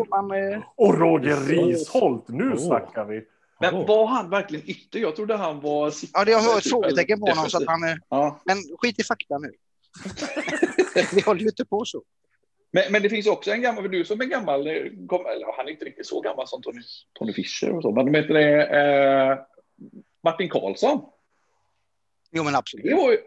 eh, 0.56 0.62
Och 0.76 1.00
Roger 1.00 1.36
Risholt, 1.36 2.28
nu 2.28 2.58
snackar 2.58 3.06
vi. 3.06 3.26
Men 3.60 3.86
var 3.86 4.06
han 4.06 4.30
verkligen 4.30 4.70
ytter? 4.70 5.00
Jag 5.00 5.16
trodde 5.16 5.36
han 5.36 5.60
var... 5.60 5.94
ja, 6.14 6.26
det 6.26 6.34
har 6.34 6.42
jag 6.42 6.58
ett 6.58 6.64
typ, 6.64 6.72
frågetecken 6.72 7.20
på 7.20 7.28
honom. 7.28 7.50
Så 7.50 7.58
att 7.58 7.68
han, 7.68 7.84
eh, 7.84 7.96
Ja. 8.10 8.42
men 8.46 8.58
skit 8.78 9.00
i 9.00 9.04
fakta 9.04 9.38
nu. 9.38 9.52
Vi 11.14 11.22
håller 11.22 11.42
ju 11.42 11.48
inte 11.48 11.66
på 11.66 11.86
så. 11.86 12.04
Men, 12.72 12.84
men 12.92 13.02
det 13.02 13.10
finns 13.10 13.28
också 13.28 13.52
en 13.52 13.62
gammal, 13.62 13.84
för 13.84 13.90
du 13.90 14.06
som 14.06 14.22
är 14.22 14.26
gammal, 14.26 14.68
eh, 14.68 14.74
kom, 15.08 15.26
eller, 15.26 15.58
han 15.58 15.68
är 15.68 15.72
inte 15.72 15.86
riktigt 15.86 16.08
så 16.08 16.22
gammal 16.22 16.48
som 16.48 16.62
Tony, 16.62 16.82
Tony 17.20 17.34
Fischer 17.34 17.76
och 17.76 17.82
så, 17.82 17.92
men 17.92 18.06
de 18.06 18.14
heter 18.16 18.34
det 18.34 18.66
eh, 18.66 19.38
Martin 20.24 20.50
Karlsson. 20.50 21.02
Jo, 22.32 22.44
men 22.44 22.54
Det 22.54 22.60
absolut. 22.60 22.98
var 22.98 23.12
ju, 23.12 23.18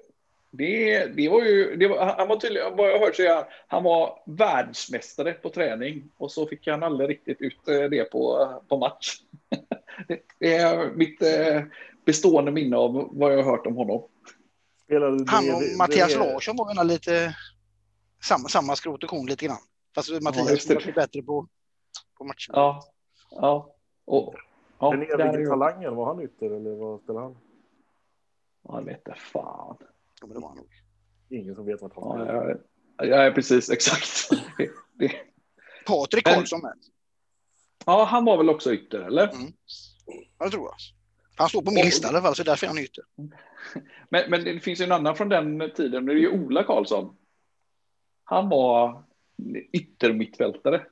det, 0.51 1.07
det 1.07 1.29
var 1.29 1.43
ju, 1.43 1.77
det 1.77 1.89
var, 1.89 2.05
han 2.19 2.29
var 2.29 2.37
tydligen, 2.37 2.77
vad 2.77 2.91
jag 2.91 2.99
hört 2.99 3.17
så 3.17 3.23
är 3.23 3.45
han, 3.67 3.83
var 3.83 4.19
världsmästare 4.27 5.33
på 5.33 5.51
träning 5.51 6.11
och 6.17 6.33
så 6.33 6.47
fick 6.47 6.67
han 6.67 6.83
aldrig 6.83 7.11
riktigt 7.11 7.41
ut 7.41 7.69
eh, 7.69 7.83
det 7.83 8.05
på, 8.05 8.49
på 8.69 8.79
match. 8.79 9.17
Det, 10.09 10.21
det 10.39 10.55
är 10.57 10.91
mitt 10.95 11.23
eh, 11.23 11.63
bestående 12.07 12.51
minne 12.53 12.77
av 12.77 13.09
vad 13.13 13.33
jag 13.33 13.43
har 13.43 13.51
hört 13.51 13.67
om 13.67 13.77
honom. 13.77 14.09
Spelade 14.85 15.25
Han 15.31 15.51
och 15.51 15.61
bredvid- 15.61 15.77
Mattias 15.79 16.15
bredvid- 16.15 16.33
Larsson 16.33 16.57
var 16.57 16.75
väl 16.77 16.87
lite 16.87 17.37
samma, 18.25 18.49
samma 18.49 18.77
skrot 18.77 19.05
och 19.05 19.11
korn 19.11 19.27
lite 19.27 19.47
grann. 19.47 19.59
Fast 19.95 20.23
Mattias 20.23 20.65
det. 20.67 20.75
var 20.75 20.81
lite 20.81 20.93
bättre 20.93 21.23
på, 21.23 21.49
på 22.19 22.25
matchen. 22.25 22.53
Ja, 22.55 22.83
ja. 23.31 23.75
Och, 24.05 24.35
ja, 24.79 24.91
Den 24.91 25.01
där 25.01 25.19
är 25.19 25.35
evige 25.35 25.49
talangen, 25.49 25.97
var 25.97 26.07
han 26.07 26.21
ytter 26.25 26.47
eller 26.51 26.71
vad 26.77 27.01
spelade 27.01 27.25
han? 27.25 27.37
Ja, 28.69 28.79
jag 28.79 28.85
vet 28.85 28.97
inte 29.09 29.15
fan. 29.21 29.77
Ja, 30.21 30.27
men 30.27 30.29
det 30.35 30.41
var 30.41 30.49
han 30.49 30.57
nog. 30.57 30.69
Ingen 31.31 31.55
som 31.55 31.67
vet 31.67 31.83
vart 31.83 31.93
han 31.95 32.05
Ja, 32.19 32.25
spelar. 32.25 32.61
ja, 32.97 33.25
ja, 33.25 33.33
precis, 33.35 33.71
exakt. 33.77 34.31
Det, 34.59 34.71
det. 34.99 35.13
Patrik 35.87 36.25
Karlsson. 36.27 36.61
Ja, 37.87 38.05
han 38.05 38.25
var 38.25 38.37
väl 38.37 38.51
också 38.51 38.73
ytter, 38.73 38.99
eller? 39.01 39.31
Ja, 40.39 40.45
det 40.45 40.51
tror 40.51 40.65
jag. 40.65 40.75
Han 41.37 41.49
står 41.49 41.63
på 41.63 41.71
min 41.71 41.85
lista 41.85 42.07
i 42.07 42.11
alla 42.11 42.23
fall, 42.23 42.35
så 42.35 42.43
därför 42.43 42.67
är 42.67 42.69
han 42.69 42.79
ytter. 42.79 43.05
Men, 44.09 44.31
men 44.31 44.45
det 44.45 44.61
finns 44.61 44.81
ju 44.81 44.85
en 44.85 44.93
annan 44.93 45.17
från 45.17 45.29
den 45.29 45.71
tiden, 45.77 46.07
det 46.07 46.13
är 46.13 46.17
ju 46.17 46.29
Ola 46.29 46.65
Karlsson. 46.65 47.17
Han 48.25 48.49
var 48.49 49.03
yttermittfältare. 49.73 50.87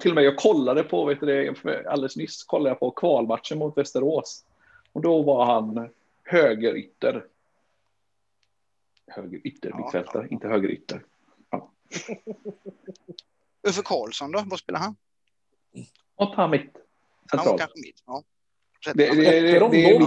Till 0.00 0.10
och 0.10 0.14
med 0.14 0.24
jag 0.24 0.36
kollade 0.36 0.82
på, 0.82 1.04
vet 1.04 1.20
du 1.20 1.54
alldeles 1.88 2.16
nyss 2.16 2.44
kollade 2.44 2.70
jag 2.70 2.80
på 2.80 2.90
kvalmatchen 2.90 3.58
mot 3.58 3.78
Västerås. 3.78 4.44
Och 4.92 5.00
då 5.02 5.22
var 5.22 5.44
han 5.44 5.88
högerytter. 6.24 7.26
Höger 9.06 9.40
yttermittfältare, 9.44 10.28
inte 10.30 10.48
högerytter. 10.48 11.04
Uffe 13.68 13.82
Karlsson 13.84 14.32
då? 14.32 14.42
Vad 14.46 14.58
spelar 14.58 14.80
han? 14.80 14.96
Och 16.14 16.32
ta 16.34 16.48
mitt 16.48 16.76
Han 17.28 17.46
var 17.46 17.58
kanske 17.58 17.80
mitt. 17.80 18.02
Ja. 18.06 18.22
Det, 18.84 18.92
det, 18.92 19.14
det, 19.14 19.24
Hette 19.24 19.58
de 19.58 19.70
det 19.70 19.94
är 19.94 19.98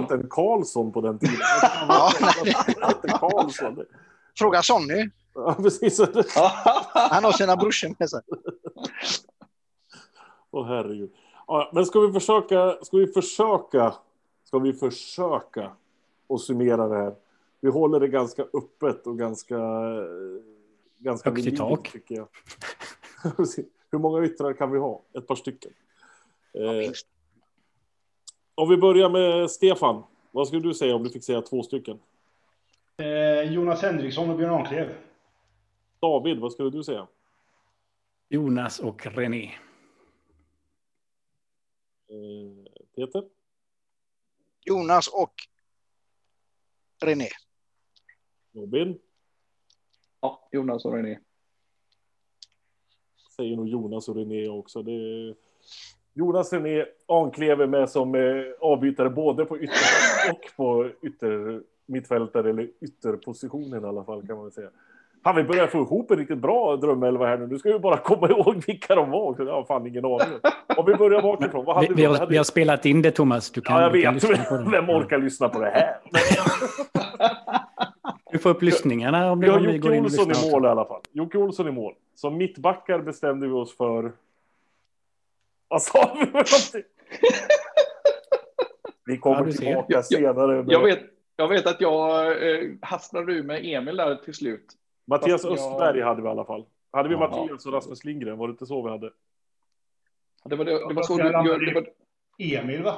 mitt 0.00 0.10
än 0.10 0.28
Karlsson 0.28 0.92
på 0.92 1.00
den 1.00 1.18
tiden? 1.18 1.36
Ja. 1.88 2.10
Karlsson. 3.18 3.84
Fråga 4.38 4.62
Sonny. 4.62 5.10
Ja, 5.34 5.54
precis. 5.54 6.00
Han 6.94 7.24
har 7.24 7.32
sina 7.32 7.56
brorsor 7.56 7.94
med 7.98 8.10
sig. 8.10 8.20
Åh 10.50 10.66
herregud. 10.66 11.10
Ja, 11.46 11.70
men 11.74 11.86
ska 11.86 12.00
vi 12.00 12.12
försöka, 12.12 12.78
ska 12.82 12.96
vi 12.96 13.06
försöka, 13.06 13.94
ska 14.44 14.58
vi 14.58 14.72
försöka 14.72 15.70
och 16.26 16.40
summera 16.40 16.88
det 16.88 16.96
här? 16.96 17.14
Vi 17.60 17.70
håller 17.70 18.00
det 18.00 18.08
ganska 18.08 18.42
öppet 18.42 19.06
och 19.06 19.18
ganska, 19.18 19.58
ganska 20.98 21.30
Högt 21.30 21.46
i 21.46 21.56
tak. 21.56 21.92
tycker 21.92 22.14
jag. 22.14 22.28
Hur 23.90 23.98
många 23.98 24.24
yttrar 24.24 24.52
kan 24.52 24.70
vi 24.70 24.78
ha? 24.78 25.02
Ett 25.18 25.26
par 25.26 25.34
stycken. 25.36 25.72
Ja, 26.52 26.64
Eh, 26.64 26.72
minst. 26.72 27.06
Om 28.54 28.68
vi 28.68 28.76
börjar 28.76 29.08
med 29.08 29.50
Stefan. 29.50 30.02
Vad 30.30 30.48
skulle 30.48 30.62
du 30.62 30.74
säga 30.74 30.94
om 30.94 31.02
du 31.02 31.10
fick 31.10 31.24
säga 31.24 31.42
två 31.42 31.62
stycken? 31.62 32.00
Eh, 32.96 33.52
Jonas 33.52 33.82
Henriksson 33.82 34.30
och 34.30 34.36
Björn 34.36 34.54
Anklev. 34.54 34.94
David, 36.00 36.38
vad 36.38 36.52
skulle 36.52 36.70
du 36.70 36.84
säga? 36.84 37.06
Jonas 38.28 38.80
och 38.80 39.06
René. 39.06 39.44
Eh, 42.08 42.72
Peter? 42.96 43.24
Jonas 44.64 45.08
och 45.08 45.34
René. 47.04 47.28
Robin? 48.52 48.98
Ja, 50.20 50.48
Jonas 50.52 50.84
och 50.84 50.92
René. 50.92 51.18
säger 53.36 53.56
nog 53.56 53.68
Jonas 53.68 54.08
och 54.08 54.16
René 54.16 54.48
också. 54.48 54.82
Det. 54.82 55.34
Jonas 56.14 56.52
René 56.52 56.84
Anklever 57.08 57.66
med 57.66 57.90
som 57.90 58.14
eh, 58.14 58.20
avbytare 58.60 59.10
både 59.10 59.44
på 59.44 59.58
ytter 59.58 59.76
och 60.32 60.40
på 60.56 60.88
ytter 61.02 61.60
mittfältare 61.86 62.50
eller 62.50 62.68
ytterpositionen 62.80 63.84
i 63.84 63.88
alla 63.88 64.04
fall 64.04 64.26
kan 64.26 64.36
man 64.36 64.44
väl 64.44 64.52
säga. 64.52 64.68
Fan, 65.24 65.36
vi 65.36 65.44
börjar 65.44 65.66
få 65.66 65.78
ihop 65.78 66.10
en 66.10 66.16
riktigt 66.18 66.38
bra 66.38 66.76
drömelva 66.76 67.26
här 67.26 67.38
nu. 67.38 67.46
Nu 67.46 67.58
ska 67.58 67.72
vi 67.72 67.78
bara 67.78 67.96
komma 67.96 68.28
ihåg 68.30 68.62
vilka 68.66 68.94
de 68.94 69.10
var. 69.10 69.34
Jag 69.38 69.52
har 69.52 69.64
fan 69.64 69.86
ingen 69.86 70.04
aning. 70.04 70.38
Om 70.76 70.86
vi 70.86 70.94
börjar 70.94 71.22
bakifrån. 71.22 71.64
Vad 71.64 71.74
hade 71.76 71.88
Vi, 71.88 71.94
vi? 71.94 72.04
har, 72.04 72.14
hade- 72.14 72.30
vi 72.30 72.36
har 72.36 72.44
spelat 72.44 72.86
in 72.86 73.02
det, 73.02 73.10
Thomas. 73.10 73.50
Du 73.50 73.60
kan, 73.60 73.76
Ja, 73.76 73.82
jag 73.82 73.92
du 73.92 74.02
kan 74.02 74.14
vet. 74.14 74.22
det. 74.48 74.66
Vem 74.70 74.90
orkar 74.90 75.18
lyssna 75.18 75.48
på 75.48 75.60
det 75.60 75.70
här? 75.70 75.96
Du 78.32 78.38
får 78.38 78.50
upp 78.50 78.62
lyssningarna 78.62 79.32
om, 79.32 79.40
det, 79.40 79.50
om 79.50 79.58
vi 79.62 79.66
Jocke 79.66 79.78
går 79.78 79.92
in 79.94 79.98
och 80.00 80.04
Olsson 80.04 80.28
lyssnar. 80.28 80.48
i 80.48 80.52
mål 80.52 80.64
i 80.64 80.68
alla 80.68 80.84
fall. 80.84 81.00
Jocke 81.12 81.38
Olsson 81.38 81.68
i 81.68 81.70
mål. 81.70 81.92
Som 82.14 82.36
mittbackar 82.36 82.98
bestämde 82.98 83.46
vi 83.46 83.52
oss 83.52 83.76
för... 83.76 84.12
Vad 85.68 85.82
sa 85.82 86.16
vi? 86.20 86.82
Vi 89.06 89.18
kommer 89.18 89.46
Ja, 89.46 89.52
tillbaka 89.52 89.86
Jag- 89.88 90.04
senare. 90.06 90.62
Med 90.62 90.72
Jag 90.72 90.84
vet, 90.84 91.00
jag 91.36 91.48
vet 91.48 91.66
att 91.66 91.80
jag 91.80 92.26
eh, 92.26 92.70
hasslade 92.82 93.32
ur 93.32 93.42
med 93.42 93.60
Emil 93.64 93.96
där 93.96 94.16
till 94.16 94.34
slut. 94.34 94.66
Mattias 95.06 95.42
fast 95.42 95.44
jag- 95.44 95.52
Östberg 95.72 96.00
hade 96.00 96.22
vi 96.22 96.28
i 96.28 96.30
alla 96.30 96.44
fall. 96.44 96.64
Hade 96.92 97.08
vi 97.08 97.14
Ja. 97.14 97.20
Mattias 97.20 97.66
och 97.66 97.72
Rasmus 97.72 98.04
Lindgren? 98.04 98.38
Var 98.38 98.48
det 98.48 98.52
inte 98.52 98.66
så 98.66 98.82
vi 98.82 98.90
hade? 98.90 99.10
Det 100.44 100.56
var, 100.56 100.64
det, 100.64 100.88
det 100.88 100.94
var 100.94 101.02
så 101.02 101.18
jag 101.18 101.44
du, 101.44 101.50
jag, 101.50 101.60
det, 101.66 101.74
var, 101.74 101.86
Emil, 102.38 102.82
va? 102.82 102.94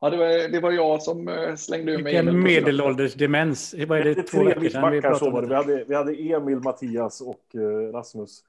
ja, 0.00 0.10
det, 0.10 0.16
var, 0.16 0.48
det 0.48 0.60
var 0.60 0.72
jag 0.72 1.02
som 1.02 1.28
eh, 1.28 1.54
slängde 1.54 1.92
ur 1.92 2.02
med 2.02 2.14
Vilken 2.24 2.42
medelålders 2.42 3.14
demens. 3.14 3.74
Vad 3.88 3.98
är 3.98 4.04
Det 4.04 4.14
det, 4.14 4.20
är 4.20 4.22
två 4.22 4.38
tre 4.38 4.44
veckor 4.48 4.68
sedan 4.68 4.90
vi 4.90 4.96
mittbackar 4.96 5.14
så 5.14 5.30
pratade 5.30 5.30
var 5.30 5.60
om 5.62 5.66
det. 5.66 5.74
Vi 5.74 5.74
hade, 5.74 5.84
vi 5.84 5.94
hade 5.94 6.14
Emil, 6.14 6.58
Mattias 6.60 7.20
och 7.20 7.54
eh, 7.54 7.92
Rasmus. 7.92 8.44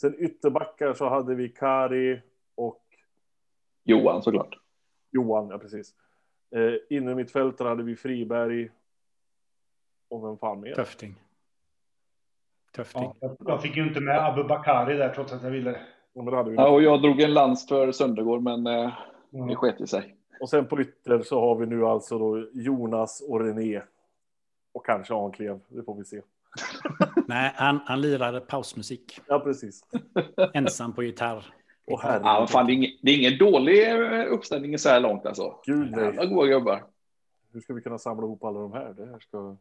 Sen 0.00 0.14
ytterbackar 0.18 0.94
så 0.94 1.08
hade 1.08 1.34
vi 1.34 1.48
Kari 1.48 2.20
Johan 3.86 4.22
såklart. 4.22 4.58
Johan, 5.10 5.48
ja 5.50 5.58
precis. 5.58 5.94
Eh, 6.56 6.96
Innermittfältare 6.96 7.68
hade 7.68 7.82
vi 7.82 7.96
Friberg. 7.96 8.70
Och 10.08 10.24
vem 10.24 10.38
fan 10.38 10.60
mer? 10.60 10.74
Töfting. 10.74 11.14
Töfting. 12.76 13.12
Ja, 13.20 13.36
jag- 13.38 13.62
fick 13.62 13.76
ju 13.76 13.88
inte 13.88 14.00
med 14.00 14.24
Abu 14.26 14.44
Bakari 14.44 14.96
där 14.96 15.14
trots 15.14 15.32
att 15.32 15.42
jag 15.42 15.50
ville. 15.50 15.70
Ja, 16.12 16.22
men 16.22 16.24
det 16.30 16.36
hade 16.36 16.50
vi. 16.50 16.56
Ja, 16.56 16.68
och 16.68 16.82
jag 16.82 17.02
drog 17.02 17.20
en 17.20 17.34
lans 17.34 17.68
för 17.68 17.92
Söndergård, 17.92 18.42
men 18.42 18.66
eh, 18.66 18.92
det 19.30 19.38
Mm. 19.38 19.54
sket 19.56 19.80
i 19.80 19.86
sig. 19.86 20.16
Och 20.40 20.48
sen 20.48 20.66
på 20.66 20.80
ytter 20.80 21.22
så 21.22 21.40
har 21.40 21.56
vi 21.56 21.66
nu 21.66 21.86
alltså 21.86 22.18
då 22.18 22.46
Jonas 22.52 23.20
och 23.28 23.40
René. 23.40 23.82
Och 24.72 24.86
kanske 24.86 25.14
Anklev, 25.14 25.60
det 25.68 25.82
får 25.82 25.94
vi 25.94 26.04
se. 26.04 26.20
Nej, 27.26 27.52
han, 27.54 27.80
han 27.86 28.00
lirade 28.00 28.40
pausmusik. 28.40 29.20
Ja, 29.26 29.40
precis. 29.40 29.84
Ensam 30.54 30.92
på 30.92 31.02
gitarr. 31.02 31.46
Herregud. 31.86 32.26
Ja, 32.26 32.46
fan, 32.46 32.66
det, 32.66 32.72
är 32.72 32.74
ingen, 32.74 32.90
det 33.02 33.10
är 33.10 33.18
ingen 33.18 33.38
dålig 33.38 33.88
eh, 33.92 34.32
uppställning 34.32 34.78
så 34.78 34.88
här 34.88 35.00
långt 35.00 35.26
alltså. 35.26 35.60
Gud 35.66 35.90
nej. 35.90 36.04
Jävla 36.04 36.26
goa 36.26 36.46
gubbar. 36.46 36.84
Hur 37.52 37.60
ska 37.60 37.74
vi 37.74 37.80
kunna 37.80 37.98
samla 37.98 38.22
ihop 38.22 38.44
alla 38.44 38.60
de 38.60 38.72
här? 38.72 38.94
Det 38.96 39.06
här 39.06 39.18
ska... 39.18 39.56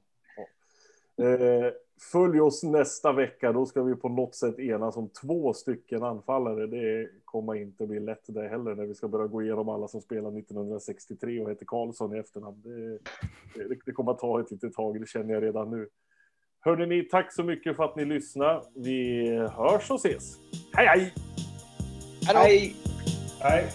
Ja. 1.15 1.23
Eh, 1.25 1.71
följ 2.11 2.41
oss 2.41 2.63
nästa 2.63 3.13
vecka. 3.13 3.51
Då 3.51 3.65
ska 3.65 3.83
vi 3.83 3.95
på 3.95 4.09
något 4.09 4.35
sätt 4.35 4.59
enas 4.59 4.97
om 4.97 5.09
två 5.09 5.53
stycken 5.53 6.03
anfallare. 6.03 6.67
Det 6.67 7.09
kommer 7.25 7.55
inte 7.55 7.87
bli 7.87 7.99
lätt 7.99 8.23
det 8.27 8.47
heller 8.47 8.75
när 8.75 8.85
vi 8.85 8.95
ska 8.95 9.07
börja 9.07 9.27
gå 9.27 9.41
igenom 9.41 9.69
alla 9.69 9.87
som 9.87 10.01
spelade 10.01 10.39
1963 10.39 11.41
och 11.41 11.51
heter 11.51 11.65
Karlsson 11.65 12.15
i 12.15 12.19
efternamn. 12.19 12.61
Det, 12.61 12.99
det, 13.67 13.79
det 13.85 13.91
kommer 13.91 14.11
att 14.11 14.19
ta 14.19 14.39
ett 14.39 14.51
litet 14.51 14.73
tag, 14.73 14.99
det 14.99 15.09
känner 15.09 15.33
jag 15.33 15.43
redan 15.43 15.71
nu. 15.71 15.87
Hörde 16.59 16.85
ni, 16.85 17.03
tack 17.03 17.33
så 17.33 17.43
mycket 17.43 17.75
för 17.75 17.83
att 17.83 17.95
ni 17.95 18.05
lyssnade. 18.05 18.61
Vi 18.75 19.27
hörs 19.37 19.91
och 19.91 20.05
ses. 20.05 20.37
Hej 20.73 20.87
hej! 20.87 21.13
Hej 22.25 22.33
då! 22.33 22.39
Hej! 22.39 22.75
Nej. 23.43 23.71